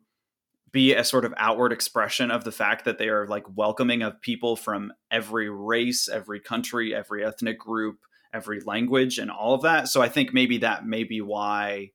be 0.71 0.93
a 0.93 1.03
sort 1.03 1.25
of 1.25 1.33
outward 1.37 1.73
expression 1.73 2.31
of 2.31 2.43
the 2.45 2.51
fact 2.51 2.85
that 2.85 2.97
they 2.99 3.09
are 3.09 3.27
like 3.27 3.43
welcoming 3.57 4.01
of 4.01 4.21
people 4.21 4.55
from 4.55 4.93
every 5.11 5.49
race 5.49 6.07
every 6.07 6.39
country 6.39 6.95
every 6.95 7.25
ethnic 7.25 7.59
group 7.59 7.99
every 8.33 8.59
language 8.61 9.17
and 9.17 9.29
all 9.29 9.53
of 9.53 9.61
that 9.61 9.87
so 9.87 10.01
i 10.01 10.09
think 10.09 10.33
maybe 10.33 10.57
that 10.57 10.85
may 10.85 11.03
be 11.03 11.21
why 11.21 11.91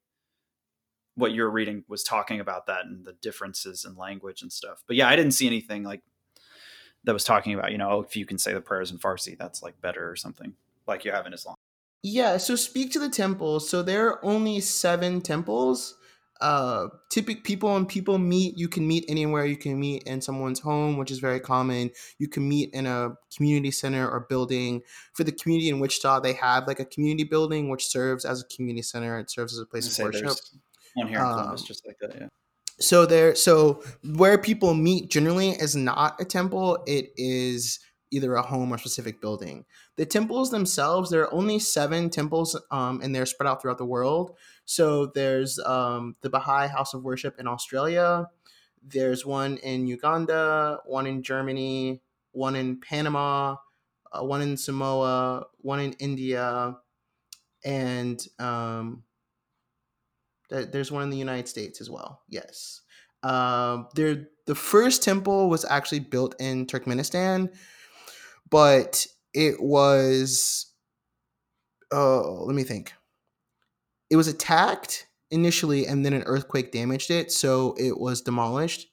what 1.14 1.32
you're 1.32 1.50
reading 1.50 1.82
was 1.88 2.04
talking 2.04 2.38
about 2.38 2.66
that 2.66 2.84
and 2.84 3.04
the 3.04 3.14
differences 3.14 3.84
in 3.84 3.96
language 3.96 4.42
and 4.42 4.52
stuff 4.52 4.82
but 4.86 4.96
yeah 4.96 5.08
i 5.08 5.16
didn't 5.16 5.32
see 5.32 5.46
anything 5.46 5.82
like 5.82 6.02
that 7.04 7.12
was 7.12 7.24
talking 7.24 7.54
about, 7.54 7.72
you 7.72 7.78
know, 7.78 7.90
oh, 7.90 8.00
if 8.00 8.16
you 8.16 8.26
can 8.26 8.38
say 8.38 8.52
the 8.52 8.60
prayers 8.60 8.90
in 8.90 8.98
Farsi, 8.98 9.36
that's 9.38 9.62
like 9.62 9.80
better 9.80 10.10
or 10.10 10.16
something, 10.16 10.52
like 10.86 11.04
you 11.04 11.12
have 11.12 11.26
in 11.26 11.32
Islam. 11.32 11.56
Yeah, 12.02 12.36
so 12.36 12.54
speak 12.54 12.92
to 12.92 12.98
the 12.98 13.08
temples. 13.08 13.68
So 13.68 13.82
there 13.82 14.08
are 14.08 14.24
only 14.24 14.60
seven 14.60 15.20
temples. 15.20 15.96
Uh, 16.40 16.88
typical 17.10 17.42
people 17.42 17.76
and 17.76 17.88
people 17.88 18.18
meet. 18.18 18.56
You 18.56 18.68
can 18.68 18.86
meet 18.86 19.04
anywhere. 19.08 19.44
You 19.44 19.56
can 19.56 19.78
meet 19.78 20.04
in 20.04 20.20
someone's 20.20 20.60
home, 20.60 20.96
which 20.96 21.10
is 21.10 21.18
very 21.18 21.40
common. 21.40 21.90
You 22.18 22.28
can 22.28 22.48
meet 22.48 22.70
in 22.72 22.86
a 22.86 23.14
community 23.36 23.70
center 23.72 24.08
or 24.08 24.20
building. 24.28 24.82
For 25.14 25.24
the 25.24 25.32
community 25.32 25.68
in 25.68 25.80
Wichita, 25.80 26.20
they 26.20 26.34
have 26.34 26.66
like 26.66 26.78
a 26.80 26.84
community 26.84 27.24
building 27.24 27.68
which 27.68 27.86
serves 27.86 28.24
as 28.24 28.40
a 28.42 28.44
community 28.54 28.82
center. 28.82 29.18
It 29.18 29.30
serves 29.30 29.52
as 29.52 29.58
a 29.58 29.66
place 29.66 29.98
of 29.98 30.04
worship. 30.04 30.30
one 30.94 31.08
here 31.08 31.18
in 31.18 31.24
Columbus, 31.24 31.60
Um, 31.62 31.66
just 31.66 31.86
like 31.86 31.96
that. 32.00 32.14
Yeah. 32.20 32.28
so 32.80 33.06
there 33.06 33.34
so 33.34 33.82
where 34.14 34.38
people 34.38 34.72
meet 34.74 35.10
generally 35.10 35.50
is 35.50 35.74
not 35.74 36.20
a 36.20 36.24
temple 36.24 36.78
it 36.86 37.10
is 37.16 37.80
either 38.12 38.34
a 38.34 38.42
home 38.42 38.72
or 38.72 38.78
specific 38.78 39.20
building 39.20 39.64
the 39.96 40.06
temples 40.06 40.50
themselves 40.52 41.10
there 41.10 41.22
are 41.22 41.34
only 41.34 41.58
seven 41.58 42.08
temples 42.08 42.56
um, 42.70 43.00
and 43.02 43.12
they're 43.14 43.26
spread 43.26 43.48
out 43.48 43.60
throughout 43.60 43.78
the 43.78 43.84
world 43.84 44.36
so 44.68 45.06
there's 45.06 45.58
um, 45.60 46.14
the 46.20 46.28
baha'i 46.28 46.66
house 46.66 46.92
of 46.92 47.02
worship 47.02 47.38
in 47.38 47.48
australia 47.48 48.28
there's 48.82 49.24
one 49.24 49.56
in 49.58 49.86
uganda 49.86 50.78
one 50.84 51.06
in 51.06 51.22
germany 51.22 52.02
one 52.32 52.54
in 52.54 52.78
panama 52.80 53.56
uh, 54.12 54.22
one 54.22 54.42
in 54.42 54.56
samoa 54.56 55.46
one 55.60 55.80
in 55.80 55.92
india 55.94 56.76
and 57.64 58.26
um, 58.38 59.02
th- 60.50 60.68
there's 60.70 60.92
one 60.92 61.02
in 61.02 61.10
the 61.10 61.16
United 61.16 61.48
States 61.48 61.80
as 61.80 61.90
well. 61.90 62.22
Yes. 62.28 62.82
Um, 63.22 63.88
there, 63.94 64.28
the 64.46 64.54
first 64.54 65.02
temple 65.02 65.50
was 65.50 65.64
actually 65.64 66.00
built 66.00 66.34
in 66.40 66.66
Turkmenistan, 66.66 67.52
but 68.50 69.06
it 69.34 69.60
was. 69.60 70.66
Oh, 71.90 72.44
let 72.46 72.54
me 72.54 72.64
think. 72.64 72.92
It 74.10 74.16
was 74.16 74.28
attacked 74.28 75.06
initially, 75.30 75.86
and 75.86 76.04
then 76.04 76.12
an 76.12 76.22
earthquake 76.24 76.72
damaged 76.72 77.10
it, 77.10 77.30
so 77.30 77.74
it 77.78 77.98
was 77.98 78.22
demolished. 78.22 78.86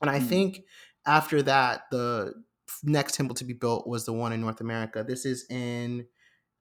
And 0.00 0.10
I 0.10 0.18
Hmm. 0.18 0.26
think 0.26 0.64
after 1.06 1.42
that, 1.42 1.82
the 1.90 2.34
next 2.82 3.14
temple 3.14 3.34
to 3.36 3.44
be 3.44 3.52
built 3.52 3.86
was 3.86 4.04
the 4.04 4.12
one 4.12 4.32
in 4.32 4.40
North 4.40 4.60
America. 4.60 5.04
This 5.06 5.24
is 5.24 5.46
in. 5.50 6.06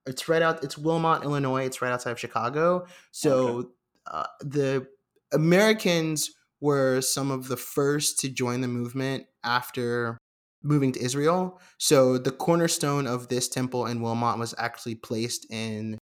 It's 0.05 0.29
right 0.29 0.41
out. 0.41 0.63
It's 0.63 0.77
Wilmot, 0.77 1.23
Illinois. 1.23 1.65
It's 1.65 1.81
right 1.81 1.91
outside 1.91 2.11
of 2.11 2.19
Chicago. 2.19 2.85
So 3.11 3.71
uh, 4.09 4.27
the 4.39 4.87
Americans 5.33 6.31
were 6.61 7.01
some 7.01 7.29
of 7.29 7.49
the 7.49 7.57
first 7.57 8.19
to 8.19 8.29
join 8.29 8.61
the 8.61 8.67
movement 8.67 9.25
after 9.43 10.17
moving 10.63 10.91
to 10.93 11.01
Israel. 11.03 11.59
So 11.77 12.17
the 12.17 12.31
cornerstone 12.31 13.05
of 13.05 13.27
this 13.27 13.47
temple 13.49 13.85
in 13.85 14.01
Wilmot 14.01 14.39
was 14.39 14.55
actually 14.57 14.95
placed 14.95 15.45
in 15.51 15.97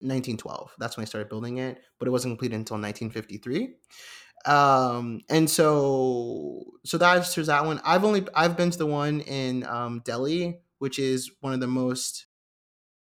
1912. 0.00 0.72
That's 0.78 0.96
when 0.96 1.02
I 1.02 1.06
started 1.06 1.28
building 1.28 1.58
it, 1.58 1.80
but 1.98 2.08
it 2.08 2.10
wasn't 2.10 2.32
completed 2.32 2.56
until 2.56 2.76
1953. 2.76 3.74
Um, 4.46 5.20
and 5.28 5.48
so 5.50 6.64
so 6.84 6.98
that's 6.98 7.34
there's 7.34 7.48
that 7.48 7.64
one. 7.64 7.80
I've 7.84 8.04
only 8.04 8.26
I've 8.34 8.56
been 8.56 8.70
to 8.70 8.78
the 8.78 8.86
one 8.86 9.20
in 9.20 9.64
um, 9.66 10.02
Delhi, 10.04 10.60
which 10.78 10.98
is 10.98 11.30
one 11.40 11.52
of 11.52 11.60
the 11.60 11.66
most 11.66 12.26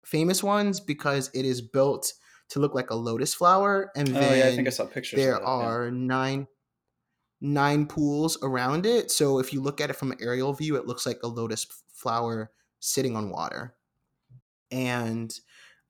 famous 0.05 0.43
ones 0.43 0.81
because 0.81 1.31
it 1.35 1.45
is 1.45 1.61
built 1.61 2.13
to 2.49 2.61
look 2.61 2.75
like 2.75 2.91
a 2.91 2.95
lotus 2.95 3.35
flower, 3.35 3.91
and 3.97 4.17
Oh 4.17 4.21
yeah, 4.21 4.47
I 4.47 4.57
think 4.57 4.67
I 4.67 4.71
saw 4.71 4.87
pictures. 4.87 5.19
there 5.19 5.33
that, 5.33 5.43
yeah. 5.43 5.47
are 5.47 5.91
nine 5.91 6.47
nine 7.41 7.87
pools 7.87 8.39
around 8.43 8.87
it. 8.87 9.11
So 9.11 9.39
if 9.39 9.53
you 9.53 9.61
look 9.61 9.81
at 9.81 9.91
it 9.91 9.97
from 9.97 10.13
an 10.13 10.19
aerial 10.21 10.53
view, 10.53 10.77
it 10.77 10.87
looks 10.87 11.05
like 11.05 11.19
a 11.23 11.29
lotus 11.29 11.67
flower 11.93 12.51
sitting 12.81 13.17
on 13.17 13.31
water. 13.31 13.75
And 14.71 15.33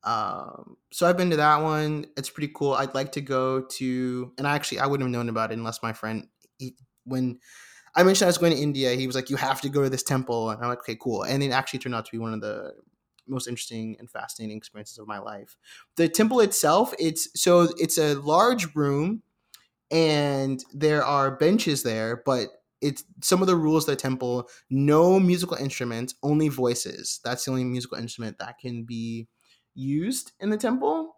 um, 0.06 0.76
so 0.92 1.08
I've 1.08 1.16
been 1.16 1.30
to 1.30 1.36
that 1.36 1.62
one. 1.62 2.06
It's 2.16 2.30
pretty 2.30 2.52
cool. 2.54 2.74
I'd 2.74 2.94
like 2.94 3.12
to 3.12 3.20
go 3.20 3.62
to, 3.62 4.32
and 4.38 4.46
actually 4.46 4.80
I 4.80 4.86
wouldn't 4.86 5.06
have 5.08 5.12
known 5.12 5.28
about 5.28 5.50
it 5.52 5.58
unless 5.58 5.82
my 5.82 5.92
friend, 5.92 6.28
he, 6.58 6.76
when 7.04 7.40
I 7.96 8.02
mentioned 8.04 8.26
I 8.26 8.28
was 8.28 8.38
going 8.38 8.52
to 8.54 8.60
India, 8.60 8.92
he 8.94 9.06
was 9.06 9.16
like, 9.16 9.30
"You 9.30 9.36
have 9.36 9.60
to 9.62 9.68
go 9.68 9.82
to 9.84 9.90
this 9.90 10.02
temple," 10.04 10.50
and 10.50 10.62
I'm 10.62 10.68
like, 10.68 10.80
"Okay, 10.80 10.96
cool." 11.00 11.24
And 11.24 11.42
it 11.42 11.50
actually 11.50 11.80
turned 11.80 11.94
out 11.94 12.06
to 12.06 12.12
be 12.12 12.18
one 12.18 12.34
of 12.34 12.40
the 12.40 12.74
most 13.28 13.48
interesting 13.48 13.96
and 13.98 14.10
fascinating 14.10 14.56
experiences 14.56 14.98
of 14.98 15.08
my 15.08 15.18
life. 15.18 15.56
The 15.96 16.08
temple 16.08 16.40
itself, 16.40 16.94
it's 16.98 17.28
so 17.40 17.68
it's 17.78 17.98
a 17.98 18.14
large 18.14 18.74
room 18.76 19.22
and 19.90 20.64
there 20.72 21.04
are 21.04 21.36
benches 21.36 21.82
there, 21.82 22.22
but 22.24 22.48
it's 22.80 23.04
some 23.22 23.40
of 23.40 23.46
the 23.46 23.56
rules 23.56 23.88
of 23.88 23.92
the 23.92 24.00
temple, 24.00 24.48
no 24.70 25.18
musical 25.18 25.56
instruments, 25.56 26.14
only 26.22 26.48
voices. 26.48 27.20
That's 27.24 27.44
the 27.44 27.52
only 27.52 27.64
musical 27.64 27.98
instrument 27.98 28.38
that 28.38 28.58
can 28.58 28.84
be 28.84 29.28
used 29.76 30.32
in 30.40 30.50
the 30.50 30.56
temple. 30.56 31.14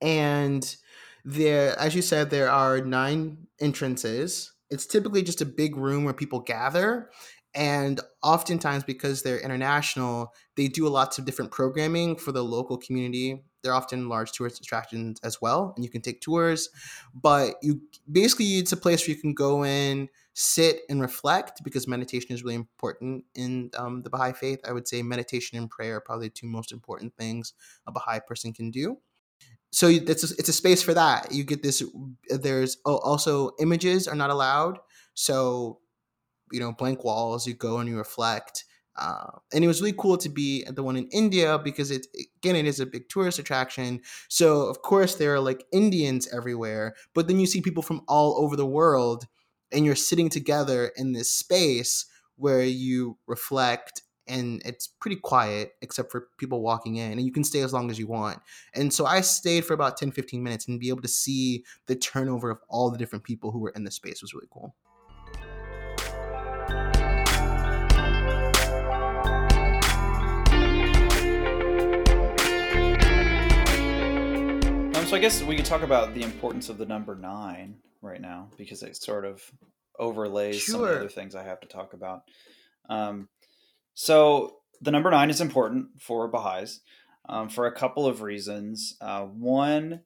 And 0.00 0.76
there, 1.24 1.78
as 1.78 1.94
you 1.94 2.02
said, 2.02 2.30
there 2.30 2.50
are 2.50 2.80
nine 2.80 3.48
entrances. 3.60 4.52
It's 4.70 4.86
typically 4.86 5.22
just 5.22 5.40
a 5.40 5.46
big 5.46 5.76
room 5.76 6.04
where 6.04 6.14
people 6.14 6.40
gather. 6.40 7.10
And 7.54 8.00
oftentimes, 8.22 8.84
because 8.84 9.22
they're 9.22 9.40
international, 9.40 10.32
they 10.56 10.68
do 10.68 10.88
lots 10.88 11.18
of 11.18 11.24
different 11.24 11.50
programming 11.50 12.16
for 12.16 12.30
the 12.30 12.44
local 12.44 12.76
community. 12.76 13.42
They're 13.62 13.74
often 13.74 14.08
large 14.08 14.32
tourist 14.32 14.60
attractions 14.60 15.18
as 15.24 15.40
well, 15.42 15.72
and 15.74 15.84
you 15.84 15.90
can 15.90 16.02
take 16.02 16.20
tours. 16.20 16.68
But 17.14 17.54
you 17.62 17.80
basically, 18.10 18.58
it's 18.58 18.72
a 18.72 18.76
place 18.76 19.00
where 19.06 19.16
you 19.16 19.20
can 19.20 19.34
go 19.34 19.64
in, 19.64 20.08
sit, 20.38 20.80
and 20.88 21.00
reflect 21.00 21.62
because 21.64 21.88
meditation 21.88 22.32
is 22.32 22.42
really 22.44 22.54
important 22.54 23.24
in 23.34 23.70
um, 23.76 24.02
the 24.02 24.10
Baha'i 24.10 24.32
faith. 24.32 24.60
I 24.66 24.72
would 24.72 24.86
say 24.86 25.02
meditation 25.02 25.58
and 25.58 25.68
prayer 25.68 25.96
are 25.96 26.00
probably 26.00 26.28
the 26.28 26.34
two 26.34 26.46
most 26.46 26.72
important 26.72 27.14
things 27.16 27.54
a 27.86 27.92
Baha'i 27.92 28.20
person 28.20 28.52
can 28.52 28.70
do 28.70 28.98
so 29.70 29.88
it's 29.88 30.30
a, 30.30 30.34
it's 30.38 30.48
a 30.48 30.52
space 30.52 30.82
for 30.82 30.94
that. 30.94 31.32
You 31.32 31.44
get 31.44 31.62
this. 31.62 31.82
There's 32.28 32.78
also 32.84 33.50
images 33.60 34.08
are 34.08 34.14
not 34.14 34.30
allowed. 34.30 34.78
So 35.14 35.80
you 36.52 36.60
know, 36.60 36.72
blank 36.72 37.04
walls. 37.04 37.46
You 37.46 37.54
go 37.54 37.78
and 37.78 37.88
you 37.88 37.96
reflect. 37.96 38.64
Uh, 38.96 39.30
and 39.52 39.62
it 39.62 39.68
was 39.68 39.80
really 39.80 39.94
cool 39.96 40.16
to 40.18 40.28
be 40.28 40.64
at 40.64 40.74
the 40.74 40.82
one 40.82 40.96
in 40.96 41.06
India 41.12 41.56
because 41.62 41.92
it 41.92 42.06
again 42.38 42.56
it 42.56 42.66
is 42.66 42.80
a 42.80 42.86
big 42.86 43.08
tourist 43.08 43.38
attraction. 43.38 44.00
So 44.28 44.62
of 44.62 44.82
course 44.82 45.14
there 45.14 45.34
are 45.34 45.40
like 45.40 45.64
Indians 45.70 46.28
everywhere, 46.32 46.94
but 47.14 47.28
then 47.28 47.38
you 47.38 47.46
see 47.46 47.60
people 47.60 47.82
from 47.82 48.02
all 48.08 48.42
over 48.42 48.56
the 48.56 48.66
world, 48.66 49.26
and 49.72 49.84
you're 49.84 49.94
sitting 49.94 50.28
together 50.28 50.92
in 50.96 51.12
this 51.12 51.30
space 51.30 52.06
where 52.36 52.62
you 52.62 53.18
reflect 53.26 54.02
and 54.26 54.60
it's 54.64 54.86
pretty 54.86 55.16
quiet 55.16 55.72
except 55.80 56.12
for 56.12 56.28
people 56.36 56.60
walking 56.60 56.96
in 56.96 57.12
and 57.12 57.22
you 57.22 57.32
can 57.32 57.44
stay 57.44 57.60
as 57.60 57.72
long 57.72 57.90
as 57.90 57.98
you 57.98 58.06
want. 58.06 58.38
And 58.74 58.92
so 58.92 59.06
i 59.06 59.20
stayed 59.20 59.64
for 59.64 59.74
about 59.74 59.96
10 59.96 60.12
15 60.12 60.42
minutes 60.42 60.68
and 60.68 60.78
be 60.78 60.88
able 60.88 61.02
to 61.02 61.08
see 61.08 61.64
the 61.86 61.96
turnover 61.96 62.50
of 62.50 62.60
all 62.68 62.90
the 62.90 62.98
different 62.98 63.24
people 63.24 63.50
who 63.50 63.58
were 63.58 63.72
in 63.74 63.84
the 63.84 63.90
space 63.90 64.22
was 64.22 64.34
really 64.34 64.48
cool. 64.50 64.74
Um, 74.94 75.06
so 75.06 75.16
I 75.16 75.18
guess 75.20 75.42
we 75.42 75.56
could 75.56 75.64
talk 75.64 75.82
about 75.82 76.14
the 76.14 76.22
importance 76.22 76.68
of 76.68 76.76
the 76.76 76.86
number 76.86 77.14
nine 77.14 77.76
right 78.02 78.20
now 78.20 78.50
because 78.56 78.82
it 78.82 78.96
sort 78.96 79.24
of 79.24 79.42
overlays 79.98 80.66
some 80.66 80.82
of 80.82 80.88
the 80.88 80.96
other 80.96 81.08
things 81.08 81.34
I 81.34 81.44
have 81.44 81.60
to 81.60 81.68
talk 81.68 81.92
about. 81.92 82.22
Um, 82.88 83.28
so 83.94 84.58
the 84.80 84.90
number 84.90 85.10
nine 85.10 85.30
is 85.30 85.40
important 85.40 86.00
for 86.00 86.28
Baha'is 86.28 86.80
um, 87.28 87.48
for 87.48 87.66
a 87.66 87.74
couple 87.74 88.06
of 88.06 88.22
reasons. 88.22 88.96
Uh, 89.00 89.22
one, 89.24 90.00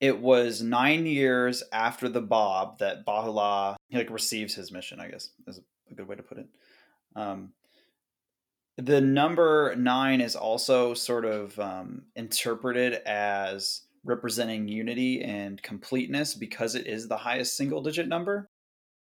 it 0.00 0.20
was 0.20 0.62
nine 0.62 1.06
years 1.06 1.62
after 1.72 2.08
the 2.08 2.22
Bab 2.22 2.78
that 2.78 3.04
Baha'u'llah 3.04 3.76
he, 3.88 3.98
like 3.98 4.10
receives 4.10 4.54
his 4.54 4.72
mission. 4.72 5.00
I 5.00 5.08
guess 5.08 5.30
is 5.46 5.60
a 5.90 5.94
good 5.94 6.08
way 6.08 6.16
to 6.16 6.22
put 6.22 6.38
it. 6.38 6.48
Um, 7.14 7.52
the 8.76 9.00
number 9.00 9.74
nine 9.76 10.20
is 10.20 10.36
also 10.36 10.92
sort 10.92 11.24
of 11.24 11.58
um, 11.58 12.02
interpreted 12.14 12.94
as 13.06 13.82
representing 14.06 14.68
unity 14.68 15.22
and 15.22 15.62
completeness 15.62 16.34
because 16.34 16.74
it 16.74 16.86
is 16.86 17.08
the 17.08 17.16
highest 17.16 17.56
single 17.56 17.82
digit 17.82 18.08
number. 18.08 18.48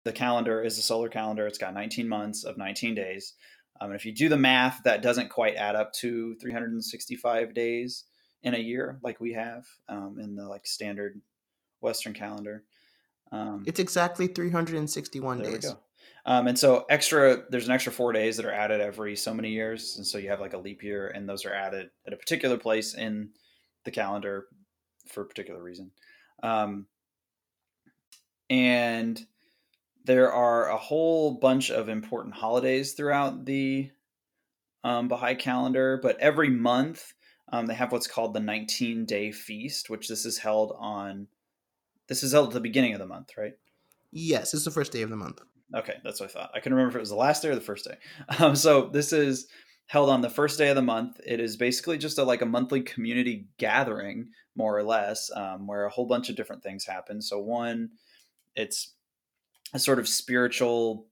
the 0.04 0.12
calendar 0.12 0.62
is 0.62 0.76
a 0.76 0.82
solar 0.82 1.08
calendar. 1.08 1.46
It's 1.46 1.56
got 1.56 1.72
19 1.72 2.06
months 2.06 2.44
of 2.44 2.58
19 2.58 2.94
days. 2.94 3.32
Um, 3.80 3.90
and 3.90 3.98
if 3.98 4.04
you 4.04 4.12
do 4.12 4.28
the 4.28 4.36
math, 4.36 4.82
that 4.84 5.02
doesn't 5.02 5.30
quite 5.30 5.56
add 5.56 5.76
up 5.76 5.92
to 5.94 6.34
365 6.36 7.54
days 7.54 8.04
in 8.42 8.54
a 8.54 8.58
year 8.58 8.98
like 9.02 9.20
we 9.20 9.32
have 9.32 9.64
um, 9.88 10.18
in 10.20 10.36
the 10.36 10.46
like 10.46 10.66
standard 10.66 11.20
Western 11.80 12.12
calendar. 12.12 12.64
Um, 13.32 13.64
it's 13.66 13.80
exactly 13.80 14.26
361 14.26 15.38
there 15.38 15.50
days. 15.50 15.64
We 15.64 15.70
go. 15.70 15.78
Um, 16.26 16.46
and 16.46 16.58
so 16.58 16.86
extra, 16.88 17.44
there's 17.50 17.66
an 17.66 17.72
extra 17.72 17.92
four 17.92 18.12
days 18.12 18.36
that 18.36 18.46
are 18.46 18.52
added 18.52 18.80
every 18.80 19.16
so 19.16 19.34
many 19.34 19.50
years, 19.50 19.96
and 19.96 20.06
so 20.06 20.18
you 20.18 20.30
have 20.30 20.40
like 20.40 20.54
a 20.54 20.58
leap 20.58 20.82
year, 20.82 21.08
and 21.08 21.28
those 21.28 21.44
are 21.44 21.52
added 21.52 21.90
at 22.06 22.12
a 22.12 22.16
particular 22.16 22.56
place 22.56 22.94
in 22.94 23.30
the 23.84 23.90
calendar 23.90 24.46
for 25.06 25.22
a 25.22 25.26
particular 25.26 25.62
reason. 25.62 25.90
Um, 26.42 26.86
and 28.50 29.24
there 30.04 30.32
are 30.32 30.68
a 30.68 30.76
whole 30.76 31.32
bunch 31.32 31.70
of 31.70 31.88
important 31.88 32.34
holidays 32.34 32.92
throughout 32.92 33.44
the 33.44 33.90
um, 34.82 35.08
Baha'i 35.08 35.34
calendar, 35.34 35.98
but 36.02 36.18
every 36.20 36.50
month 36.50 37.14
um, 37.52 37.66
they 37.66 37.74
have 37.74 37.92
what's 37.92 38.06
called 38.06 38.34
the 38.34 38.40
19 38.40 39.06
day 39.06 39.32
feast, 39.32 39.88
which 39.88 40.08
this 40.08 40.26
is 40.26 40.38
held 40.38 40.76
on. 40.78 41.28
This 42.06 42.22
is 42.22 42.32
held 42.32 42.48
at 42.48 42.54
the 42.54 42.60
beginning 42.60 42.92
of 42.92 43.00
the 43.00 43.06
month, 43.06 43.30
right? 43.38 43.54
Yes, 44.12 44.52
it's 44.52 44.64
the 44.64 44.70
first 44.70 44.92
day 44.92 45.02
of 45.02 45.10
the 45.10 45.16
month. 45.16 45.40
Okay, 45.74 45.94
that's 46.04 46.20
what 46.20 46.30
I 46.30 46.32
thought. 46.32 46.50
I 46.54 46.60
couldn't 46.60 46.76
remember 46.76 46.90
if 46.90 46.96
it 46.96 47.00
was 47.00 47.08
the 47.08 47.16
last 47.16 47.42
day 47.42 47.48
or 47.48 47.54
the 47.54 47.60
first 47.60 47.86
day. 47.86 47.96
Um, 48.38 48.54
so 48.54 48.88
this 48.88 49.12
is 49.12 49.46
held 49.86 50.08
on 50.10 50.20
the 50.20 50.30
first 50.30 50.58
day 50.58 50.68
of 50.70 50.76
the 50.76 50.82
month. 50.82 51.20
It 51.26 51.40
is 51.40 51.56
basically 51.56 51.98
just 51.98 52.18
a 52.18 52.24
like 52.24 52.42
a 52.42 52.46
monthly 52.46 52.80
community 52.80 53.48
gathering, 53.58 54.30
more 54.56 54.76
or 54.76 54.82
less, 54.82 55.30
um, 55.34 55.66
where 55.66 55.84
a 55.84 55.90
whole 55.90 56.06
bunch 56.06 56.30
of 56.30 56.36
different 56.36 56.62
things 56.62 56.84
happen. 56.84 57.20
So 57.20 57.38
one, 57.38 57.90
it's 58.56 58.94
a 59.72 59.78
sort 59.78 59.98
of 59.98 60.08
spiritual, 60.08 61.06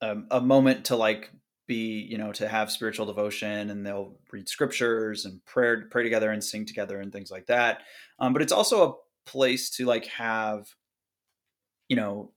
um, 0.00 0.26
a 0.30 0.40
moment 0.40 0.86
to 0.86 0.96
like 0.96 1.30
be, 1.66 2.00
you 2.10 2.18
know, 2.18 2.32
to 2.32 2.48
have 2.48 2.72
spiritual 2.72 3.06
devotion, 3.06 3.70
and 3.70 3.86
they'll 3.86 4.16
read 4.32 4.48
scriptures 4.48 5.24
and 5.24 5.44
prayer, 5.44 5.86
pray 5.90 6.02
together 6.02 6.32
and 6.32 6.42
sing 6.42 6.66
together 6.66 7.00
and 7.00 7.12
things 7.12 7.30
like 7.30 7.46
that. 7.46 7.82
Um, 8.18 8.32
but 8.32 8.42
it's 8.42 8.52
also 8.52 8.90
a 8.90 8.94
place 9.30 9.70
to 9.70 9.86
like 9.86 10.06
have, 10.06 10.66
you 11.88 11.96
know, 11.96 12.32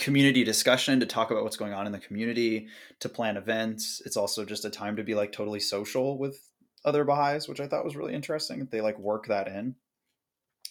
community 0.00 0.42
discussion 0.42 0.98
to 0.98 1.06
talk 1.06 1.30
about 1.30 1.44
what's 1.44 1.58
going 1.58 1.74
on 1.74 1.86
in 1.86 1.92
the 1.92 1.98
community, 1.98 2.68
to 3.00 3.08
plan 3.08 3.36
events. 3.36 4.00
It's 4.06 4.16
also 4.16 4.46
just 4.46 4.64
a 4.64 4.70
time 4.70 4.96
to 4.96 5.04
be 5.04 5.14
like 5.14 5.30
totally 5.30 5.60
social 5.60 6.18
with 6.18 6.40
other 6.86 7.04
Baha'is, 7.04 7.46
which 7.46 7.60
I 7.60 7.68
thought 7.68 7.84
was 7.84 7.96
really 7.96 8.14
interesting. 8.14 8.66
They 8.70 8.80
like 8.80 8.98
work 8.98 9.26
that 9.26 9.46
in 9.46 9.76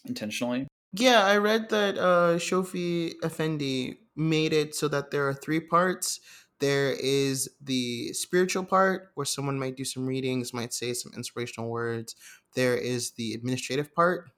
intentionally. 0.05 0.67
Yeah, 0.93 1.23
I 1.23 1.37
read 1.37 1.69
that 1.69 1.99
uh, 1.99 2.37
Shoghi 2.39 3.13
Effendi 3.23 3.99
made 4.15 4.51
it 4.51 4.73
so 4.73 4.87
that 4.87 5.11
there 5.11 5.27
are 5.27 5.35
three 5.35 5.59
parts. 5.59 6.19
There 6.59 6.91
is 6.91 7.47
the 7.61 8.11
spiritual 8.13 8.65
part 8.65 9.11
where 9.13 9.25
someone 9.25 9.59
might 9.59 9.77
do 9.77 9.85
some 9.85 10.07
readings, 10.07 10.53
might 10.55 10.73
say 10.73 10.93
some 10.93 11.11
inspirational 11.15 11.69
words. 11.69 12.15
There 12.55 12.75
is 12.75 13.11
the 13.11 13.33
administrative 13.33 13.93
part, 13.93 14.31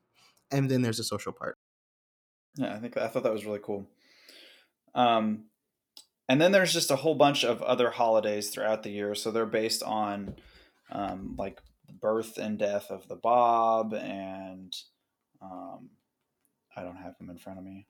and 0.52 0.70
then 0.70 0.82
there's 0.82 1.00
a 1.00 1.06
social 1.06 1.32
part. 1.32 1.58
Yeah, 2.58 2.76
I 2.76 2.80
think 2.80 2.98
I 2.98 3.08
thought 3.08 3.24
that 3.24 3.32
was 3.32 3.46
really 3.46 3.62
cool. 3.64 3.88
Um, 4.94 5.46
and 6.28 6.40
then 6.40 6.52
there's 6.52 6.74
just 6.74 6.92
a 6.92 6.96
whole 6.96 7.16
bunch 7.16 7.44
of 7.44 7.62
other 7.62 7.90
holidays 7.90 8.50
throughout 8.50 8.84
the 8.84 8.90
year. 8.90 9.16
So 9.16 9.32
they're 9.32 9.46
based 9.46 9.84
on 9.84 10.36
um, 10.92 11.36
like 11.38 11.62
birth 12.00 12.38
and 12.38 12.58
death 12.58 12.90
of 12.90 13.08
the 13.08 13.16
Bab, 13.16 13.94
and 13.94 14.74
um, 15.42 15.90
I 16.76 16.84
don't 16.84 16.98
have 16.98 17.18
them 17.18 17.30
in 17.30 17.38
front 17.38 17.60
of 17.60 17.66
me. 17.66 17.88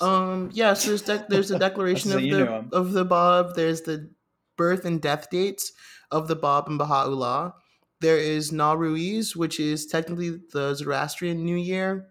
Um. 0.00 0.50
Yes. 0.52 0.84
there's 0.84 1.02
de- 1.02 1.26
there's 1.28 1.48
the 1.48 1.58
declaration 1.68 2.12
of 2.12 2.20
the 2.20 2.66
of 2.72 2.92
the 2.92 3.04
Bab. 3.04 3.54
There's 3.54 3.82
the 3.82 4.10
birth 4.56 4.84
and 4.84 5.00
death 5.00 5.30
dates 5.30 5.72
of 6.10 6.28
the 6.28 6.36
Bab 6.36 6.68
and 6.68 6.78
Baha'u'llah. 6.78 7.54
There 8.00 8.18
is 8.18 8.50
Nowruz, 8.50 9.36
which 9.36 9.60
is 9.60 9.86
technically 9.86 10.38
the 10.52 10.74
Zoroastrian 10.74 11.44
New 11.44 11.56
Year, 11.56 12.08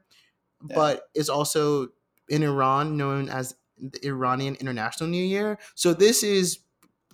yeah. 0.67 0.75
but 0.75 1.03
is 1.13 1.29
also 1.29 1.89
in 2.29 2.43
Iran 2.43 2.95
known 2.97 3.29
as 3.29 3.55
the 3.91 4.07
Iranian 4.07 4.55
International 4.55 5.09
New 5.09 5.23
Year. 5.23 5.59
So 5.75 5.93
this 5.93 6.23
is 6.23 6.59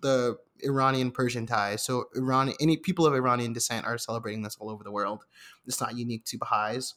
the 0.01 0.37
Iranian 0.61 1.11
Persian 1.11 1.45
ties. 1.45 1.83
So 1.83 2.05
Iran, 2.15 2.53
any 2.59 2.77
people 2.77 3.05
of 3.05 3.13
Iranian 3.13 3.53
descent 3.53 3.85
are 3.85 3.97
celebrating 3.97 4.43
this 4.43 4.57
all 4.59 4.69
over 4.69 4.83
the 4.83 4.91
world. 4.91 5.25
It's 5.65 5.81
not 5.81 5.97
unique 5.97 6.25
to 6.25 6.37
Baha'is. 6.37 6.95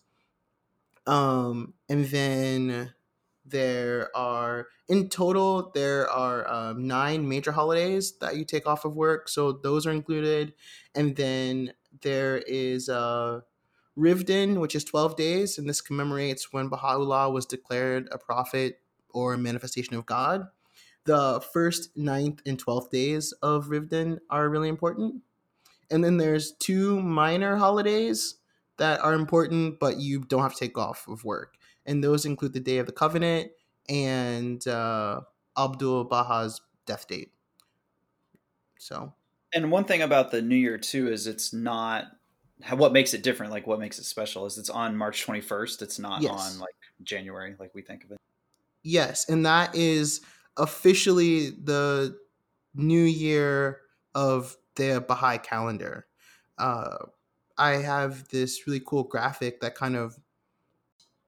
Um, 1.07 1.75
and 1.89 2.07
then 2.07 2.93
there 3.45 4.17
are 4.17 4.69
in 4.89 5.09
total 5.09 5.73
there 5.75 6.09
are 6.09 6.49
um, 6.49 6.87
nine 6.87 7.29
major 7.29 7.51
holidays 7.51 8.17
that 8.21 8.37
you 8.37 8.45
take 8.45 8.67
off 8.67 8.85
of 8.85 8.95
work. 8.95 9.29
So 9.29 9.53
those 9.53 9.87
are 9.87 9.91
included, 9.91 10.55
and 10.95 11.17
then 11.17 11.73
there 12.03 12.39
is 12.47 12.89
uh, 12.89 13.41
Ridvan, 13.99 14.61
which 14.61 14.75
is 14.75 14.85
12 14.85 15.17
days, 15.17 15.59
and 15.59 15.69
this 15.69 15.81
commemorates 15.81 16.53
when 16.53 16.69
Baha'u'llah 16.69 17.31
was 17.31 17.47
declared 17.47 18.09
a 18.13 18.19
prophet 18.19 18.82
or 19.13 19.37
manifestation 19.37 19.95
of 19.95 20.07
God. 20.07 20.47
The 21.05 21.41
first, 21.53 21.97
ninth, 21.97 22.43
and 22.47 22.59
twelfth 22.59 22.91
days 22.91 23.33
of 23.43 23.67
Ridvan 23.67 24.19
are 24.31 24.49
really 24.49 24.69
important. 24.69 25.23
And 25.91 26.03
then 26.03 26.17
there's 26.17 26.53
two 26.53 27.01
minor 27.03 27.57
holidays 27.57 28.37
that 28.79 29.01
are 29.01 29.15
important, 29.15 29.79
but 29.79 29.99
you 29.99 30.21
don't 30.21 30.43
have 30.43 30.55
to 30.55 30.59
take 30.59 30.79
off 30.79 31.07
of 31.09 31.25
work. 31.25 31.55
And 31.87 32.03
those 32.03 32.25
include 32.25 32.53
the 32.53 32.61
Day 32.61 32.79
of 32.79 32.87
the 32.87 32.93
Covenant 32.93 33.51
and 33.89 34.67
uh, 34.67 35.21
Abdul 35.59 36.05
Baha's 36.05 36.61
death 36.87 37.07
date. 37.09 37.33
So. 38.79 39.13
And 39.55 39.71
one 39.71 39.85
thing 39.85 40.03
about 40.03 40.31
the 40.31 40.41
New 40.41 40.57
Year 40.57 40.79
too 40.79 41.13
is 41.13 41.27
it's 41.27 41.53
not 41.53 42.07
what 42.71 42.93
makes 42.93 43.13
it 43.13 43.23
different. 43.23 43.53
Like 43.53 43.67
what 43.67 43.79
makes 43.79 43.99
it 43.99 44.05
special 44.05 44.47
is 44.47 44.57
it's 44.59 44.71
on 44.71 44.97
March 44.97 45.27
21st. 45.27 45.83
It's 45.83 45.99
not 45.99 46.23
yes. 46.23 46.33
on 46.33 46.59
like 46.59 46.75
January 47.03 47.55
like 47.59 47.75
we 47.75 47.83
think 47.83 48.05
of 48.05 48.13
it. 48.13 48.19
Yes, 48.83 49.29
and 49.29 49.47
that 49.47 49.75
is 49.75 50.21
officially 50.57 51.51
the 51.51 52.17
new 52.75 53.03
year 53.03 53.81
of 54.15 54.57
the 54.77 55.05
Baha'i 55.07 55.39
calendar. 55.39 56.07
Uh, 56.59 56.99
I 57.59 57.73
have 57.73 58.29
this 58.29 58.67
really 58.67 58.83
cool 58.85 59.05
graphic 59.05 59.61
that 59.61 59.75
kind 59.75 59.97
of 59.97 60.17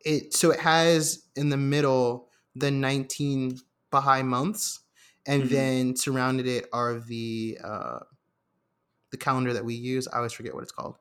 it 0.00 0.34
so 0.34 0.50
it 0.50 0.60
has 0.60 1.24
in 1.36 1.48
the 1.48 1.56
middle 1.56 2.28
the 2.54 2.70
19 2.70 3.58
Baha'i 3.90 4.22
months, 4.22 4.80
and 5.26 5.44
mm-hmm. 5.44 5.54
then 5.54 5.96
surrounded 5.96 6.46
it 6.46 6.66
are 6.72 6.98
the 6.98 7.58
uh, 7.62 8.00
the 9.10 9.16
calendar 9.16 9.52
that 9.52 9.64
we 9.64 9.74
use. 9.74 10.08
I 10.08 10.16
always 10.16 10.32
forget 10.32 10.54
what 10.54 10.62
it's 10.62 10.72
called. 10.72 10.96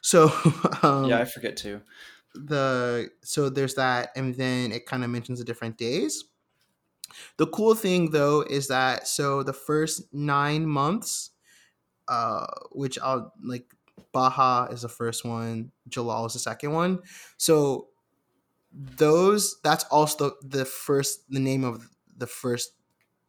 So 0.00 0.32
um, 0.82 1.04
yeah, 1.04 1.20
I 1.20 1.24
forget 1.24 1.56
too 1.56 1.82
the 2.34 3.10
so 3.22 3.48
there's 3.50 3.74
that 3.74 4.10
and 4.16 4.34
then 4.34 4.72
it 4.72 4.86
kind 4.86 5.04
of 5.04 5.10
mentions 5.10 5.38
the 5.38 5.44
different 5.44 5.78
days. 5.78 6.24
The 7.36 7.46
cool 7.46 7.74
thing 7.74 8.10
though 8.10 8.42
is 8.42 8.68
that 8.68 9.06
so 9.06 9.42
the 9.42 9.52
first 9.52 10.12
nine 10.12 10.66
months 10.66 11.30
uh 12.08 12.46
which 12.72 12.98
i'll 13.00 13.32
like 13.42 13.74
baha 14.12 14.72
is 14.72 14.82
the 14.82 14.88
first 14.88 15.24
one 15.24 15.72
jalal 15.88 16.26
is 16.26 16.32
the 16.34 16.38
second 16.38 16.72
one. 16.72 17.00
So 17.36 17.88
those 18.72 19.60
that's 19.62 19.84
also 19.84 20.30
the, 20.42 20.58
the 20.58 20.64
first 20.64 21.30
the 21.30 21.40
name 21.40 21.64
of 21.64 21.88
the 22.16 22.26
first 22.26 22.74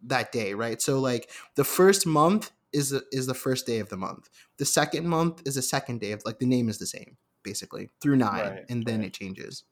that 0.03 0.31
day 0.31 0.53
right? 0.53 0.81
So 0.81 0.99
like 0.99 1.29
the 1.55 1.63
first 1.63 2.05
month 2.05 2.51
is 2.73 2.89
the, 2.91 3.03
is 3.11 3.27
the 3.27 3.35
first 3.35 3.65
day 3.67 3.79
of 3.79 3.89
the 3.89 3.97
month. 3.97 4.29
The 4.57 4.65
second 4.65 5.07
month 5.07 5.43
is 5.45 5.55
the 5.55 5.61
second 5.61 6.01
day 6.01 6.11
of 6.11 6.23
like 6.25 6.39
the 6.39 6.45
name 6.45 6.69
is 6.69 6.79
the 6.79 6.87
same 6.87 7.17
basically 7.43 7.89
through 8.01 8.17
nine, 8.17 8.51
right, 8.51 8.65
and 8.69 8.85
then 8.85 8.99
right. 8.99 9.07
it 9.07 9.13
changes. 9.13 9.63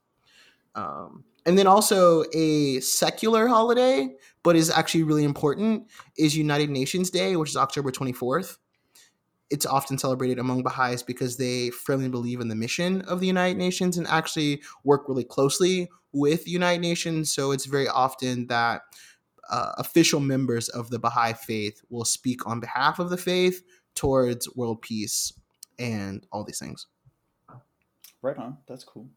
Um, 0.76 1.26
and 1.45 1.57
then 1.57 1.67
also 1.67 2.24
a 2.34 2.80
secular 2.82 3.47
holiday, 3.47 4.09
but 4.43 4.55
is 4.55 4.69
actually 4.69 5.03
really 5.03 5.24
important, 5.24 5.88
is 6.17 6.38
United 6.38 6.69
Nations 6.69 7.09
Day, 7.09 7.36
which 7.36 7.49
is 7.49 7.57
October 7.57 7.91
24th. 7.91 8.57
It's 9.49 9.65
often 9.65 9.97
celebrated 9.97 10.39
among 10.39 10.63
Baha'is 10.63 11.03
because 11.03 11.38
they 11.38 11.72
firmly 11.72 12.09
believe 12.09 12.39
in 12.39 12.47
the 12.47 12.55
mission 12.55 13.01
of 13.01 13.19
the 13.19 13.28
United 13.28 13.57
Nations 13.57 13.97
and 13.97 14.07
actually 14.07 14.61
work 14.84 15.09
really 15.09 15.26
closely 15.26 15.89
with 16.13 16.45
the 16.45 16.51
United 16.51 16.82
Nations. 16.82 17.34
So 17.34 17.51
it's 17.51 17.65
very 17.65 17.88
often 17.88 18.47
that 18.47 18.84
uh, 19.49 19.74
official 19.78 20.19
members 20.19 20.69
of 20.69 20.89
the 20.89 20.99
Baha'i 20.99 21.34
faith 21.34 21.82
will 21.89 22.05
speak 22.05 22.47
on 22.47 22.59
behalf 22.59 22.99
of 22.99 23.09
the 23.09 23.17
faith 23.17 23.63
towards 23.95 24.47
world 24.55 24.82
peace 24.82 25.34
and 25.78 26.26
all 26.32 26.43
these 26.43 26.59
things. 26.59 26.88
Right 28.22 28.38
on. 28.38 28.57
That's 28.67 28.84
cool. 28.84 29.09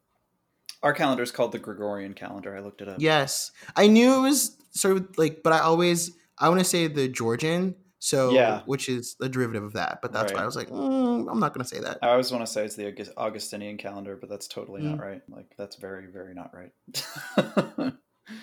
Our 0.83 0.93
calendar 0.93 1.23
is 1.23 1.31
called 1.31 1.53
the 1.53 1.59
Gregorian 1.59 2.15
calendar. 2.15 2.57
I 2.57 2.61
looked 2.61 2.83
it 2.83 2.89
up. 2.89 2.97
Yes, 2.99 3.53
I 3.77 3.87
knew 3.87 4.19
it 4.19 4.21
was 4.21 4.57
sort 4.71 4.97
of 4.97 5.09
like, 5.17 5.43
but 5.43 5.53
I 5.53 5.61
always 5.61 6.13
I 6.39 6.49
want 6.49 6.61
to 6.61 6.65
say 6.65 6.87
the 6.89 7.09
Georgian. 7.09 7.77
So 8.01 8.33
yeah, 8.33 8.61
which 8.67 8.91
is 8.91 9.17
the 9.19 9.31
derivative 9.31 9.65
of 9.65 9.73
that. 9.75 10.01
But 10.03 10.13
that's 10.13 10.33
right. 10.33 10.37
why 10.37 10.43
I 10.43 10.47
was 10.47 10.57
like, 10.57 10.69
mm, 10.69 11.27
I'm 11.31 11.41
not 11.41 11.55
going 11.55 11.65
to 11.65 11.69
say 11.69 11.81
that. 11.81 12.01
I 12.03 12.09
always 12.09 12.31
want 12.31 12.45
to 12.45 12.53
say 12.53 12.65
it's 12.65 12.77
the 12.77 13.13
Augustinian 13.17 13.79
calendar, 13.79 14.15
but 14.15 14.29
that's 14.29 14.47
totally 14.47 14.83
mm. 14.83 14.91
not 14.91 15.01
right. 15.01 15.23
Like 15.31 15.55
that's 15.57 15.77
very, 15.77 16.07
very 16.07 16.35
not 16.35 16.53
right. 16.53 17.93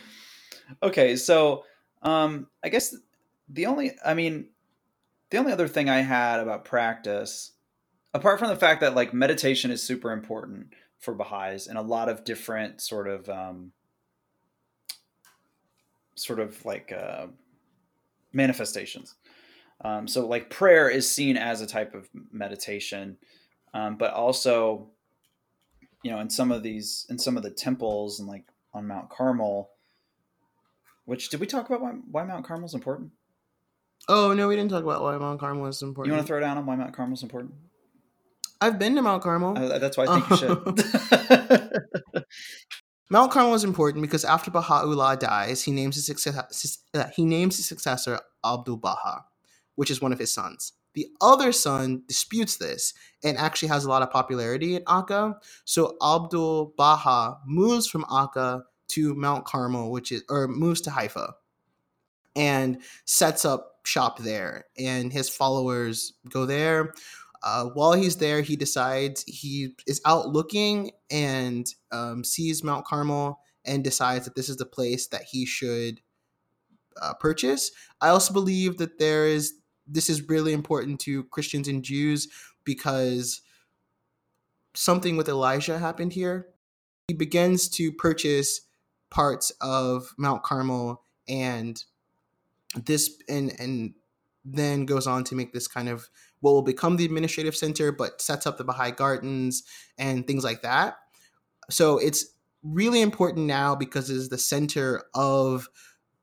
okay, 0.83 1.15
so 1.15 1.63
Um, 2.01 2.47
I 2.63 2.69
guess 2.69 2.95
the 3.49 3.67
only, 3.67 3.91
I 4.03 4.13
mean, 4.13 4.49
the 5.29 5.37
only 5.37 5.51
other 5.51 5.67
thing 5.67 5.89
I 5.89 5.99
had 5.99 6.39
about 6.39 6.65
practice, 6.65 7.51
apart 8.13 8.39
from 8.39 8.49
the 8.49 8.55
fact 8.55 8.81
that 8.81 8.95
like 8.95 9.13
meditation 9.13 9.71
is 9.71 9.81
super 9.81 10.11
important 10.11 10.73
for 10.99 11.13
Baha'is 11.13 11.67
and 11.67 11.77
a 11.77 11.81
lot 11.81 12.09
of 12.09 12.23
different 12.23 12.81
sort 12.81 13.07
of, 13.07 13.29
um, 13.29 13.71
sort 16.15 16.39
of 16.39 16.63
like 16.65 16.91
uh, 16.91 17.27
manifestations. 18.33 19.15
Um, 19.83 20.07
so 20.07 20.27
like 20.27 20.49
prayer 20.49 20.89
is 20.89 21.09
seen 21.09 21.37
as 21.37 21.61
a 21.61 21.67
type 21.67 21.95
of 21.95 22.07
meditation, 22.31 23.17
um, 23.73 23.97
but 23.97 24.13
also, 24.13 24.89
you 26.03 26.11
know, 26.11 26.19
in 26.19 26.29
some 26.29 26.51
of 26.51 26.61
these, 26.61 27.07
in 27.09 27.17
some 27.17 27.37
of 27.37 27.43
the 27.43 27.49
temples 27.49 28.19
and 28.19 28.27
like 28.27 28.43
on 28.73 28.87
Mount 28.87 29.09
Carmel, 29.09 29.71
which 31.05 31.29
did 31.29 31.39
we 31.39 31.47
talk 31.47 31.67
about 31.67 31.81
why, 31.81 31.91
why 32.11 32.23
Mount 32.23 32.45
Carmel 32.45 32.67
is 32.67 32.75
important? 32.75 33.11
Oh 34.07 34.33
no, 34.33 34.47
we 34.47 34.55
didn't 34.55 34.71
talk 34.71 34.83
about 34.83 35.01
why 35.01 35.17
Mount 35.17 35.39
Carmel 35.39 35.65
is 35.67 35.81
important. 35.81 36.11
You 36.11 36.13
want 36.13 36.25
to 36.25 36.27
throw 36.27 36.39
down 36.39 36.57
on 36.57 36.65
why 36.65 36.75
Mount 36.75 36.93
Carmel 36.93 37.15
is 37.15 37.23
important? 37.23 37.53
I've 38.61 38.77
been 38.77 38.95
to 38.95 39.01
Mount 39.01 39.23
Carmel. 39.23 39.57
Uh, 39.57 39.79
that's 39.79 39.97
why 39.97 40.05
I 40.07 40.19
think 40.19 40.29
you 40.29 40.37
should. 40.37 42.23
Mount 43.09 43.31
Carmel 43.31 43.55
is 43.55 43.63
important 43.63 44.03
because 44.03 44.23
after 44.23 44.51
Baha'u'llah 44.51 45.17
dies, 45.17 45.63
he 45.63 45.71
names 45.71 45.95
his 45.95 46.05
successor, 46.05 46.45
uh, 46.93 47.05
he 47.15 47.25
names 47.25 47.57
his 47.57 47.65
successor 47.65 48.19
Abdul 48.45 48.77
Baha, 48.77 49.25
which 49.75 49.91
is 49.91 50.01
one 50.01 50.13
of 50.13 50.19
his 50.19 50.31
sons. 50.31 50.73
The 50.93 51.07
other 51.21 51.51
son 51.51 52.03
disputes 52.07 52.57
this 52.57 52.93
and 53.23 53.37
actually 53.37 53.69
has 53.69 53.83
a 53.85 53.89
lot 53.89 54.01
of 54.01 54.11
popularity 54.11 54.75
in 54.75 54.83
Akka. 54.87 55.37
So 55.65 55.97
Abdul 56.01 56.73
Baha 56.77 57.37
moves 57.45 57.87
from 57.87 58.05
Akka 58.11 58.63
to 58.89 59.15
Mount 59.15 59.45
Carmel, 59.45 59.91
which 59.91 60.11
is 60.11 60.23
or 60.29 60.47
moves 60.47 60.81
to 60.81 60.91
Haifa 60.91 61.33
and 62.35 62.81
sets 63.05 63.45
up 63.45 63.71
shop 63.83 64.19
there. 64.19 64.65
And 64.77 65.11
his 65.11 65.29
followers 65.29 66.13
go 66.29 66.45
there. 66.45 66.93
Uh, 67.43 67.65
while 67.65 67.93
he's 67.93 68.17
there, 68.17 68.41
he 68.41 68.55
decides 68.55 69.23
he 69.23 69.75
is 69.87 70.01
out 70.05 70.29
looking 70.29 70.91
and 71.09 71.73
um, 71.91 72.23
sees 72.23 72.63
Mount 72.63 72.85
Carmel 72.85 73.39
and 73.65 73.83
decides 73.83 74.25
that 74.25 74.35
this 74.35 74.49
is 74.49 74.57
the 74.57 74.65
place 74.65 75.07
that 75.07 75.23
he 75.23 75.45
should 75.45 76.01
uh, 77.01 77.13
purchase. 77.15 77.71
I 77.99 78.09
also 78.09 78.33
believe 78.33 78.77
that 78.77 78.99
there 78.99 79.25
is 79.25 79.53
this 79.87 80.09
is 80.09 80.29
really 80.29 80.53
important 80.53 80.99
to 81.01 81.23
Christians 81.25 81.67
and 81.67 81.83
Jews 81.83 82.27
because 82.63 83.41
something 84.73 85.17
with 85.17 85.27
Elijah 85.27 85.79
happened 85.79 86.13
here. 86.13 86.47
He 87.07 87.13
begins 87.13 87.67
to 87.69 87.91
purchase 87.91 88.61
parts 89.09 89.51
of 89.61 90.13
Mount 90.17 90.43
Carmel 90.43 91.03
and 91.27 91.83
this 92.85 93.21
and 93.27 93.51
and 93.59 93.93
then 94.45 94.85
goes 94.85 95.07
on 95.07 95.23
to 95.25 95.35
make 95.35 95.53
this 95.53 95.67
kind 95.67 95.89
of 95.89 96.09
what 96.41 96.51
will 96.51 96.61
become 96.61 96.97
the 96.97 97.05
administrative 97.05 97.55
center, 97.55 97.91
but 97.91 98.21
sets 98.21 98.45
up 98.45 98.57
the 98.57 98.63
Baha'i 98.63 98.91
Gardens 98.91 99.63
and 99.97 100.27
things 100.27 100.43
like 100.43 100.61
that. 100.61 100.95
So 101.69 101.97
it's 101.97 102.25
really 102.63 103.01
important 103.01 103.45
now 103.47 103.75
because 103.75 104.09
it 104.09 104.17
is 104.17 104.29
the 104.29 104.37
center 104.37 105.03
of 105.15 105.69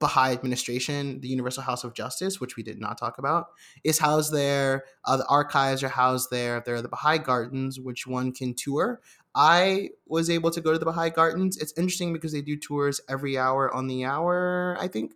Baha'i 0.00 0.32
administration. 0.32 1.20
The 1.20 1.28
Universal 1.28 1.64
House 1.64 1.82
of 1.82 1.94
Justice, 1.94 2.40
which 2.40 2.56
we 2.56 2.62
did 2.62 2.78
not 2.78 2.98
talk 2.98 3.18
about, 3.18 3.46
is 3.82 3.98
housed 3.98 4.32
there. 4.32 4.84
Uh, 5.04 5.16
the 5.16 5.26
archives 5.26 5.82
are 5.82 5.88
housed 5.88 6.30
there. 6.30 6.62
There 6.64 6.76
are 6.76 6.82
the 6.82 6.88
Baha'i 6.88 7.18
Gardens, 7.18 7.80
which 7.80 8.06
one 8.06 8.32
can 8.32 8.54
tour. 8.54 9.00
I 9.34 9.90
was 10.06 10.30
able 10.30 10.50
to 10.50 10.60
go 10.60 10.72
to 10.72 10.78
the 10.78 10.84
Baha'i 10.84 11.10
Gardens. 11.10 11.56
It's 11.56 11.72
interesting 11.76 12.12
because 12.12 12.32
they 12.32 12.42
do 12.42 12.56
tours 12.56 13.00
every 13.08 13.36
hour 13.38 13.72
on 13.74 13.86
the 13.86 14.04
hour, 14.04 14.76
I 14.80 14.88
think 14.88 15.12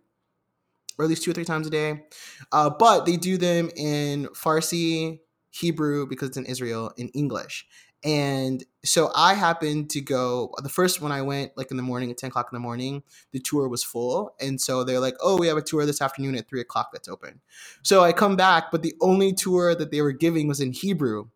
or 0.97 1.05
at 1.05 1.09
least 1.09 1.23
two 1.23 1.31
or 1.31 1.33
three 1.33 1.45
times 1.45 1.67
a 1.67 1.69
day. 1.69 2.03
Uh, 2.51 2.69
but 2.69 3.05
they 3.05 3.17
do 3.17 3.37
them 3.37 3.69
in 3.75 4.27
Farsi, 4.27 5.19
Hebrew, 5.51 6.07
because 6.07 6.29
it's 6.29 6.37
in 6.37 6.45
Israel, 6.45 6.91
in 6.97 7.09
English. 7.09 7.65
And 8.03 8.63
so 8.83 9.11
I 9.15 9.33
happened 9.33 9.89
to 9.91 10.01
go. 10.01 10.53
The 10.61 10.69
first 10.69 11.01
one 11.01 11.13
I 11.13 11.21
went, 11.21 11.53
like 11.55 11.71
in 11.71 11.77
the 11.77 11.83
morning 11.83 12.11
at 12.11 12.17
10 12.17 12.29
o'clock 12.29 12.49
in 12.51 12.55
the 12.55 12.59
morning, 12.59 13.03
the 13.31 13.39
tour 13.39 13.69
was 13.69 13.81
full. 13.83 14.35
And 14.41 14.59
so 14.59 14.83
they're 14.83 14.99
like, 14.99 15.15
oh, 15.21 15.37
we 15.37 15.47
have 15.47 15.55
a 15.55 15.61
tour 15.61 15.85
this 15.85 16.01
afternoon 16.01 16.35
at 16.35 16.49
3 16.49 16.59
o'clock 16.59 16.89
that's 16.91 17.07
open. 17.07 17.39
So 17.81 18.03
I 18.03 18.11
come 18.11 18.35
back, 18.35 18.71
but 18.71 18.83
the 18.83 18.93
only 18.99 19.31
tour 19.31 19.73
that 19.73 19.91
they 19.91 20.01
were 20.01 20.11
giving 20.11 20.47
was 20.47 20.59
in 20.59 20.73
Hebrew 20.73 21.29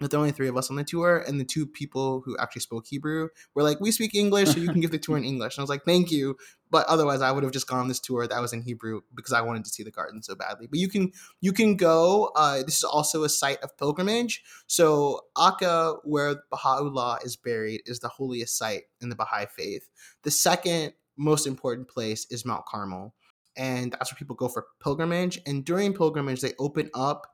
with 0.00 0.12
only 0.12 0.30
three 0.30 0.48
of 0.48 0.56
us 0.56 0.68
on 0.68 0.76
the 0.76 0.84
tour 0.84 1.24
and 1.26 1.40
the 1.40 1.44
two 1.44 1.66
people 1.66 2.20
who 2.24 2.36
actually 2.38 2.60
spoke 2.60 2.86
Hebrew 2.86 3.28
were 3.54 3.62
like, 3.62 3.80
we 3.80 3.90
speak 3.90 4.14
English, 4.14 4.50
so 4.50 4.58
you 4.58 4.68
can 4.68 4.80
give 4.80 4.90
the 4.90 4.98
tour 4.98 5.16
in 5.16 5.24
English. 5.24 5.56
And 5.56 5.62
I 5.62 5.64
was 5.64 5.70
like, 5.70 5.84
thank 5.84 6.10
you. 6.10 6.36
But 6.70 6.86
otherwise 6.86 7.22
I 7.22 7.30
would 7.30 7.44
have 7.44 7.52
just 7.52 7.66
gone 7.66 7.78
on 7.78 7.88
this 7.88 8.00
tour 8.00 8.26
that 8.26 8.40
was 8.40 8.52
in 8.52 8.60
Hebrew 8.60 9.00
because 9.14 9.32
I 9.32 9.40
wanted 9.40 9.64
to 9.64 9.70
see 9.70 9.82
the 9.82 9.90
garden 9.90 10.22
so 10.22 10.34
badly. 10.34 10.66
But 10.66 10.78
you 10.78 10.88
can 10.88 11.12
you 11.40 11.52
can 11.52 11.76
go. 11.76 12.32
Uh, 12.36 12.62
this 12.62 12.76
is 12.78 12.84
also 12.84 13.24
a 13.24 13.28
site 13.28 13.62
of 13.62 13.76
pilgrimage. 13.78 14.42
So 14.66 15.22
Akka, 15.38 15.96
where 16.04 16.42
Baha'u'llah 16.50 17.20
is 17.24 17.36
buried, 17.36 17.82
is 17.86 18.00
the 18.00 18.08
holiest 18.08 18.58
site 18.58 18.84
in 19.00 19.08
the 19.08 19.16
Baha'i 19.16 19.46
faith. 19.46 19.88
The 20.24 20.30
second 20.30 20.92
most 21.16 21.46
important 21.46 21.88
place 21.88 22.26
is 22.30 22.44
Mount 22.44 22.66
Carmel. 22.66 23.14
And 23.56 23.92
that's 23.92 24.12
where 24.12 24.18
people 24.18 24.36
go 24.36 24.48
for 24.48 24.66
pilgrimage. 24.82 25.40
And 25.46 25.64
during 25.64 25.94
pilgrimage, 25.94 26.42
they 26.42 26.52
open 26.58 26.90
up 26.92 27.28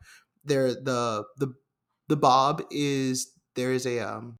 their 0.44 0.68
the 0.68 1.24
the 1.38 1.54
the 2.08 2.16
Bab 2.16 2.64
is 2.70 3.32
there 3.54 3.72
is 3.72 3.86
a 3.86 4.00
um 4.00 4.36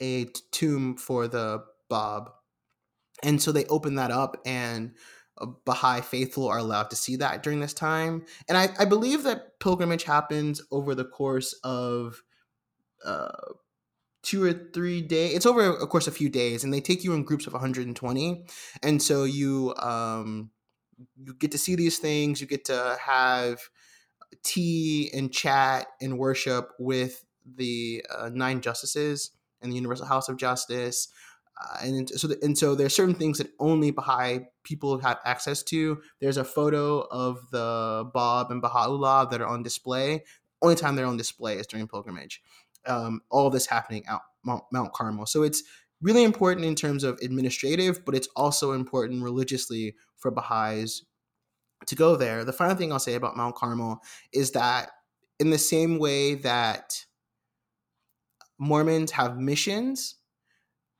a 0.00 0.26
tomb 0.52 0.96
for 0.96 1.28
the 1.28 1.64
Bab, 1.88 2.30
and 3.22 3.40
so 3.40 3.52
they 3.52 3.64
open 3.66 3.96
that 3.96 4.10
up 4.10 4.36
and. 4.44 4.92
Baha'i 5.64 6.02
faithful 6.02 6.48
are 6.48 6.58
allowed 6.58 6.90
to 6.90 6.96
see 6.96 7.16
that 7.16 7.42
during 7.42 7.60
this 7.60 7.72
time. 7.72 8.26
And 8.46 8.58
I, 8.58 8.68
I 8.78 8.84
believe 8.84 9.22
that 9.22 9.58
pilgrimage 9.58 10.04
happens 10.04 10.60
over 10.70 10.94
the 10.94 11.06
course 11.06 11.54
of 11.64 12.22
uh, 13.02 13.30
two 14.22 14.44
or 14.44 14.52
three 14.52 15.02
days. 15.02 15.34
It's 15.34 15.46
over, 15.46 15.62
of 15.76 15.88
course, 15.88 16.06
a 16.06 16.12
few 16.12 16.28
days, 16.28 16.64
and 16.64 16.72
they 16.72 16.80
take 16.80 17.04
you 17.04 17.14
in 17.14 17.24
groups 17.24 17.46
of 17.46 17.52
120. 17.52 18.44
And 18.82 19.02
so 19.02 19.24
you 19.24 19.74
um, 19.76 20.50
you 21.16 21.34
get 21.34 21.52
to 21.52 21.58
see 21.58 21.74
these 21.74 21.98
things. 21.98 22.40
You 22.40 22.46
get 22.46 22.64
to 22.66 22.98
have 23.00 23.60
tea 24.42 25.10
and 25.12 25.32
chat 25.32 25.86
and 26.00 26.18
worship 26.18 26.70
with 26.78 27.24
the 27.56 28.04
uh, 28.14 28.30
nine 28.32 28.60
justices 28.60 29.30
and 29.60 29.72
the 29.72 29.76
Universal 29.76 30.06
House 30.06 30.28
of 30.28 30.36
Justice. 30.36 31.08
Uh, 31.60 31.78
and 31.82 32.08
so, 32.10 32.26
the, 32.26 32.38
and 32.42 32.56
so 32.56 32.74
there's 32.74 32.94
certain 32.94 33.14
things 33.14 33.38
that 33.38 33.48
only 33.58 33.90
Baha'i 33.90 34.40
people 34.64 34.98
have 35.00 35.18
access 35.24 35.62
to. 35.64 36.00
There's 36.20 36.38
a 36.38 36.44
photo 36.44 37.00
of 37.10 37.38
the 37.50 38.10
Bab 38.14 38.50
and 38.50 38.62
Baha'u'llah 38.62 39.28
that 39.30 39.40
are 39.40 39.46
on 39.46 39.62
display. 39.62 40.24
Only 40.62 40.76
time 40.76 40.96
they're 40.96 41.06
on 41.06 41.16
display 41.16 41.56
is 41.56 41.66
during 41.66 41.86
pilgrimage. 41.86 42.40
Um, 42.86 43.20
all 43.30 43.50
this 43.50 43.66
happening 43.66 44.06
out 44.06 44.22
Mount, 44.44 44.64
Mount 44.72 44.92
Carmel. 44.92 45.26
So 45.26 45.42
it's 45.42 45.62
really 46.00 46.24
important 46.24 46.64
in 46.64 46.74
terms 46.74 47.04
of 47.04 47.18
administrative, 47.22 48.04
but 48.06 48.14
it's 48.14 48.28
also 48.36 48.72
important 48.72 49.22
religiously 49.22 49.96
for 50.16 50.30
Baha'is 50.30 51.04
to 51.86 51.94
go 51.94 52.16
there. 52.16 52.44
The 52.44 52.52
final 52.52 52.76
thing 52.76 52.92
I'll 52.92 52.98
say 52.98 53.14
about 53.14 53.36
Mount 53.36 53.54
Carmel 53.54 54.02
is 54.32 54.52
that 54.52 54.90
in 55.38 55.50
the 55.50 55.58
same 55.58 55.98
way 55.98 56.34
that 56.36 57.04
Mormons 58.58 59.10
have 59.12 59.38
missions, 59.38 60.16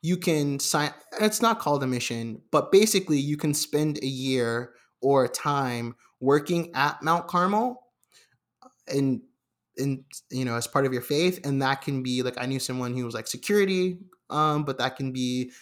you 0.03 0.17
can 0.17 0.59
sign 0.59 0.93
it's 1.21 1.43
not 1.43 1.59
called 1.59 1.83
a 1.83 1.87
mission, 1.87 2.41
but 2.51 2.73
basically 2.73 3.19
you 3.19 3.37
can 3.37 3.53
spend 3.53 3.99
a 4.03 4.07
year 4.07 4.73
or 5.03 5.25
a 5.25 5.29
time 5.29 5.95
working 6.21 6.71
at 6.75 7.03
Mount 7.03 7.29
Carmel 7.29 7.83
and 8.89 9.21
in 9.77 10.05
you 10.31 10.45
know 10.45 10.57
as 10.57 10.67
part 10.67 10.87
of 10.87 10.93
your 10.93 11.03
faith 11.03 11.41
and 11.45 11.63
that 11.63 11.83
can 11.83 12.03
be 12.03 12.23
like 12.23 12.35
I 12.39 12.47
knew 12.47 12.59
someone 12.59 12.97
who 12.97 13.05
was 13.05 13.15
like 13.15 13.27
security 13.27 13.99
um 14.29 14.65
but 14.65 14.79
that 14.79 14.97
can 14.97 15.13
be 15.13 15.53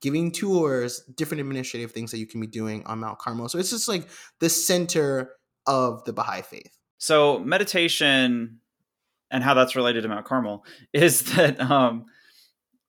giving 0.00 0.30
tours, 0.30 1.02
different 1.16 1.40
administrative 1.40 1.92
things 1.92 2.10
that 2.10 2.18
you 2.18 2.26
can 2.26 2.40
be 2.40 2.46
doing 2.46 2.84
on 2.86 3.00
Mount 3.00 3.18
Carmel. 3.18 3.48
So 3.48 3.58
it's 3.58 3.70
just 3.70 3.88
like 3.88 4.08
the 4.40 4.48
center 4.48 5.32
of 5.66 6.04
the 6.04 6.12
Baha'i 6.12 6.42
faith. 6.42 6.76
So 6.98 7.38
meditation 7.40 8.60
and 9.30 9.44
how 9.44 9.54
that's 9.54 9.76
related 9.76 10.02
to 10.02 10.08
Mount 10.08 10.24
Carmel 10.24 10.64
is 10.92 11.22
that 11.34 11.60
um, 11.60 12.06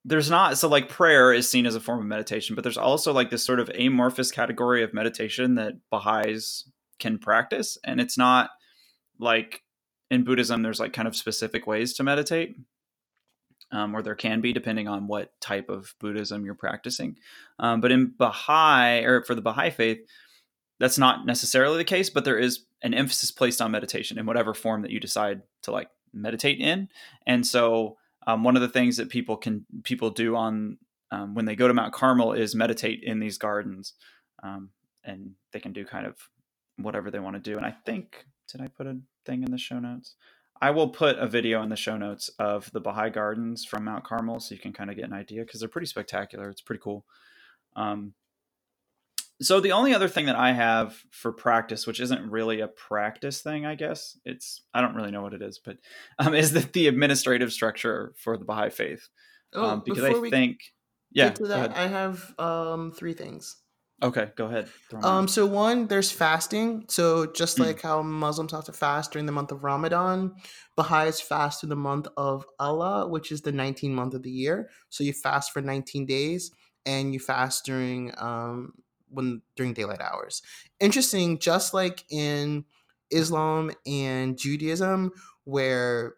there's 0.04 0.30
not 0.30 0.58
so 0.58 0.68
like 0.68 0.88
prayer 0.88 1.32
is 1.32 1.48
seen 1.48 1.66
as 1.66 1.74
a 1.74 1.80
form 1.80 2.00
of 2.00 2.06
meditation, 2.06 2.54
but 2.54 2.64
there's 2.64 2.78
also 2.78 3.12
like 3.12 3.30
this 3.30 3.44
sort 3.44 3.60
of 3.60 3.70
amorphous 3.70 4.30
category 4.30 4.82
of 4.82 4.94
meditation 4.94 5.56
that 5.56 5.74
Baha'is 5.90 6.70
can 6.98 7.18
practice, 7.18 7.78
and 7.84 8.00
it's 8.00 8.16
not 8.16 8.50
like 9.18 9.62
in 10.10 10.24
Buddhism. 10.24 10.62
There's 10.62 10.80
like 10.80 10.92
kind 10.92 11.08
of 11.08 11.16
specific 11.16 11.66
ways 11.66 11.92
to 11.94 12.02
meditate 12.02 12.56
um, 13.72 13.94
or 13.94 14.02
there 14.02 14.14
can 14.14 14.40
be 14.40 14.52
depending 14.52 14.88
on 14.88 15.06
what 15.06 15.38
type 15.40 15.68
of 15.68 15.94
Buddhism 16.00 16.44
you're 16.44 16.54
practicing. 16.54 17.16
Um, 17.58 17.80
but 17.80 17.92
in 17.92 18.12
Baha'i, 18.16 19.04
or 19.04 19.22
for 19.22 19.34
the 19.34 19.42
Baha'i 19.42 19.70
faith, 19.70 20.00
that's 20.78 20.98
not 20.98 21.26
necessarily 21.26 21.78
the 21.78 21.84
case, 21.84 22.10
but 22.10 22.24
there 22.24 22.38
is 22.38 22.64
an 22.82 22.94
emphasis 22.94 23.30
placed 23.30 23.60
on 23.60 23.70
meditation 23.70 24.18
in 24.18 24.26
whatever 24.26 24.54
form 24.54 24.82
that 24.82 24.90
you 24.90 24.98
decide 25.00 25.42
to 25.62 25.70
like 25.70 25.90
meditate 26.12 26.58
in. 26.58 26.88
And 27.26 27.46
so, 27.46 27.96
um, 28.26 28.44
one 28.44 28.56
of 28.56 28.62
the 28.62 28.68
things 28.68 28.96
that 28.98 29.08
people 29.08 29.36
can 29.36 29.64
people 29.82 30.10
do 30.10 30.36
on 30.36 30.78
um, 31.10 31.34
when 31.34 31.44
they 31.44 31.56
go 31.56 31.68
to 31.68 31.74
Mount 31.74 31.92
Carmel 31.92 32.32
is 32.32 32.54
meditate 32.54 33.02
in 33.02 33.18
these 33.18 33.38
gardens. 33.38 33.94
Um, 34.42 34.70
and 35.04 35.32
they 35.52 35.60
can 35.60 35.72
do 35.72 35.84
kind 35.84 36.06
of 36.06 36.16
whatever 36.76 37.10
they 37.10 37.18
want 37.18 37.36
to 37.36 37.50
do. 37.50 37.56
And 37.56 37.66
I 37.66 37.74
think 37.84 38.24
did 38.50 38.60
I 38.60 38.68
put 38.68 38.86
a 38.86 38.98
thing 39.24 39.42
in 39.42 39.50
the 39.50 39.58
show 39.58 39.78
notes? 39.78 40.14
I 40.60 40.70
will 40.70 40.88
put 40.88 41.18
a 41.18 41.26
video 41.26 41.62
in 41.62 41.70
the 41.70 41.76
show 41.76 41.96
notes 41.96 42.30
of 42.38 42.70
the 42.72 42.80
Baha'i 42.80 43.10
Gardens 43.10 43.64
from 43.64 43.84
Mount 43.84 44.04
Carmel, 44.04 44.40
so 44.40 44.54
you 44.54 44.60
can 44.60 44.72
kind 44.72 44.90
of 44.90 44.96
get 44.96 45.06
an 45.06 45.12
idea 45.12 45.42
because 45.42 45.60
they're 45.60 45.68
pretty 45.68 45.86
spectacular. 45.86 46.50
It's 46.50 46.60
pretty 46.60 46.82
cool. 46.82 47.04
Um, 47.76 48.14
so 49.42 49.58
the 49.58 49.72
only 49.72 49.94
other 49.94 50.08
thing 50.08 50.26
that 50.26 50.36
I 50.36 50.52
have 50.52 51.02
for 51.10 51.32
practice, 51.32 51.86
which 51.86 51.98
isn't 51.98 52.30
really 52.30 52.60
a 52.60 52.68
practice 52.68 53.40
thing, 53.40 53.64
I 53.64 53.74
guess 53.74 54.18
it's 54.26 54.62
I 54.74 54.82
don't 54.82 54.94
really 54.94 55.10
know 55.10 55.22
what 55.22 55.32
it 55.32 55.40
is, 55.40 55.58
but 55.58 55.78
um, 56.18 56.34
is 56.34 56.52
that 56.52 56.74
the 56.74 56.88
administrative 56.88 57.52
structure 57.52 58.12
for 58.16 58.36
the 58.36 58.44
Baha'i 58.44 58.68
faith? 58.68 59.08
Oh, 59.54 59.64
um, 59.64 59.82
because 59.84 60.04
I 60.04 60.28
think 60.28 60.58
yeah. 61.10 61.30
That, 61.30 61.76
I 61.76 61.86
have 61.86 62.38
um, 62.38 62.92
three 62.92 63.14
things. 63.14 63.56
Okay, 64.02 64.30
go 64.34 64.46
ahead. 64.46 64.68
Um, 65.02 65.28
so 65.28 65.44
one, 65.44 65.86
there's 65.86 66.10
fasting. 66.10 66.86
So 66.88 67.26
just 67.26 67.58
mm. 67.58 67.66
like 67.66 67.82
how 67.82 68.00
Muslims 68.00 68.52
have 68.52 68.64
to 68.64 68.72
fast 68.72 69.12
during 69.12 69.26
the 69.26 69.32
month 69.32 69.52
of 69.52 69.62
Ramadan, 69.62 70.36
Baha'is 70.74 71.20
fast 71.20 71.62
in 71.62 71.68
the 71.68 71.76
month 71.76 72.08
of 72.16 72.46
Ala, 72.60 73.08
which 73.08 73.30
is 73.30 73.42
the 73.42 73.52
19th 73.52 73.90
month 73.90 74.14
of 74.14 74.22
the 74.22 74.30
year. 74.30 74.70
So 74.88 75.04
you 75.04 75.12
fast 75.12 75.52
for 75.52 75.60
19 75.60 76.06
days, 76.06 76.50
and 76.86 77.12
you 77.12 77.20
fast 77.20 77.66
during 77.66 78.12
um 78.16 78.72
when 79.10 79.42
during 79.54 79.74
daylight 79.74 80.00
hours. 80.00 80.42
Interesting, 80.78 81.38
just 81.38 81.74
like 81.74 82.04
in 82.10 82.64
Islam 83.10 83.70
and 83.86 84.38
Judaism, 84.38 85.12
where 85.44 86.14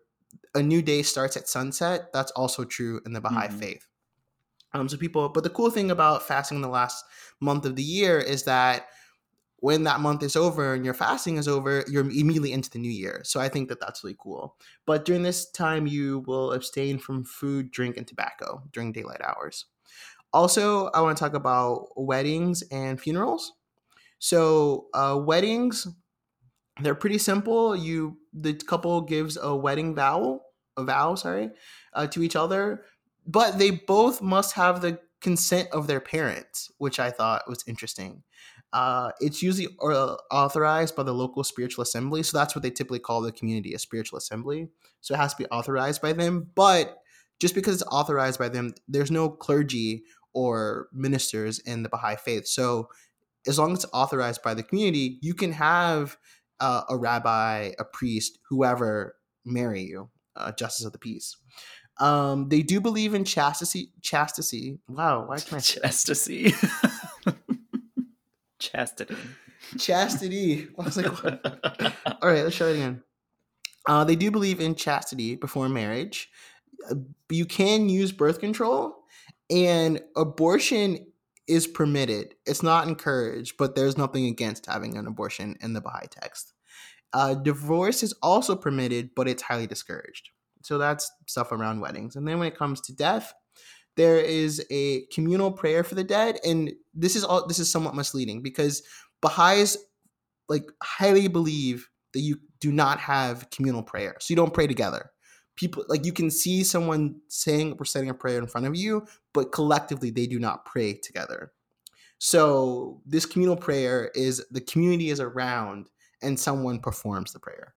a 0.55 0.63
new 0.63 0.83
day 0.83 1.03
starts 1.03 1.37
at 1.37 1.49
sunset, 1.49 2.13
that's 2.13 2.31
also 2.33 2.65
true 2.65 3.01
in 3.07 3.13
the 3.13 3.21
Baha'i 3.21 3.49
mm-hmm. 3.49 3.59
faith. 3.59 3.87
Um, 4.75 4.89
so 4.89 4.97
people, 4.97 5.29
but 5.29 5.45
the 5.45 5.51
cool 5.51 5.71
thing 5.71 5.91
about 5.91 6.23
fasting 6.23 6.57
in 6.57 6.63
the 6.63 6.69
last 6.69 7.05
month 7.41 7.65
of 7.67 7.77
the 7.77 7.83
year 7.83 8.19
is 8.19 8.45
that 8.45 8.87
when 9.63 9.85
that 9.85 10.01
month 10.01 10.25
is 10.25 10.35
over 10.35 10.75
and 10.75 10.85
your 10.85 10.95
fasting 10.95 11.37
is 11.37 11.47
over, 11.47 11.85
you're 11.87 12.03
immediately 12.03 12.53
into 12.53 12.69
the 12.69 12.81
new 12.81 12.91
year. 12.91 13.21
So 13.25 13.41
I 13.41 13.49
think 13.49 13.69
that 13.69 13.79
that's 13.79 14.03
really 14.03 14.17
cool. 14.19 14.57
But 14.87 15.05
during 15.05 15.23
this 15.23 15.51
time, 15.51 15.87
you 15.87 16.25
will 16.27 16.53
abstain 16.53 16.99
from 16.99 17.23
food, 17.25 17.71
drink, 17.71 17.97
and 17.97 18.07
tobacco 18.07 18.63
during 18.73 18.91
daylight 18.91 19.21
hours. 19.23 19.67
Also, 20.33 20.87
I 20.89 21.01
want 21.01 21.17
to 21.17 21.23
talk 21.23 21.35
about 21.35 21.91
weddings 21.95 22.63
and 22.73 23.01
funerals. 23.01 23.53
So, 24.19 24.89
uh, 24.95 25.21
weddings, 25.23 25.87
they're 26.81 26.95
pretty 26.95 27.19
simple. 27.19 27.77
You 27.77 28.19
the 28.33 28.55
couple 28.55 29.01
gives 29.03 29.39
a 29.41 29.55
wedding 29.55 29.95
vow, 29.95 30.41
a 30.77 30.85
vow, 30.85 31.15
sorry, 31.15 31.51
uh, 31.93 32.07
to 32.09 32.23
each 32.23 32.35
other, 32.35 32.85
but 33.27 33.59
they 33.59 33.71
both 33.71 34.23
must 34.23 34.55
have 34.55 34.81
the 34.81 34.99
consent 35.21 35.69
of 35.73 35.87
their 35.87 36.01
parents, 36.01 36.71
which 36.79 36.99
I 36.99 37.11
thought 37.11 37.49
was 37.49 37.65
interesting. 37.67 38.23
Uh, 38.73 39.13
it's 39.21 39.43
usually 39.43 39.69
uh, 39.83 40.17
authorized 40.31 40.97
by 40.97 41.03
the 41.03 41.13
local 41.13 41.45
spiritual 41.45 41.83
assembly, 41.83 42.23
so 42.23 42.37
that's 42.37 42.55
what 42.55 42.63
they 42.63 42.71
typically 42.71 42.99
call 42.99 43.21
the 43.21 43.31
community 43.31 43.75
a 43.75 43.79
spiritual 43.79 44.19
assembly. 44.19 44.69
So 45.01 45.15
it 45.15 45.19
has 45.19 45.35
to 45.35 45.43
be 45.43 45.49
authorized 45.51 46.01
by 46.01 46.15
them, 46.15 46.51
but 46.55 46.99
just 47.39 47.55
because 47.55 47.75
it's 47.75 47.91
authorized 47.91 48.39
by 48.39 48.49
them, 48.49 48.73
there's 48.89 49.11
no 49.11 49.29
clergy 49.29 50.05
or 50.33 50.89
ministers 50.93 51.59
in 51.59 51.83
the 51.83 51.89
Baha'i 51.89 52.17
faith. 52.17 52.47
So 52.47 52.89
as 53.47 53.59
long 53.59 53.73
as 53.73 53.85
it's 53.85 53.93
authorized 53.93 54.43
by 54.43 54.55
the 54.55 54.63
community, 54.63 55.19
you 55.21 55.35
can 55.35 55.53
have 55.53 56.17
uh, 56.61 56.83
a 56.89 56.97
rabbi, 56.97 57.73
a 57.79 57.85
priest, 57.85 58.39
whoever 58.49 59.17
marry 59.45 59.83
you, 59.83 60.09
uh, 60.37 60.53
justice 60.53 60.87
of 60.87 60.93
the 60.93 60.99
peace. 60.99 61.37
Um, 62.01 62.49
they 62.49 62.63
do 62.63 62.81
believe 62.81 63.15
in 63.15 63.25
chastity. 63.25 63.91
Chastity. 64.01 64.79
Wow, 64.89 65.27
why 65.27 65.39
can't 65.39 65.55
I 65.55 65.59
chastity? 65.61 66.55
Chastity. 68.59 69.17
Chastity. 69.79 70.69
I 70.79 70.83
was 70.83 70.97
like, 70.97 71.23
what? 71.23 71.45
all 72.23 72.31
right, 72.31 72.45
let's 72.45 72.57
try 72.57 72.69
it 72.69 72.75
again. 72.75 73.03
Uh, 73.89 74.05
they 74.05 74.17
do 74.17 74.31
believe 74.31 74.61
in 74.61 74.75
chastity 74.75 75.35
before 75.35 75.69
marriage. 75.69 76.31
Uh, 76.91 76.95
you 77.31 77.45
can 77.45 77.89
use 77.89 78.13
birth 78.13 78.39
control, 78.39 79.05
and 79.51 80.01
abortion 80.17 81.07
is 81.49 81.67
permitted. 81.67 82.35
It's 82.47 82.63
not 82.63 82.87
encouraged, 82.87 83.57
but 83.59 83.75
there's 83.75 83.99
nothing 83.99 84.27
against 84.27 84.67
having 84.67 84.97
an 84.97 85.07
abortion 85.07 85.57
in 85.61 85.73
the 85.73 85.81
Baha'i 85.81 86.07
text. 86.09 86.55
Uh, 87.13 87.35
divorce 87.35 88.03
is 88.03 88.15
also 88.23 88.57
permitted, 88.57 89.11
but 89.15 89.29
it's 89.29 89.43
highly 89.43 89.67
discouraged. 89.67 90.31
So 90.63 90.79
that's 90.79 91.11
stuff 91.27 91.53
around 91.53 91.81
weddings. 91.81 92.17
And 92.17 92.27
then 92.27 92.39
when 92.39 92.49
it 92.49 92.57
comes 92.57 92.81
to 92.83 92.95
death, 92.95 93.33
there 93.97 94.19
is 94.19 94.65
a 94.71 95.05
communal 95.13 95.53
prayer 95.53 95.85
for 95.85 95.95
the 95.95 96.05
dead, 96.05 96.39
and 96.45 96.73
this 96.95 97.15
is 97.15 97.25
all. 97.25 97.47
This 97.47 97.59
is 97.59 97.71
somewhat 97.71 97.95
misleading 97.95 98.43
because 98.43 98.83
Baha'is 99.21 99.77
like 100.49 100.65
highly 100.83 101.29
believe 101.29 101.91
that 102.15 102.21
you 102.21 102.39
do 102.61 102.73
not 102.73 103.01
have 103.01 103.51
communal 103.51 103.83
prayer, 103.83 104.17
so 104.19 104.33
you 104.33 104.37
don't 104.37 104.55
pray 104.55 104.67
together 104.67 105.11
people 105.57 105.85
like 105.89 106.05
you 106.05 106.13
can 106.13 106.31
see 106.31 106.65
someone 106.65 107.17
saying 107.29 107.77
reciting 107.79 108.11
a 108.11 108.15
prayer 108.15 108.39
in 108.39 108.47
front 108.47 108.67
of 108.67 108.77
you, 108.77 109.07
but 109.33 109.53
collectively 109.53 110.11
they 110.11 110.27
do 110.27 110.39
not 110.39 110.65
pray 110.65 110.95
together. 110.95 111.53
So 112.19 113.01
this 113.05 113.27
communal 113.27 113.57
prayer 113.57 114.11
is 114.15 114.45
the 114.51 114.61
community 114.61 115.11
is 115.11 115.21
around 115.21 115.89
and 116.23 116.39
someone 116.39 116.79
performs 116.79 117.33
the 117.33 117.41
prayer. 117.41 117.75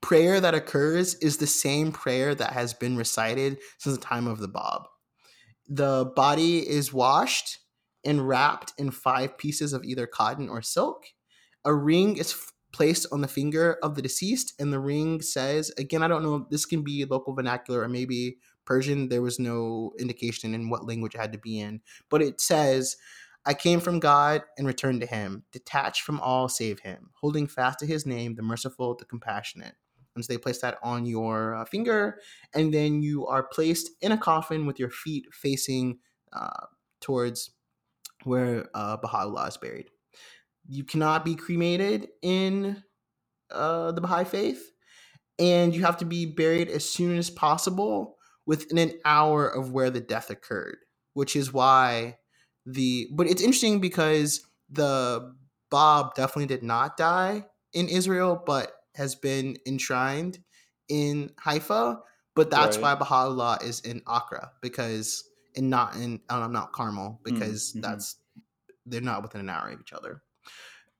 Prayer 0.00 0.40
that 0.40 0.54
occurs 0.54 1.14
is 1.16 1.36
the 1.36 1.46
same 1.46 1.92
prayer 1.92 2.34
that 2.34 2.52
has 2.52 2.74
been 2.74 2.96
recited 2.96 3.58
since 3.78 3.96
the 3.96 4.02
time 4.02 4.26
of 4.26 4.38
the 4.38 4.48
Bab. 4.48 4.82
The 5.68 6.12
body 6.14 6.58
is 6.58 6.92
washed 6.92 7.58
and 8.04 8.28
wrapped 8.28 8.72
in 8.78 8.90
five 8.90 9.38
pieces 9.38 9.72
of 9.72 9.84
either 9.84 10.06
cotton 10.06 10.48
or 10.48 10.62
silk. 10.62 11.04
A 11.64 11.74
ring 11.74 12.16
is 12.18 12.34
placed 12.72 13.06
on 13.12 13.20
the 13.20 13.28
finger 13.28 13.78
of 13.82 13.94
the 13.94 14.02
deceased, 14.02 14.52
and 14.58 14.72
the 14.72 14.80
ring 14.80 15.22
says, 15.22 15.72
again, 15.78 16.02
I 16.02 16.08
don't 16.08 16.22
know, 16.22 16.34
if 16.36 16.48
this 16.50 16.66
can 16.66 16.82
be 16.82 17.04
local 17.04 17.34
vernacular 17.34 17.80
or 17.80 17.88
maybe 17.88 18.38
Persian. 18.64 19.08
There 19.08 19.22
was 19.22 19.38
no 19.38 19.92
indication 19.98 20.54
in 20.54 20.68
what 20.68 20.86
language 20.86 21.14
it 21.14 21.20
had 21.20 21.32
to 21.32 21.38
be 21.38 21.60
in, 21.60 21.80
but 22.10 22.20
it 22.20 22.40
says, 22.40 22.96
I 23.46 23.54
came 23.54 23.80
from 23.80 24.00
God 24.00 24.42
and 24.56 24.66
returned 24.66 25.00
to 25.02 25.06
him, 25.06 25.44
detached 25.52 26.02
from 26.02 26.20
all 26.20 26.48
save 26.48 26.80
him, 26.80 27.10
holding 27.20 27.46
fast 27.46 27.78
to 27.80 27.86
his 27.86 28.06
name, 28.06 28.34
the 28.34 28.42
merciful, 28.42 28.94
the 28.94 29.04
compassionate. 29.04 29.74
And 30.14 30.24
so 30.24 30.32
they 30.32 30.38
place 30.38 30.60
that 30.60 30.78
on 30.82 31.06
your 31.06 31.54
uh, 31.54 31.64
finger, 31.64 32.20
and 32.54 32.72
then 32.72 33.02
you 33.02 33.26
are 33.26 33.42
placed 33.42 33.90
in 34.00 34.12
a 34.12 34.18
coffin 34.18 34.64
with 34.64 34.78
your 34.78 34.90
feet 34.90 35.26
facing 35.32 35.98
uh, 36.32 36.66
towards 37.00 37.50
where 38.22 38.66
uh, 38.74 38.96
Baha'u'llah 38.96 39.48
is 39.48 39.56
buried 39.56 39.90
you 40.68 40.84
cannot 40.84 41.24
be 41.24 41.34
cremated 41.34 42.08
in 42.22 42.82
uh, 43.50 43.92
the 43.92 44.00
Baha'i 44.00 44.24
faith, 44.24 44.70
and 45.38 45.74
you 45.74 45.82
have 45.82 45.98
to 45.98 46.04
be 46.04 46.26
buried 46.26 46.68
as 46.68 46.88
soon 46.88 47.16
as 47.18 47.30
possible 47.30 48.16
within 48.46 48.78
an 48.78 48.92
hour 49.04 49.48
of 49.48 49.72
where 49.72 49.90
the 49.90 50.00
death 50.00 50.30
occurred, 50.30 50.78
which 51.14 51.36
is 51.36 51.52
why 51.52 52.16
the. 52.66 53.08
But 53.12 53.26
it's 53.26 53.42
interesting 53.42 53.80
because 53.80 54.46
the 54.70 55.34
Bab 55.70 56.14
definitely 56.14 56.46
did 56.46 56.62
not 56.62 56.96
die 56.96 57.46
in 57.72 57.88
Israel, 57.88 58.42
but 58.44 58.72
has 58.94 59.14
been 59.14 59.56
enshrined 59.66 60.38
in 60.88 61.30
Haifa. 61.38 62.00
But 62.36 62.50
that's 62.50 62.76
right. 62.76 62.82
why 62.82 62.94
Baha'u'llah 62.96 63.58
is 63.62 63.80
in 63.80 64.02
Akka 64.08 64.50
because 64.60 65.24
and 65.56 65.70
not 65.70 65.94
in 65.96 66.20
um, 66.28 66.52
not 66.52 66.72
Carmel 66.72 67.20
because 67.24 67.70
mm-hmm. 67.70 67.80
that's 67.80 68.16
they're 68.86 69.00
not 69.00 69.22
within 69.22 69.40
an 69.40 69.48
hour 69.48 69.70
of 69.70 69.80
each 69.80 69.92
other. 69.92 70.22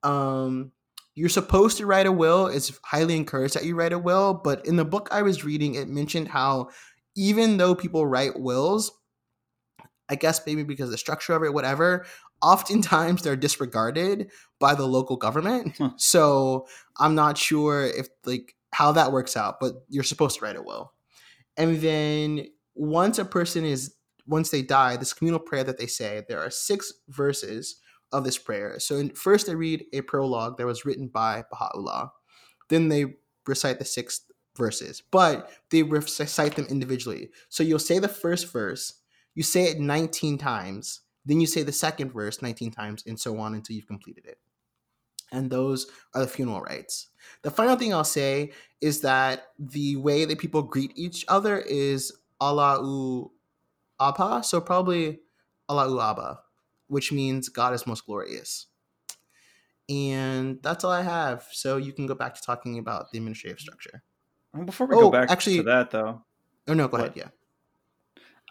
Um, 0.02 0.72
you're 1.14 1.28
supposed 1.28 1.78
to 1.78 1.86
write 1.86 2.06
a 2.06 2.12
will. 2.12 2.46
It's 2.46 2.78
highly 2.84 3.16
encouraged 3.16 3.54
that 3.54 3.64
you 3.64 3.76
write 3.76 3.92
a 3.92 3.98
will. 3.98 4.34
But 4.34 4.66
in 4.66 4.76
the 4.76 4.84
book 4.84 5.08
I 5.10 5.22
was 5.22 5.44
reading, 5.44 5.74
it 5.74 5.88
mentioned 5.88 6.28
how 6.28 6.70
even 7.16 7.56
though 7.56 7.74
people 7.74 8.06
write 8.06 8.38
wills, 8.38 8.90
I 10.08 10.16
guess 10.16 10.44
maybe 10.46 10.62
because 10.62 10.90
the 10.90 10.98
structure 10.98 11.34
of 11.34 11.42
it, 11.42 11.54
whatever, 11.54 12.04
oftentimes 12.42 13.22
they're 13.22 13.36
disregarded 13.36 14.30
by 14.58 14.74
the 14.74 14.86
local 14.86 15.16
government. 15.16 15.78
So 15.96 16.66
I'm 16.98 17.14
not 17.14 17.38
sure 17.38 17.84
if 17.86 18.08
like 18.24 18.54
how 18.72 18.92
that 18.92 19.12
works 19.12 19.36
out, 19.36 19.60
but 19.60 19.74
you're 19.88 20.04
supposed 20.04 20.38
to 20.38 20.44
write 20.44 20.56
a 20.56 20.62
will. 20.62 20.92
And 21.56 21.80
then 21.80 22.46
once 22.74 23.18
a 23.18 23.24
person 23.24 23.64
is 23.64 23.94
once 24.26 24.50
they 24.50 24.62
die, 24.62 24.96
this 24.96 25.12
communal 25.12 25.40
prayer 25.40 25.64
that 25.64 25.78
they 25.78 25.86
say, 25.86 26.22
there 26.28 26.40
are 26.40 26.50
six 26.50 26.92
verses 27.08 27.76
of 28.12 28.24
this 28.24 28.38
prayer. 28.38 28.78
So 28.78 28.96
in, 28.96 29.10
first 29.10 29.46
they 29.46 29.54
read 29.54 29.84
a 29.92 30.00
prologue 30.02 30.58
that 30.58 30.66
was 30.66 30.84
written 30.84 31.08
by 31.08 31.44
Baha'u'llah. 31.50 32.10
Then 32.68 32.88
they 32.88 33.16
recite 33.46 33.78
the 33.78 33.84
six 33.84 34.22
verses, 34.56 35.02
but 35.10 35.50
they 35.70 35.82
recite 35.82 36.56
them 36.56 36.66
individually. 36.66 37.30
So 37.48 37.62
you'll 37.62 37.78
say 37.78 37.98
the 37.98 38.08
first 38.08 38.52
verse, 38.52 39.00
you 39.34 39.42
say 39.42 39.64
it 39.64 39.78
19 39.80 40.38
times, 40.38 41.00
then 41.26 41.40
you 41.40 41.46
say 41.46 41.62
the 41.62 41.72
second 41.72 42.12
verse 42.12 42.42
19 42.42 42.70
times, 42.70 43.02
and 43.06 43.18
so 43.18 43.38
on 43.38 43.54
until 43.54 43.74
you've 43.76 43.86
completed 43.86 44.26
it. 44.26 44.38
And 45.32 45.50
those 45.50 45.86
are 46.14 46.20
the 46.20 46.28
funeral 46.28 46.60
rites. 46.60 47.08
The 47.42 47.50
final 47.50 47.76
thing 47.76 47.92
I'll 47.92 48.04
say 48.04 48.52
is 48.80 49.00
that 49.00 49.48
the 49.58 49.96
way 49.96 50.24
that 50.26 50.38
people 50.38 50.62
greet 50.62 50.92
each 50.96 51.24
other 51.28 51.58
is 51.58 52.12
Allahu 52.40 53.30
Abha. 54.00 54.44
So 54.44 54.60
probably 54.60 55.20
Allahu 55.68 56.00
Abba 56.00 56.40
which 56.88 57.10
means 57.10 57.48
God 57.48 57.72
is 57.72 57.86
most 57.86 58.04
glorious. 58.04 58.66
And 59.88 60.58
that's 60.62 60.84
all 60.84 60.92
I 60.92 61.02
have. 61.02 61.46
So 61.50 61.78
you 61.78 61.92
can 61.92 62.06
go 62.06 62.14
back 62.14 62.34
to 62.34 62.42
talking 62.42 62.78
about 62.78 63.10
the 63.10 63.18
administrative 63.18 63.58
structure. 63.58 64.02
Before 64.64 64.86
we 64.86 64.94
Oh, 64.96 65.00
go 65.00 65.10
back 65.10 65.30
actually- 65.30 65.56
to 65.56 65.62
that, 65.64 65.90
though, 65.90 66.22
Oh 66.68 66.74
no, 66.74 66.86
go 66.88 66.98
What? 66.98 67.00
ahead. 67.00 67.16
Yeah. 67.16 67.28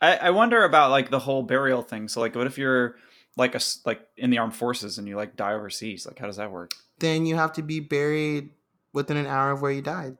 I, 0.04 0.16
I 0.28 0.30
wonder 0.32 0.64
about 0.66 0.92
like 0.92 1.10
the 1.10 1.20
whole 1.20 1.44
burial 1.44 1.82
thing. 1.82 2.08
So, 2.10 2.20
like, 2.20 2.36
what 2.36 2.46
if 2.46 2.58
you're 2.58 2.96
like 3.38 3.56
a 3.56 3.62
like 3.86 4.02
in 4.18 4.30
the 4.30 4.38
armed 4.38 4.56
forces 4.56 4.98
and 4.98 5.08
you 5.08 5.16
like 5.16 5.36
die 5.36 5.54
overseas? 5.54 6.06
Like, 6.06 6.20
how 6.20 6.28
does 6.28 6.38
that 6.38 6.52
work? 6.52 6.74
Then 7.00 7.26
you 7.26 7.36
have 7.36 7.54
to 7.54 7.62
be 7.64 7.80
buried 7.80 8.52
within 8.92 9.18
an 9.18 9.26
hour 9.26 9.52
of 9.52 9.62
where 9.62 9.72
you 9.72 9.82
died. 9.82 10.18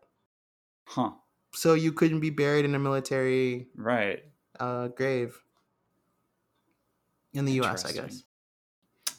Huh? 0.86 1.12
So 1.54 1.74
you 1.76 1.92
couldn't 1.92 2.22
be 2.22 2.30
buried 2.32 2.66
in 2.66 2.74
a 2.76 2.80
military 2.80 3.68
Right. 3.76 4.24
uh, 4.60 4.88
grave 4.88 5.38
in 7.34 7.46
the 7.46 7.54
U.S. 7.54 7.86
I 7.86 7.92
guess. 7.92 8.24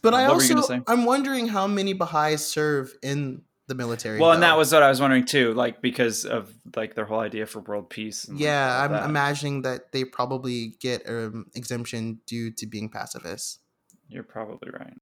But 0.03 0.15
I 0.15 0.29
What 0.29 0.51
also? 0.51 0.83
I'm 0.87 1.05
wondering 1.05 1.49
how 1.49 1.67
many 1.67 1.93
Baha'is 1.93 2.45
serve 2.45 2.93
in 3.03 3.43
the 3.67 3.75
military. 3.75 4.21
Well, 4.21 4.33
and 4.33 4.43
that 4.43 4.57
was 4.57 4.73
what 4.73 4.83
I 4.83 4.89
was 4.89 5.01
wondering 5.01 5.25
too, 5.25 5.55
like 5.55 5.81
because 5.81 6.25
of 6.25 6.53
like 6.77 6.95
their 6.95 7.05
whole 7.05 7.21
idea 7.21 7.47
for 7.47 7.61
world 7.61 7.89
peace. 7.91 8.25
And, 8.25 8.37
like, 8.37 8.45
yeah. 8.45 8.77
all 8.77 8.85
I'm 8.85 8.93
that. 8.93 9.09
imagining 9.09 9.63
that 9.63 9.93
they 9.93 10.05
probably 10.05 10.75
get 10.81 11.09
um, 11.09 11.47
exemption 11.55 12.21
due 12.27 12.51
to 12.53 12.67
being 12.67 12.89
pacifists. 12.89 13.61
You're 14.09 14.23
probably 14.23 14.71
right. 14.71 14.95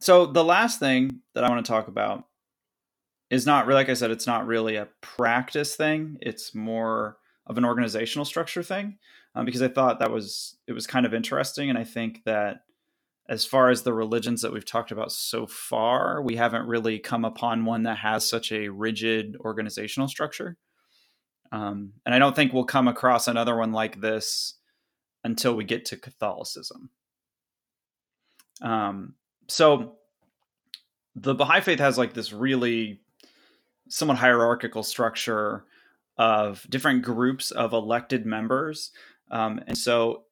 So 0.00 0.26
the 0.26 0.44
last 0.44 0.80
thing 0.80 1.20
that 1.34 1.44
I 1.44 1.48
want 1.48 1.64
to 1.64 1.70
talk 1.70 1.86
about 1.86 2.24
is 3.30 3.46
not 3.46 3.66
really, 3.66 3.80
like 3.80 3.88
I 3.88 3.94
said, 3.94 4.10
it's 4.10 4.26
not 4.26 4.46
really 4.46 4.76
a 4.76 4.88
practice 5.00 5.76
thing. 5.76 6.18
It's 6.20 6.54
more 6.54 7.18
of 7.46 7.56
an 7.58 7.64
organizational 7.64 8.24
structure 8.24 8.62
thing, 8.62 8.98
um, 9.34 9.44
because 9.44 9.62
I 9.62 9.68
thought 9.68 10.00
that 10.00 10.10
was 10.10 10.56
it 10.66 10.72
was 10.72 10.86
kind 10.86 11.06
of 11.06 11.14
interesting, 11.14 11.70
and 11.70 11.78
I 11.78 11.84
think 11.84 12.22
that 12.24 12.62
as 13.28 13.44
far 13.44 13.70
as 13.70 13.82
the 13.82 13.92
religions 13.92 14.42
that 14.42 14.52
we've 14.52 14.64
talked 14.64 14.92
about 14.92 15.10
so 15.10 15.46
far, 15.46 16.22
we 16.22 16.36
haven't 16.36 16.66
really 16.66 16.98
come 16.98 17.24
upon 17.24 17.64
one 17.64 17.82
that 17.82 17.98
has 17.98 18.28
such 18.28 18.52
a 18.52 18.68
rigid 18.68 19.36
organizational 19.40 20.08
structure. 20.08 20.56
Um, 21.50 21.92
and 22.04 22.14
I 22.14 22.18
don't 22.18 22.36
think 22.36 22.52
we'll 22.52 22.64
come 22.64 22.88
across 22.88 23.26
another 23.26 23.56
one 23.56 23.72
like 23.72 24.00
this 24.00 24.54
until 25.24 25.54
we 25.54 25.64
get 25.64 25.84
to 25.86 25.96
Catholicism. 25.96 26.90
Um, 28.62 29.14
so 29.48 29.96
the 31.14 31.34
Baha'i 31.34 31.60
faith 31.60 31.78
has 31.80 31.98
like 31.98 32.14
this 32.14 32.32
really 32.32 33.00
somewhat 33.88 34.18
hierarchical 34.18 34.82
structure 34.82 35.64
of 36.16 36.66
different 36.68 37.02
groups 37.02 37.50
of 37.50 37.72
elected 37.72 38.24
members. 38.24 38.92
Um, 39.30 39.60
and 39.66 39.76
so 39.76 40.25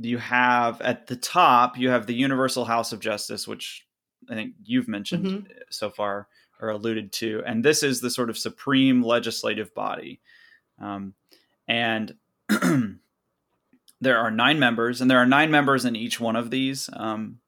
you 0.00 0.18
have 0.18 0.80
at 0.80 1.06
the 1.06 1.16
top, 1.16 1.76
you 1.78 1.90
have 1.90 2.06
the 2.06 2.14
Universal 2.14 2.64
House 2.64 2.92
of 2.92 3.00
Justice, 3.00 3.48
which 3.48 3.86
I 4.30 4.34
think 4.34 4.54
you've 4.64 4.88
mentioned 4.88 5.26
Mhm. 5.26 5.46
so 5.70 5.90
far 5.90 6.28
or 6.60 6.70
alluded 6.70 7.12
to. 7.12 7.42
And 7.46 7.64
this 7.64 7.82
is 7.82 8.00
the 8.00 8.10
sort 8.10 8.30
of 8.30 8.38
supreme 8.38 9.02
legislative 9.02 9.74
body. 9.74 10.20
Um, 10.80 11.14
and 11.66 12.14
there 14.00 14.18
are 14.18 14.30
nine 14.30 14.58
members, 14.58 15.00
and 15.00 15.10
there 15.10 15.18
are 15.18 15.26
nine 15.26 15.50
members 15.50 15.84
in 15.84 15.96
each 15.96 16.20
one 16.20 16.36
of 16.36 16.50
these, 16.50 16.88
um, 16.92 17.40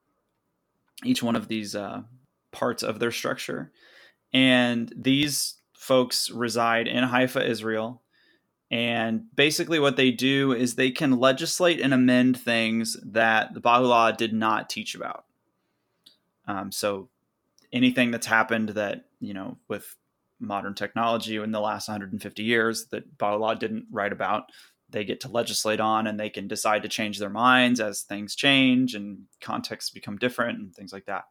each 1.05 1.23
one 1.23 1.37
of 1.37 1.49
these 1.49 1.75
uh, 1.75 2.03
parts 2.53 2.83
of 2.83 2.99
their 2.99 3.13
structure. 3.13 3.73
And 4.33 4.93
these 4.97 5.55
folks 5.75 6.31
reside 6.31 6.87
in 6.89 7.05
Haifa, 7.05 7.45
Israel. 7.49 8.03
And 8.71 9.25
basically, 9.35 9.81
what 9.81 9.97
they 9.97 10.13
do 10.13 10.53
is 10.53 10.75
they 10.75 10.93
can 10.93 11.19
legislate 11.19 11.81
and 11.81 11.93
amend 11.93 12.39
things 12.39 12.97
that 13.05 13.53
the 13.53 13.61
Baha'u'llah 13.61 14.17
did 14.17 14.33
not 14.33 14.71
teach 14.71 14.95
about. 14.95 15.25
Um, 16.47 16.71
so, 16.71 17.09
anything 17.73 18.13
that's 18.13 18.27
happened 18.27 18.71
that, 18.71 19.07
you 19.21 19.35
know, 19.35 19.59
with 19.67 19.97
modern 20.39 20.75
technology 20.75 21.37
in 21.37 21.51
the 21.51 21.61
last 21.61 21.89
150 21.89 22.43
years 22.43 22.87
that 22.87 23.19
Baha'u'llah 23.19 23.57
didn't 23.57 23.87
write 23.91 24.13
about, 24.13 24.45
they 24.89 25.05
get 25.05 25.21
to 25.21 25.29
legislate 25.29 25.81
on 25.81 26.07
and 26.07 26.19
they 26.19 26.31
can 26.31 26.49
decide 26.49 26.83
to 26.83 26.89
change 26.89 27.19
their 27.19 27.31
minds 27.31 27.81
as 27.81 28.03
things 28.03 28.35
change 28.35 28.95
and 28.95 29.23
contexts 29.41 29.91
become 29.91 30.17
different 30.17 30.59
and 30.59 30.75
things 30.75 30.93
like 30.93 31.07
that. 31.07 31.25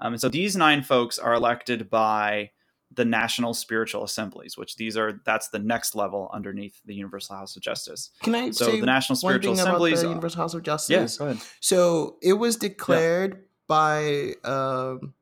Um, 0.00 0.14
and 0.14 0.20
so 0.20 0.28
these 0.28 0.56
nine 0.56 0.82
folks 0.82 1.18
are 1.18 1.34
elected 1.34 1.88
by 1.88 2.50
the 2.92 3.04
national 3.04 3.52
spiritual 3.52 4.04
assemblies, 4.04 4.56
which 4.56 4.76
these 4.76 4.96
are 4.96 5.20
that's 5.24 5.48
the 5.48 5.58
next 5.58 5.94
level 5.94 6.30
underneath 6.32 6.80
the 6.84 6.94
Universal 6.94 7.36
House 7.36 7.56
of 7.56 7.62
Justice. 7.62 8.10
Can 8.22 8.34
I 8.34 8.50
So 8.50 8.66
say 8.66 8.80
the 8.80 8.86
national 8.86 9.16
spiritual 9.16 9.54
assemblies. 9.54 10.02
the 10.02 10.08
Universal 10.08 10.40
House 10.40 10.54
of 10.54 10.60
yeah, 10.60 10.64
Justice? 10.64 11.18
go 11.18 11.26
ahead. 11.26 11.42
So 11.60 12.16
it 12.22 12.34
was 12.34 12.56
declared 12.56 13.44
by 13.66 14.34
um, 14.44 15.14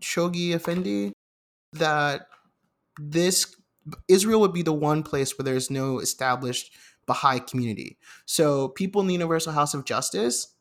Shoghi 0.00 0.54
Effendi 0.54 1.12
that 1.72 2.26
this 3.00 3.56
Israel 4.08 4.40
would 4.40 4.52
be 4.52 4.62
the 4.62 4.72
one 4.72 5.02
place 5.02 5.36
where 5.36 5.44
there's 5.44 5.70
no 5.70 5.98
established 5.98 6.74
Baha'i 7.06 7.40
community. 7.40 7.98
So 8.26 8.68
people 8.68 9.00
in 9.00 9.06
the 9.06 9.14
Universal 9.14 9.52
House 9.52 9.74
of 9.74 9.84
Justice, 9.84 10.54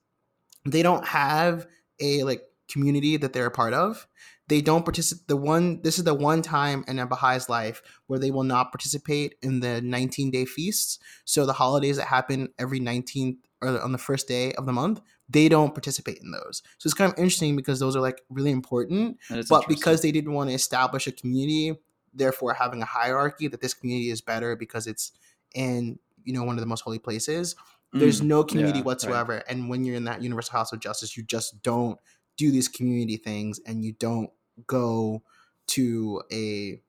they 0.65 0.81
don't 0.81 1.05
have 1.05 1.67
a 1.99 2.23
like 2.23 2.43
community 2.69 3.17
that 3.17 3.33
they're 3.33 3.45
a 3.47 3.51
part 3.51 3.73
of. 3.73 4.07
They 4.51 4.61
don't 4.61 4.83
participate. 4.83 5.27
The 5.29 5.37
one 5.37 5.81
this 5.81 5.97
is 5.97 6.03
the 6.03 6.13
one 6.13 6.41
time 6.41 6.83
in 6.89 6.99
a 6.99 7.07
Bahai's 7.07 7.47
life 7.47 7.81
where 8.07 8.19
they 8.19 8.31
will 8.31 8.43
not 8.43 8.71
participate 8.73 9.35
in 9.41 9.61
the 9.61 9.81
19 9.81 10.29
day 10.29 10.43
feasts. 10.43 10.99
So 11.23 11.45
the 11.45 11.53
holidays 11.53 11.95
that 11.95 12.07
happen 12.07 12.49
every 12.59 12.81
19th 12.81 13.37
or 13.61 13.81
on 13.81 13.93
the 13.93 13.97
first 13.97 14.27
day 14.27 14.51
of 14.53 14.65
the 14.65 14.73
month, 14.73 14.99
they 15.29 15.47
don't 15.47 15.73
participate 15.73 16.19
in 16.21 16.31
those. 16.31 16.61
So 16.79 16.87
it's 16.87 16.93
kind 16.93 17.09
of 17.11 17.17
interesting 17.17 17.55
because 17.55 17.79
those 17.79 17.95
are 17.95 18.01
like 18.01 18.21
really 18.29 18.51
important 18.51 19.17
but 19.49 19.69
because 19.69 20.01
they 20.01 20.11
didn't 20.11 20.33
want 20.33 20.49
to 20.49 20.53
establish 20.53 21.07
a 21.07 21.13
community 21.13 21.79
therefore 22.13 22.53
having 22.53 22.81
a 22.81 22.85
hierarchy 22.85 23.47
that 23.47 23.61
this 23.61 23.73
community 23.73 24.09
is 24.09 24.19
better 24.19 24.57
because 24.57 24.85
it's 24.85 25.13
in 25.55 25.97
you 26.25 26.33
know 26.33 26.43
one 26.43 26.57
of 26.57 26.61
the 26.61 26.67
most 26.67 26.81
holy 26.81 26.99
places 26.99 27.55
there's 27.93 28.21
Mm, 28.21 28.25
no 28.25 28.43
community 28.43 28.79
yeah, 28.79 28.81
right. 28.81 28.85
whatsoever 28.85 29.43
and 29.49 29.69
when 29.69 29.85
you're 29.85 29.95
in 29.95 30.03
that 30.05 30.21
universal 30.21 30.53
house 30.57 30.73
of 30.73 30.79
justice 30.81 31.15
you 31.15 31.23
just 31.23 31.61
don't 31.63 31.97
do 32.37 32.51
these 32.51 32.67
community 32.67 33.17
things 33.17 33.59
and 33.65 33.85
you 33.85 33.93
don't 33.93 34.29
go 34.67 35.21
to 35.67 36.21
a 36.31 36.81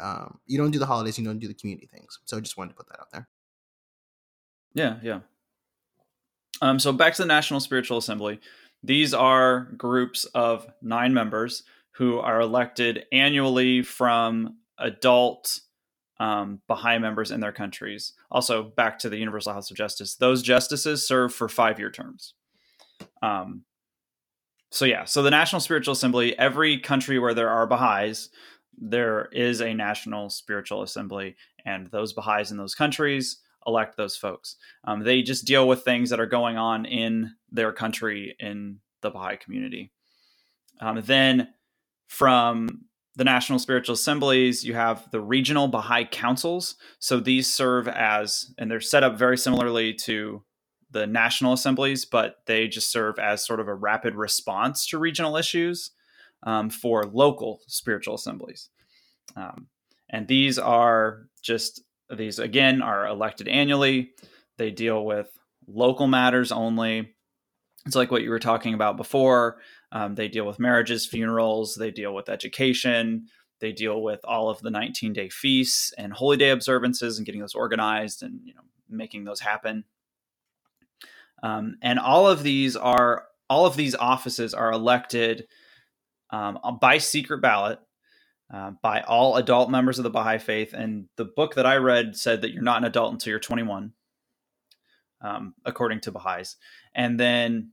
um, 0.00 0.38
you 0.46 0.56
don't 0.56 0.70
do 0.70 0.78
the 0.78 0.86
holidays 0.86 1.18
you 1.18 1.24
don't 1.24 1.40
do 1.40 1.48
the 1.48 1.54
community 1.54 1.86
things 1.86 2.18
so 2.24 2.36
i 2.36 2.40
just 2.40 2.56
wanted 2.56 2.70
to 2.70 2.76
put 2.76 2.88
that 2.88 3.00
out 3.00 3.10
there 3.12 3.28
Yeah, 4.74 4.96
yeah. 5.02 5.20
Um, 6.62 6.78
so 6.78 6.92
back 6.92 7.14
to 7.14 7.22
the 7.22 7.26
National 7.26 7.60
Spiritual 7.60 7.98
Assembly. 7.98 8.40
These 8.82 9.14
are 9.14 9.72
groups 9.76 10.26
of 10.26 10.66
nine 10.82 11.12
members 11.12 11.64
who 11.92 12.18
are 12.18 12.40
elected 12.40 13.04
annually 13.12 13.82
from 13.82 14.56
adult 14.78 15.60
um, 16.18 16.60
Baha'i 16.68 16.98
members 16.98 17.30
in 17.30 17.40
their 17.40 17.52
countries. 17.52 18.12
Also, 18.30 18.62
back 18.62 18.98
to 19.00 19.08
the 19.08 19.16
Universal 19.16 19.54
House 19.54 19.70
of 19.70 19.76
Justice. 19.76 20.16
Those 20.16 20.42
justices 20.42 21.06
serve 21.06 21.34
for 21.34 21.48
five-year 21.48 21.90
terms. 21.90 22.34
Um, 23.22 23.64
so 24.70 24.84
yeah, 24.84 25.04
so 25.04 25.22
the 25.22 25.30
National 25.30 25.60
Spiritual 25.60 25.92
Assembly. 25.92 26.38
Every 26.38 26.78
country 26.78 27.18
where 27.18 27.34
there 27.34 27.50
are 27.50 27.66
Baha'is, 27.66 28.30
there 28.78 29.28
is 29.32 29.60
a 29.60 29.74
National 29.74 30.30
Spiritual 30.30 30.82
Assembly, 30.82 31.36
and 31.64 31.88
those 31.88 32.12
Baha'is 32.12 32.50
in 32.50 32.56
those 32.56 32.74
countries 32.74 33.38
elect 33.66 33.96
those 33.96 34.16
folks. 34.16 34.56
Um, 34.84 35.02
they 35.04 35.22
just 35.22 35.44
deal 35.44 35.68
with 35.68 35.82
things 35.82 36.10
that 36.10 36.20
are 36.20 36.26
going 36.26 36.56
on 36.56 36.86
in 36.86 37.32
their 37.50 37.72
country 37.72 38.34
in 38.38 38.78
the 39.02 39.10
Baha'i 39.10 39.36
community. 39.36 39.92
Um, 40.80 41.02
then 41.04 41.48
from 42.06 42.86
the 43.16 43.24
National 43.24 43.58
Spiritual 43.58 43.94
Assemblies, 43.94 44.64
you 44.64 44.74
have 44.74 45.10
the 45.10 45.20
regional 45.20 45.68
Baha'i 45.68 46.04
councils. 46.04 46.76
So 47.00 47.20
these 47.20 47.52
serve 47.52 47.88
as, 47.88 48.54
and 48.56 48.70
they're 48.70 48.80
set 48.80 49.04
up 49.04 49.18
very 49.18 49.36
similarly 49.36 49.92
to 49.94 50.42
the 50.90 51.06
national 51.06 51.52
assemblies, 51.52 52.04
but 52.04 52.36
they 52.46 52.68
just 52.68 52.90
serve 52.90 53.18
as 53.18 53.46
sort 53.46 53.60
of 53.60 53.68
a 53.68 53.74
rapid 53.74 54.14
response 54.14 54.86
to 54.88 54.98
regional 54.98 55.36
issues 55.36 55.92
um, 56.42 56.70
for 56.70 57.04
local 57.04 57.60
spiritual 57.66 58.14
assemblies. 58.14 58.70
Um, 59.36 59.68
and 60.08 60.26
these 60.26 60.58
are 60.58 61.26
just 61.42 61.82
these 62.14 62.38
again 62.38 62.82
are 62.82 63.06
elected 63.06 63.48
annually. 63.48 64.10
They 64.58 64.70
deal 64.70 65.04
with 65.04 65.30
local 65.66 66.06
matters 66.06 66.50
only. 66.50 67.14
It's 67.86 67.96
like 67.96 68.10
what 68.10 68.22
you 68.22 68.30
were 68.30 68.40
talking 68.40 68.74
about 68.74 68.96
before. 68.96 69.58
Um, 69.92 70.14
they 70.14 70.28
deal 70.28 70.46
with 70.46 70.58
marriages, 70.58 71.06
funerals. 71.06 71.74
They 71.74 71.90
deal 71.90 72.14
with 72.14 72.28
education. 72.28 73.26
They 73.60 73.72
deal 73.72 74.02
with 74.02 74.20
all 74.24 74.48
of 74.48 74.60
the 74.60 74.70
19 74.70 75.12
day 75.12 75.28
feasts 75.28 75.92
and 75.96 76.12
holy 76.12 76.36
day 76.36 76.50
observances 76.50 77.18
and 77.18 77.26
getting 77.26 77.40
those 77.40 77.54
organized 77.54 78.22
and 78.22 78.40
you 78.44 78.54
know 78.54 78.62
making 78.88 79.24
those 79.24 79.40
happen. 79.40 79.84
Um, 81.42 81.76
and 81.82 81.98
all 81.98 82.28
of 82.28 82.42
these 82.42 82.76
are 82.76 83.24
all 83.48 83.66
of 83.66 83.76
these 83.76 83.94
offices 83.94 84.54
are 84.54 84.70
elected 84.70 85.46
um, 86.30 86.58
by 86.80 86.98
secret 86.98 87.40
ballot 87.42 87.80
uh, 88.52 88.72
by 88.82 89.00
all 89.02 89.36
adult 89.36 89.70
members 89.70 89.98
of 89.98 90.02
the 90.02 90.10
Baha'i 90.10 90.38
faith. 90.38 90.72
And 90.72 91.06
the 91.16 91.24
book 91.24 91.54
that 91.54 91.66
I 91.66 91.76
read 91.76 92.16
said 92.16 92.42
that 92.42 92.52
you're 92.52 92.62
not 92.62 92.78
an 92.78 92.84
adult 92.84 93.12
until 93.12 93.30
you're 93.30 93.40
21, 93.40 93.92
um, 95.22 95.54
according 95.64 96.00
to 96.00 96.12
Baha'is. 96.12 96.56
And 96.94 97.18
then 97.18 97.72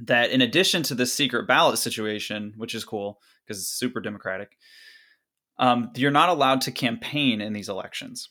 that 0.00 0.30
in 0.30 0.40
addition 0.40 0.82
to 0.84 0.94
the 0.94 1.06
secret 1.06 1.46
ballot 1.46 1.78
situation, 1.78 2.54
which 2.56 2.74
is 2.74 2.84
cool 2.84 3.20
because 3.44 3.58
it's 3.58 3.68
super 3.68 4.00
democratic, 4.00 4.56
um, 5.58 5.90
you're 5.96 6.10
not 6.10 6.28
allowed 6.28 6.60
to 6.62 6.72
campaign 6.72 7.40
in 7.40 7.52
these 7.52 7.68
elections. 7.68 8.30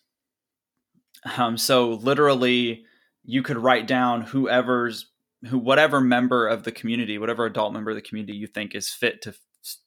Um, 1.37 1.57
so 1.57 1.91
literally, 1.91 2.85
you 3.23 3.43
could 3.43 3.57
write 3.57 3.87
down 3.87 4.21
whoever's 4.21 5.07
who 5.47 5.57
whatever 5.57 5.99
member 5.99 6.47
of 6.47 6.63
the 6.63 6.71
community, 6.71 7.17
whatever 7.17 7.45
adult 7.45 7.73
member 7.73 7.91
of 7.91 7.95
the 7.95 8.01
community 8.01 8.33
you 8.33 8.47
think 8.47 8.75
is 8.75 8.89
fit 8.89 9.21
to 9.23 9.33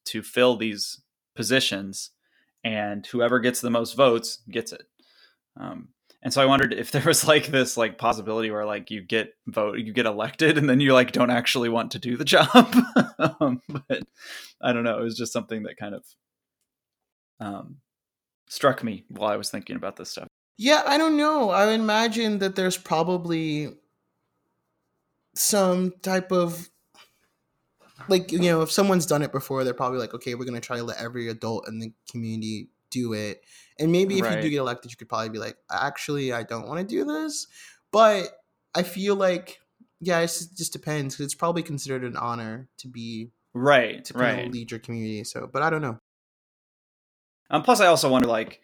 to 0.07 0.23
fill 0.23 0.57
these 0.57 1.01
positions, 1.37 2.11
and 2.63 3.07
whoever 3.07 3.39
gets 3.41 3.61
the 3.61 3.71
most 3.71 3.97
votes 3.97 4.43
gets 4.51 4.73
it. 4.73 4.83
Um, 5.59 5.89
and 6.23 6.33
so 6.33 6.43
I 6.43 6.47
wondered 6.47 6.73
if 6.73 6.91
there 6.91 7.05
was 7.05 7.27
like 7.29 7.49
this 7.49 7.77
like 7.77 7.99
possibility 7.99 8.51
where 8.51 8.65
like 8.65 8.91
you 8.91 9.03
get 9.03 9.35
vote, 9.47 9.79
you 9.79 9.93
get 9.93 10.07
elected, 10.07 10.59
and 10.59 10.69
then 10.69 10.81
you 10.81 10.93
like 10.93 11.13
don't 11.13 11.31
actually 11.31 11.69
want 11.69 11.93
to 11.93 11.99
do 11.99 12.17
the 12.17 12.25
job. 12.25 12.75
um, 13.41 13.61
but 13.69 14.03
I 14.61 14.73
don't 14.73 14.85
know. 14.85 14.99
It 14.99 15.05
was 15.05 15.17
just 15.17 15.33
something 15.33 15.65
that 15.65 15.77
kind 15.77 15.95
of 15.95 16.05
um, 17.41 17.77
struck 18.49 18.83
me 18.83 19.05
while 19.09 19.31
I 19.31 19.37
was 19.37 19.51
thinking 19.51 19.77
about 19.77 19.97
this 19.97 20.11
stuff. 20.11 20.29
Yeah, 20.57 20.83
I 20.87 20.99
don't 20.99 21.17
know. 21.17 21.51
I 21.51 21.73
imagine 21.73 22.39
that 22.39 22.55
there's 22.55 22.77
probably 22.77 23.75
some 25.35 25.93
type 26.03 26.31
of 26.31 26.69
like 28.09 28.33
you 28.33 28.39
know 28.39 28.63
if 28.63 28.71
someone's 28.71 29.07
done 29.07 29.23
it 29.23 29.33
before 29.33 29.65
they're 29.65 29.75
probably 29.75 29.99
like 29.99 30.15
okay 30.15 30.35
we're 30.35 30.45
going 30.45 30.61
to 30.61 30.61
try 30.61 30.77
to 30.77 30.85
let 30.85 30.99
every 30.99 31.29
adult 31.29 31.69
in 31.69 31.79
the 31.79 31.93
community 32.11 32.69
do 32.91 33.13
it 33.13 33.43
and 33.79 33.91
maybe 33.91 34.19
if 34.19 34.25
right. 34.25 34.37
you 34.37 34.43
do 34.43 34.51
get 34.51 34.59
elected 34.59 34.91
you 34.91 34.97
could 34.97 35.09
probably 35.09 35.29
be 35.29 35.39
like 35.39 35.57
actually 35.71 36.33
i 36.33 36.43
don't 36.43 36.69
want 36.69 36.79
to 36.79 36.87
do 36.87 37.05
this 37.05 37.47
but 37.91 38.29
i 38.75 38.83
feel 38.83 39.17
like 39.17 39.61
yeah 40.01 40.21
it 40.21 40.27
just 40.57 40.73
depends 40.73 41.15
because 41.15 41.25
it's 41.25 41.35
probably 41.35 41.63
considered 41.63 42.05
an 42.05 42.17
honor 42.17 42.69
to 42.79 42.89
be 42.89 43.31
right 43.53 44.05
to 44.05 44.15
right. 44.15 44.51
lead 44.53 44.71
your 44.71 44.81
community 44.81 45.25
so 45.25 45.49
but 45.53 45.63
i 45.63 45.71
don't 45.71 45.83
know 45.83 45.99
um 47.51 47.63
plus 47.63 47.81
i 47.81 47.87
also 47.87 48.09
wonder 48.09 48.29
like 48.29 48.61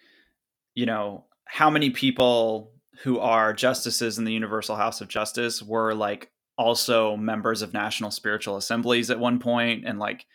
you 0.75 0.87
know 0.87 1.25
how 1.51 1.69
many 1.69 1.91
people 1.91 2.73
who 3.03 3.19
are 3.19 3.53
justices 3.53 4.19
in 4.19 4.25
the 4.25 4.33
universal 4.33 4.77
house 4.77 5.01
of 5.01 5.09
justice 5.09 5.63
were 5.63 5.95
like 5.95 6.31
also 6.57 7.17
members 7.17 7.63
of 7.63 7.73
national 7.73 8.11
spiritual 8.11 8.57
assemblies 8.57 9.11
at 9.11 9.19
one 9.19 9.39
point 9.39 9.85
and 9.85 9.99
like 9.99 10.27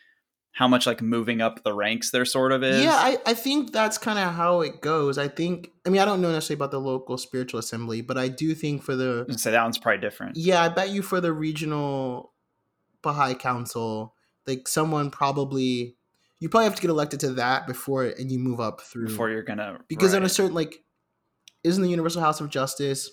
how 0.52 0.68
much 0.68 0.86
like 0.86 1.02
moving 1.02 1.42
up 1.42 1.64
the 1.64 1.74
ranks 1.74 2.12
there 2.12 2.26
sort 2.26 2.52
of 2.52 2.64
is. 2.64 2.84
Yeah, 2.84 2.96
I, 2.96 3.18
I 3.26 3.34
think 3.34 3.72
that's 3.72 3.98
kind 3.98 4.20
of 4.20 4.34
how 4.34 4.62
it 4.62 4.82
goes. 4.82 5.18
I 5.18 5.28
think 5.28 5.70
I 5.86 5.90
mean 5.90 6.02
I 6.02 6.06
don't 6.06 6.22
know 6.22 6.32
necessarily 6.32 6.60
about 6.60 6.72
the 6.72 6.80
local 6.80 7.18
spiritual 7.18 7.60
assembly, 7.60 8.02
but 8.02 8.18
I 8.18 8.28
do 8.28 8.54
think 8.56 8.84
for 8.84 8.96
the 8.96 9.26
so 9.38 9.52
that 9.52 9.64
one's 9.64 9.78
probably 9.78 10.02
different. 10.02 10.36
Yeah, 10.36 10.62
I 10.64 10.70
bet 10.70 10.90
you 10.90 11.02
for 11.02 11.22
the 11.22 11.32
regional 11.32 12.34
Baha'i 13.02 13.36
Council, 13.36 14.16
like 14.48 14.68
someone 14.68 15.12
probably 15.12 15.96
you 16.40 16.50
probably 16.50 16.66
have 16.66 16.76
to 16.76 16.82
get 16.82 16.90
elected 16.90 17.20
to 17.22 17.34
that 17.34 17.68
before 17.68 18.04
and 18.04 18.32
you 18.32 18.40
move 18.40 18.60
up 18.60 18.82
through 18.82 19.08
before 19.08 19.30
you're 19.30 19.44
gonna 19.44 19.80
because 19.88 20.14
right. 20.14 20.20
on 20.20 20.26
a 20.26 20.30
certain 20.30 20.54
like 20.54 20.84
isn't 21.66 21.84
the 21.84 21.90
Universal 21.90 22.22
House 22.22 22.40
of 22.40 22.50
Justice 22.50 23.10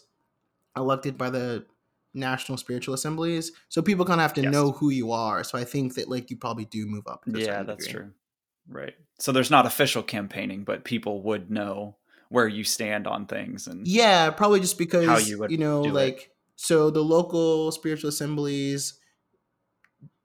elected 0.76 1.18
by 1.18 1.30
the 1.30 1.64
national 2.14 2.58
spiritual 2.58 2.94
assemblies 2.94 3.52
so 3.68 3.80
people 3.80 4.04
kind 4.04 4.20
of 4.20 4.22
have 4.22 4.34
to 4.34 4.42
yes. 4.42 4.52
know 4.52 4.72
who 4.72 4.90
you 4.90 5.12
are 5.12 5.42
so 5.42 5.56
i 5.56 5.64
think 5.64 5.94
that 5.94 6.10
like 6.10 6.30
you 6.30 6.36
probably 6.36 6.66
do 6.66 6.86
move 6.86 7.06
up 7.06 7.24
yeah 7.26 7.62
that's 7.62 7.86
degree. 7.86 8.02
true 8.02 8.10
right 8.68 8.94
so 9.18 9.32
there's 9.32 9.50
not 9.50 9.64
official 9.64 10.02
campaigning 10.02 10.62
but 10.62 10.84
people 10.84 11.22
would 11.22 11.50
know 11.50 11.96
where 12.28 12.46
you 12.46 12.64
stand 12.64 13.06
on 13.06 13.24
things 13.24 13.66
and 13.66 13.86
yeah 13.88 14.28
probably 14.28 14.60
just 14.60 14.76
because 14.76 15.06
how 15.06 15.16
you, 15.16 15.38
would 15.38 15.50
you 15.50 15.56
know 15.56 15.80
like 15.80 16.16
it. 16.16 16.28
so 16.56 16.90
the 16.90 17.02
local 17.02 17.72
spiritual 17.72 18.08
assemblies 18.08 19.00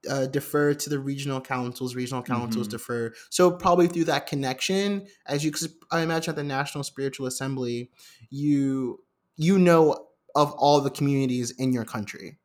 uh, 0.10 0.26
defer 0.28 0.74
to 0.74 0.89
the 0.89 0.99
regional 0.99 1.41
councils 1.41 1.95
regional 1.95 2.22
councils 2.22 2.68
mm-hmm. 2.68 2.78
defer 2.78 3.14
so 3.30 3.51
probably 3.51 3.88
through 3.88 4.03
that 4.03 4.28
connection 4.28 5.05
as 5.26 5.43
you 5.43 5.51
cause 5.51 5.68
i 5.91 6.01
imagine 6.01 6.32
at 6.32 6.36
the 6.36 6.43
national 6.43 6.84
spiritual 6.84 7.28
assembly 7.28 7.89
you 8.30 8.99
you 9.38 9.58
know 9.58 10.08
of 10.38 10.53
all 10.53 10.80
the 10.82 10.91
communities 10.91 11.51
in 11.51 11.74
your 11.74 11.84
country. 11.84 12.38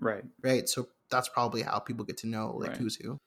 Right. 0.00 0.24
Right. 0.42 0.68
So 0.68 0.88
that's 1.10 1.28
probably 1.28 1.62
how 1.62 1.78
people 1.78 2.04
get 2.04 2.18
to 2.18 2.26
know 2.26 2.56
like 2.56 2.70
right. 2.70 2.76
who's 2.76 2.96
who. 2.96 3.18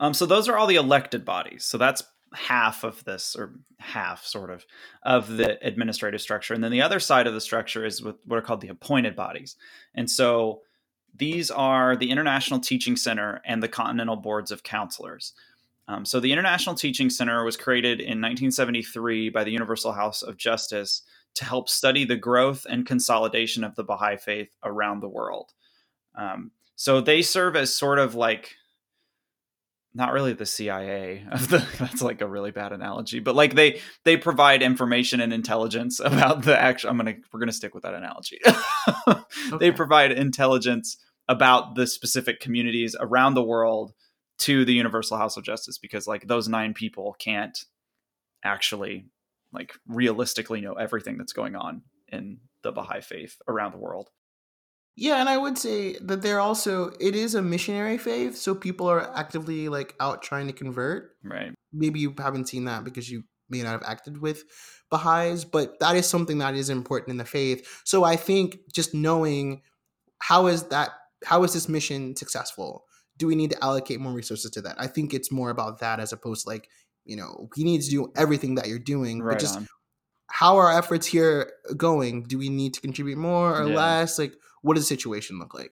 Um, 0.00 0.12
so 0.12 0.26
those 0.26 0.48
are 0.48 0.56
all 0.56 0.66
the 0.66 0.76
elected 0.76 1.24
bodies. 1.24 1.64
So 1.64 1.78
that's 1.78 2.02
half 2.34 2.82
of 2.82 3.04
this, 3.04 3.36
or 3.36 3.54
half 3.78 4.24
sort 4.24 4.50
of, 4.50 4.66
of 5.04 5.36
the 5.36 5.64
administrative 5.64 6.20
structure. 6.20 6.54
And 6.54 6.62
then 6.62 6.72
the 6.72 6.82
other 6.82 6.98
side 6.98 7.28
of 7.28 7.34
the 7.34 7.40
structure 7.40 7.86
is 7.86 8.02
with 8.02 8.16
what 8.24 8.36
are 8.36 8.42
called 8.42 8.60
the 8.60 8.68
appointed 8.68 9.14
bodies. 9.14 9.56
And 9.94 10.10
so 10.10 10.62
these 11.18 11.50
are 11.50 11.96
the 11.96 12.10
International 12.10 12.60
Teaching 12.60 12.96
Center 12.96 13.40
and 13.44 13.62
the 13.62 13.68
Continental 13.68 14.16
Boards 14.16 14.50
of 14.50 14.62
Counselors. 14.62 15.32
Um, 15.88 16.04
so 16.04 16.18
the 16.18 16.32
International 16.32 16.74
Teaching 16.74 17.10
Center 17.10 17.44
was 17.44 17.56
created 17.56 18.00
in 18.00 18.20
1973 18.20 19.30
by 19.30 19.44
the 19.44 19.52
Universal 19.52 19.92
House 19.92 20.22
of 20.22 20.36
Justice 20.36 21.02
to 21.34 21.44
help 21.44 21.68
study 21.68 22.04
the 22.04 22.16
growth 22.16 22.66
and 22.68 22.86
consolidation 22.86 23.62
of 23.62 23.76
the 23.76 23.84
Baha'i 23.84 24.16
faith 24.16 24.56
around 24.64 25.00
the 25.00 25.08
world. 25.08 25.52
Um, 26.16 26.50
so 26.74 27.00
they 27.00 27.22
serve 27.22 27.56
as 27.56 27.72
sort 27.72 27.98
of 27.98 28.14
like 28.14 28.56
not 29.96 30.12
really 30.12 30.34
the 30.34 30.44
CIA 30.44 31.24
of 31.32 31.48
the 31.48 31.66
that's 31.78 32.02
like 32.02 32.20
a 32.20 32.26
really 32.26 32.50
bad 32.50 32.72
analogy, 32.72 33.18
but 33.18 33.34
like 33.34 33.54
they 33.54 33.80
they 34.04 34.16
provide 34.16 34.62
information 34.62 35.20
and 35.20 35.32
intelligence 35.32 36.00
about 36.04 36.42
the 36.42 36.60
actual 36.60 36.90
I'm 36.90 36.98
gonna 36.98 37.14
we're 37.32 37.40
gonna 37.40 37.52
stick 37.52 37.74
with 37.74 37.82
that 37.84 37.94
analogy. 37.94 38.40
okay. 39.08 39.22
They 39.58 39.70
provide 39.70 40.12
intelligence 40.12 40.98
about 41.28 41.74
the 41.74 41.86
specific 41.86 42.40
communities 42.40 42.96
around 42.98 43.34
the 43.34 43.42
world 43.42 43.92
to 44.38 44.64
the 44.64 44.74
Universal 44.74 45.16
House 45.16 45.36
of 45.36 45.44
Justice 45.44 45.78
because 45.78 46.06
like 46.06 46.26
those 46.26 46.48
nine 46.48 46.74
people 46.74 47.16
can't 47.18 47.64
actually 48.44 49.06
like 49.52 49.72
realistically 49.88 50.60
know 50.60 50.74
everything 50.74 51.16
that's 51.16 51.32
going 51.32 51.56
on 51.56 51.82
in 52.08 52.38
the 52.62 52.72
Baha'i 52.72 53.00
faith 53.00 53.36
around 53.48 53.72
the 53.72 53.78
world. 53.78 54.10
Yeah, 54.96 55.20
and 55.20 55.28
I 55.28 55.36
would 55.36 55.58
say 55.58 55.96
that 56.00 56.22
they're 56.22 56.40
also 56.40 56.90
it 57.00 57.14
is 57.14 57.34
a 57.34 57.42
missionary 57.42 57.98
faith, 57.98 58.36
so 58.36 58.54
people 58.54 58.86
are 58.86 59.14
actively 59.16 59.68
like 59.68 59.94
out 60.00 60.22
trying 60.22 60.46
to 60.46 60.52
convert. 60.54 61.16
Right. 61.22 61.52
Maybe 61.72 62.00
you 62.00 62.14
haven't 62.16 62.48
seen 62.48 62.64
that 62.64 62.84
because 62.84 63.10
you 63.10 63.24
may 63.50 63.62
not 63.62 63.72
have 63.72 63.82
acted 63.84 64.18
with 64.18 64.44
Baha'is, 64.90 65.44
but 65.44 65.78
that 65.80 65.96
is 65.96 66.06
something 66.06 66.38
that 66.38 66.54
is 66.54 66.70
important 66.70 67.10
in 67.10 67.16
the 67.18 67.24
faith. 67.24 67.82
So 67.84 68.04
I 68.04 68.16
think 68.16 68.58
just 68.72 68.94
knowing 68.94 69.62
how 70.18 70.46
is 70.46 70.64
that 70.64 70.90
how 71.24 71.42
is 71.44 71.52
this 71.52 71.68
mission 71.68 72.16
successful? 72.16 72.84
Do 73.18 73.26
we 73.26 73.34
need 73.34 73.50
to 73.50 73.64
allocate 73.64 74.00
more 74.00 74.12
resources 74.12 74.50
to 74.52 74.60
that? 74.62 74.76
I 74.78 74.86
think 74.86 75.14
it's 75.14 75.32
more 75.32 75.50
about 75.50 75.80
that 75.80 76.00
as 76.00 76.12
opposed 76.12 76.44
to 76.44 76.50
like 76.50 76.68
you 77.06 77.16
know, 77.16 77.48
we 77.56 77.64
need 77.64 77.82
to 77.82 77.90
do 77.90 78.12
everything 78.16 78.56
that 78.56 78.68
you're 78.68 78.78
doing, 78.78 79.22
right 79.22 79.34
but 79.34 79.40
just 79.40 79.56
on. 79.56 79.68
how 80.30 80.56
are 80.56 80.76
efforts 80.76 81.06
here 81.06 81.52
going? 81.76 82.24
Do 82.24 82.36
we 82.36 82.48
need 82.48 82.74
to 82.74 82.80
contribute 82.80 83.16
more 83.16 83.58
or 83.58 83.68
yeah. 83.68 83.76
less? 83.76 84.18
Like, 84.18 84.34
what 84.62 84.74
does 84.74 84.84
the 84.84 84.94
situation 84.94 85.38
look 85.38 85.54
like? 85.54 85.72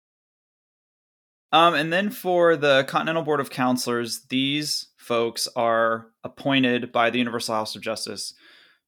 Um, 1.53 1.75
and 1.75 1.93
then 1.93 2.11
for 2.11 2.57
the 2.57 2.85
Continental 2.85 3.23
Board 3.23 3.41
of 3.41 3.51
Counselors, 3.51 4.27
these 4.31 4.89
folks 4.97 5.49
are 5.57 6.09
appointed 6.25 6.93
by 6.93 7.11
the 7.11 7.19
Universal 7.19 7.55
House 7.55 7.77
of 7.77 7.83
Justice 7.83 8.35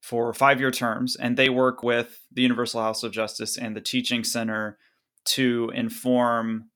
for 0.01 0.33
five 0.33 0.61
year 0.61 0.71
terms, 0.71 1.17
and 1.17 1.37
they 1.37 1.49
work 1.49 1.83
with 1.83 2.21
the 2.33 2.43
Universal 2.43 2.83
House 2.83 3.03
of 3.03 3.13
Justice 3.13 3.59
and 3.59 3.75
the 3.75 3.81
Teaching 3.81 4.23
Center 4.23 4.79
to 5.25 5.72
inform 5.75 6.70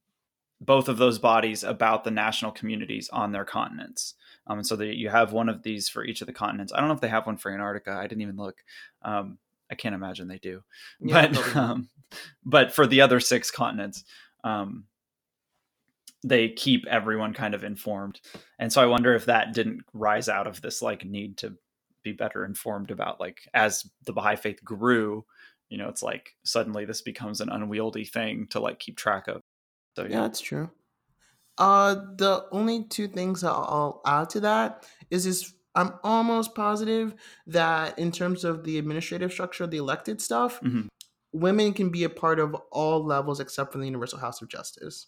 both 0.61 0.88
of 0.88 0.99
those 0.99 1.18
bodies 1.18 1.62
about 1.62 2.05
the 2.05 2.11
national 2.11 2.51
communities 2.51 3.09
on 3.12 3.32
their 3.32 3.44
continents. 3.44 4.14
Um, 4.46 4.59
and 4.59 4.66
so 4.66 4.76
that 4.76 4.96
you 4.96 5.09
have 5.09 5.32
one 5.32 5.49
of 5.49 5.62
these 5.62 5.88
for 5.88 6.05
each 6.05 6.20
of 6.20 6.26
the 6.26 6.32
continents. 6.32 6.72
I 6.72 6.80
don't 6.80 6.88
know 6.88 6.94
if 6.94 7.01
they 7.01 7.09
have 7.09 7.26
one 7.26 7.36
for 7.36 7.53
Antarctica. 7.53 7.92
I 7.92 8.07
didn't 8.07 8.22
even 8.22 8.36
look. 8.36 8.57
Um, 9.03 9.38
I 9.70 9.74
can't 9.74 9.94
imagine 9.94 10.28
they 10.28 10.38
do. 10.38 10.62
Yeah, 11.01 11.28
but 11.28 11.57
um, 11.57 11.88
but 12.44 12.72
for 12.72 12.86
the 12.86 13.03
other 13.03 13.20
six 13.20 13.51
continents, 13.51 14.05
um, 14.42 14.84
they 16.24 16.49
keep 16.49 16.86
everyone 16.86 17.34
kind 17.34 17.55
of 17.55 17.64
informed. 17.64 18.20
And 18.59 18.72
so 18.72 18.82
I 18.82 18.86
wonder 18.86 19.14
if 19.14 19.26
that 19.26 19.55
didn't 19.55 19.82
rise 19.92 20.28
out 20.28 20.46
of 20.46 20.61
this 20.61 20.82
like 20.82 21.05
need 21.05 21.36
to 21.38 21.55
be 22.03 22.12
better 22.12 22.44
informed 22.44 22.90
about 22.90 23.20
like 23.20 23.40
as 23.55 23.88
the 24.07 24.12
Baha'i 24.12 24.36
faith 24.36 24.64
grew, 24.64 25.24
you 25.68 25.78
know, 25.78 25.88
it's 25.88 26.02
like 26.02 26.34
suddenly 26.44 26.84
this 26.84 27.02
becomes 27.02 27.40
an 27.40 27.50
unwieldy 27.50 28.04
thing 28.04 28.46
to 28.50 28.60
like 28.60 28.78
keep 28.78 28.96
track 28.96 29.28
of. 29.28 29.42
So 29.96 30.04
yeah, 30.04 30.10
yeah 30.10 30.20
that's 30.22 30.40
true. 30.40 30.70
Uh, 31.58 31.94
the 32.16 32.46
only 32.52 32.84
two 32.84 33.08
things 33.08 33.42
I'll 33.42 34.00
add 34.06 34.30
to 34.30 34.40
that 34.40 34.86
is 35.10 35.26
is 35.26 35.54
I'm 35.74 35.92
almost 36.02 36.54
positive 36.54 37.14
that 37.46 37.98
in 37.98 38.10
terms 38.10 38.44
of 38.44 38.64
the 38.64 38.78
administrative 38.78 39.32
structure, 39.32 39.66
the 39.66 39.76
elected 39.76 40.20
stuff, 40.20 40.60
mm-hmm. 40.60 40.88
women 41.32 41.72
can 41.72 41.90
be 41.90 42.04
a 42.04 42.08
part 42.08 42.40
of 42.40 42.54
all 42.72 43.04
levels 43.04 43.40
except 43.40 43.72
for 43.72 43.78
the 43.78 43.84
Universal 43.84 44.18
House 44.18 44.40
of 44.40 44.48
Justice. 44.48 45.06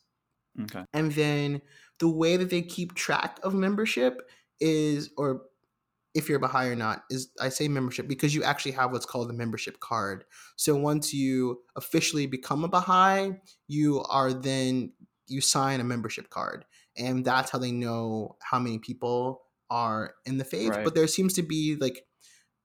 Okay. 0.63 0.85
And 0.93 1.13
then 1.13 1.63
the 1.99 2.09
way 2.09 2.37
that 2.37 2.51
they 2.51 2.63
keep 2.63 2.95
track 2.95 3.39
of 3.43 3.55
membership 3.55 4.29
is, 4.61 5.11
or 5.17 5.43
if 6.15 6.29
you're 6.29 6.39
a 6.39 6.41
Baha'i 6.41 6.69
or 6.69 6.77
not, 6.77 7.05
is 7.11 7.31
I 7.41 7.51
say 7.51 7.69
membership 7.69 8.09
because 8.09 8.35
you 8.35 8.43
actually 8.43 8.73
have 8.73 8.93
what's 8.93 9.07
called 9.07 9.29
the 9.29 9.35
membership 9.35 9.81
card. 9.81 10.25
So 10.57 10.75
once 10.75 11.15
you 11.15 11.61
officially 11.77 12.27
become 12.27 12.65
a 12.65 12.69
Baha'i, 12.69 13.33
you 13.69 14.03
are 14.09 14.33
then 14.33 14.93
you 15.27 15.41
sign 15.41 15.81
a 15.81 15.85
membership 15.85 16.29
card, 16.31 16.65
and 16.97 17.25
that's 17.25 17.51
how 17.51 17.59
they 17.59 17.71
know 17.71 18.37
how 18.43 18.59
many 18.59 18.79
people 18.79 19.43
are 19.71 20.15
in 20.27 20.39
the 20.39 20.45
faith. 20.45 20.71
Right. 20.71 20.85
But 20.85 20.95
there 20.95 21.07
seems 21.07 21.35
to 21.35 21.43
be 21.43 21.77
like, 21.77 22.05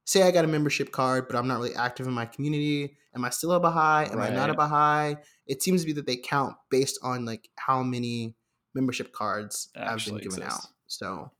say 0.05 0.23
I 0.23 0.31
got 0.31 0.45
a 0.45 0.47
membership 0.47 0.91
card, 0.91 1.27
but 1.27 1.37
I'm 1.37 1.47
not 1.47 1.57
really 1.57 1.75
active 1.75 2.07
in 2.07 2.13
my 2.13 2.25
community. 2.25 2.97
Am 3.15 3.23
I 3.23 3.29
still 3.29 3.51
a 3.51 3.59
Baha'i? 3.59 4.05
Am 4.11 4.19
I 4.19 4.29
not 4.29 4.49
a 4.49 4.55
Baha'i? 4.55 5.15
It 5.45 5.61
seems 5.61 5.81
to 5.81 5.87
be 5.87 5.93
that 5.93 6.07
they 6.07 6.17
count 6.17 6.55
based 6.71 6.99
on 7.03 7.25
like 7.25 7.49
how 7.55 7.83
many 7.83 8.35
membership 8.73 9.13
cards 9.13 9.69
have 9.75 10.03
been 10.03 10.17
given 10.17 10.43
out. 10.43 10.65
So 10.87 11.31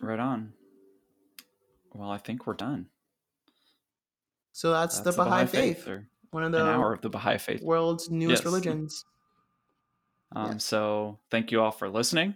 Right 0.00 0.18
on. 0.18 0.52
Well, 1.94 2.10
I 2.10 2.18
think 2.18 2.46
we're 2.46 2.54
done. 2.54 2.86
so 4.52 4.70
that's, 4.72 5.00
the 5.00 5.12
Baha'i, 5.12 5.46
faith, 5.46 5.86
or 5.88 6.08
one 6.30 6.42
of 6.44 6.52
the 6.52 6.64
hour 6.64 6.92
of 6.92 7.00
the 7.00 7.08
Baha'i 7.10 7.38
faith. 7.38 7.62
world's 7.62 8.10
newest 8.10 8.40
Yes. 8.40 8.44
religions. 8.44 9.04
Um, 10.34 10.52
Yes. 10.52 10.64
So 10.64 11.18
thank 11.30 11.50
you 11.52 11.60
all 11.62 11.70
for 11.70 11.88
listening 11.88 12.34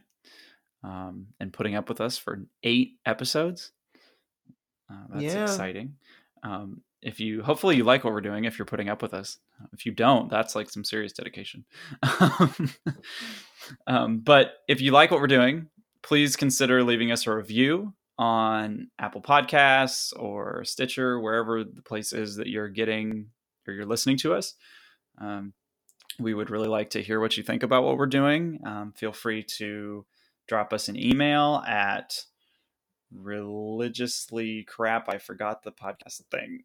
um, 0.82 1.26
and 1.40 1.52
putting 1.52 1.74
up 1.74 1.88
with 1.88 2.00
us 2.00 2.16
for 2.16 2.46
eight 2.62 2.98
episodes. 3.04 3.72
Uh, 4.90 5.04
that's 5.10 5.22
Yeah. 5.34 5.42
exciting. 5.44 5.96
Um, 6.42 6.82
if 7.02 7.18
you 7.20 7.42
hopefully 7.42 7.76
you 7.76 7.84
like 7.84 8.04
what 8.04 8.12
we're 8.12 8.20
doing, 8.20 8.44
if 8.44 8.58
you're 8.58 8.66
putting 8.66 8.88
up 8.88 9.02
with 9.02 9.12
us. 9.14 9.38
If 9.72 9.84
you 9.86 9.92
don't, 9.92 10.28
that's 10.30 10.54
like 10.54 10.70
some 10.70 10.84
serious 10.84 11.12
dedication. 11.12 11.64
um, 13.86 14.18
but 14.20 14.54
if 14.68 14.80
you 14.80 14.92
like 14.92 15.10
what 15.10 15.20
we're 15.20 15.26
doing, 15.26 15.68
please 16.02 16.36
consider 16.36 16.82
leaving 16.82 17.12
us 17.12 17.26
a 17.26 17.34
review 17.34 17.92
on 18.22 18.86
Apple 19.00 19.20
Podcasts 19.20 20.12
or 20.16 20.62
Stitcher, 20.64 21.18
wherever 21.20 21.64
the 21.64 21.82
place 21.82 22.12
is 22.12 22.36
that 22.36 22.46
you're 22.46 22.68
getting 22.68 23.26
or 23.66 23.74
you're 23.74 23.84
listening 23.84 24.16
to 24.18 24.32
us. 24.34 24.54
Um, 25.18 25.54
we 26.20 26.32
would 26.32 26.48
really 26.48 26.68
like 26.68 26.90
to 26.90 27.02
hear 27.02 27.18
what 27.18 27.36
you 27.36 27.42
think 27.42 27.64
about 27.64 27.82
what 27.82 27.96
we're 27.96 28.06
doing. 28.06 28.60
Um, 28.64 28.92
feel 28.96 29.12
free 29.12 29.42
to 29.58 30.06
drop 30.46 30.72
us 30.72 30.88
an 30.88 30.96
email 30.96 31.64
at 31.66 32.24
religiously 33.12 34.64
crap. 34.68 35.08
I 35.08 35.18
forgot 35.18 35.64
the 35.64 35.72
podcast 35.72 36.22
thing. 36.30 36.62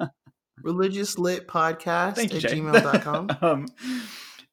Religious 0.64 1.16
Lit 1.16 1.46
Podcast 1.46 2.16
Thank 2.16 2.34
at 2.34 2.40
Jay. 2.40 2.58
gmail.com. 2.58 3.30
um, 3.40 3.66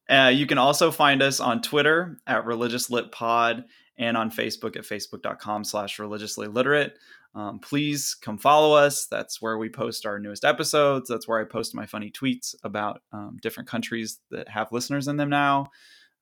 uh, 0.09 0.29
you 0.29 0.45
can 0.45 0.59
also 0.59 0.91
find 0.91 1.23
us 1.23 1.39
on 1.39 1.61
Twitter 1.63 2.19
at 2.27 2.45
Religious 2.45 2.91
Lit 2.91 3.11
Pod 3.11 3.65
and 3.97 4.15
on 4.15 4.29
Facebook 4.29 4.75
at 4.75 4.83
facebook.com 4.83 5.63
slash 5.63 5.99
religiously 5.99 6.47
literate. 6.47 6.97
Um, 7.35 7.59
please 7.59 8.15
come 8.15 8.37
follow 8.37 8.75
us. 8.75 9.05
That's 9.05 9.41
where 9.41 9.57
we 9.57 9.69
post 9.69 10.05
our 10.05 10.19
newest 10.19 10.45
episodes. 10.45 11.09
That's 11.09 11.27
where 11.27 11.39
I 11.39 11.43
post 11.43 11.75
my 11.75 11.85
funny 11.85 12.11
tweets 12.11 12.55
about 12.63 13.01
um, 13.11 13.37
different 13.41 13.69
countries 13.69 14.19
that 14.31 14.49
have 14.49 14.71
listeners 14.71 15.07
in 15.07 15.17
them 15.17 15.29
now. 15.29 15.67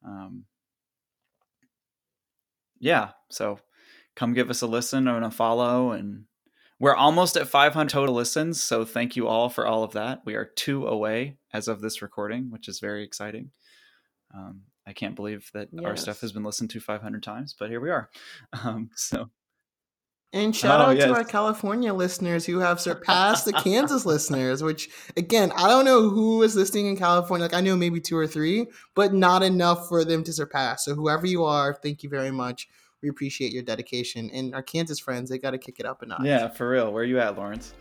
Um, 0.06 0.46
yeah, 2.80 3.12
so 3.30 3.60
come 4.16 4.34
give 4.34 4.50
us 4.50 4.62
a 4.62 4.68
listen 4.68 5.08
and 5.08 5.26
a 5.26 5.32
follow. 5.32 5.92
And 5.92 6.26
we're 6.80 6.96
almost 6.96 7.38
at 7.38 7.48
500 7.48 7.90
total 7.90 8.16
listens. 8.16 8.62
So 8.62 8.84
thank 8.84 9.16
you 9.16 9.28
all 9.28 9.50
for 9.50 9.66
all 9.66 9.84
of 9.84 9.94
that. 9.94 10.22
We 10.26 10.36
are 10.36 10.46
two 10.46 10.88
away 10.88 11.38
as 11.54 11.68
of 11.68 11.82
this 11.82 12.02
recording, 12.02 12.52
which 12.52 12.68
is 12.68 12.80
very 12.80 13.04
exciting. 13.04 13.52
I 14.88 14.94
can't 14.94 15.16
believe 15.16 15.50
that 15.54 15.70
our 15.84 15.96
stuff 15.98 16.22
has 16.22 16.32
been 16.32 16.44
listened 16.44 16.70
to 16.72 16.80
500 16.80 17.24
times, 17.24 17.56
but 17.58 17.70
here 17.70 17.80
we 17.80 17.90
are. 17.90 18.10
Um, 18.64 18.90
so 18.96 19.30
And 20.34 20.56
shout 20.56 20.80
Oh, 20.82 20.92
out 20.92 20.98
to 20.98 21.14
our 21.14 21.24
California 21.24 21.94
listeners 21.94 22.46
who 22.46 22.60
have 22.60 22.80
surpassed 22.80 23.46
the 23.46 23.54
Kansas 23.64 24.06
listeners, 24.06 24.62
which 24.62 24.90
again, 25.18 25.52
I 25.56 25.68
don't 25.68 25.86
know 25.86 26.10
who 26.10 26.44
is 26.44 26.56
listening 26.56 26.86
in 26.88 26.98
California. 26.98 27.46
Like 27.46 27.54
I 27.56 27.62
know 27.62 27.76
maybe 27.76 28.00
two 28.00 28.18
or 28.18 28.28
three, 28.28 28.68
but 28.96 29.14
not 29.14 29.44
enough 29.44 29.88
for 29.88 30.04
them 30.06 30.24
to 30.26 30.34
surpass. 30.34 30.86
So 30.86 30.94
whoever 30.94 31.26
you 31.26 31.44
are, 31.46 31.74
thank 31.74 32.04
you 32.04 32.10
very 32.10 32.32
much. 32.32 32.68
We 33.02 33.10
appreciate 33.10 33.54
your 33.54 33.64
dedication. 33.64 34.30
And 34.32 34.54
our 34.56 34.64
Kansas 34.64 35.00
friends, 35.00 35.30
they 35.30 35.38
got 35.38 35.52
to 35.52 35.58
kick 35.58 35.80
it 35.80 35.86
up 35.86 36.02
a 36.02 36.06
notch. 36.06 36.22
yeah, 36.24 36.48
for 36.48 36.70
real. 36.70 36.92
Where 36.92 37.04
are 37.04 37.06
you 37.06 37.20
at, 37.20 37.38
Lawrence? 37.38 37.74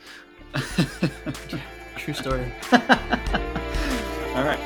True 1.97 2.15
story. 2.15 2.53
all 2.73 4.45
right. 4.45 4.61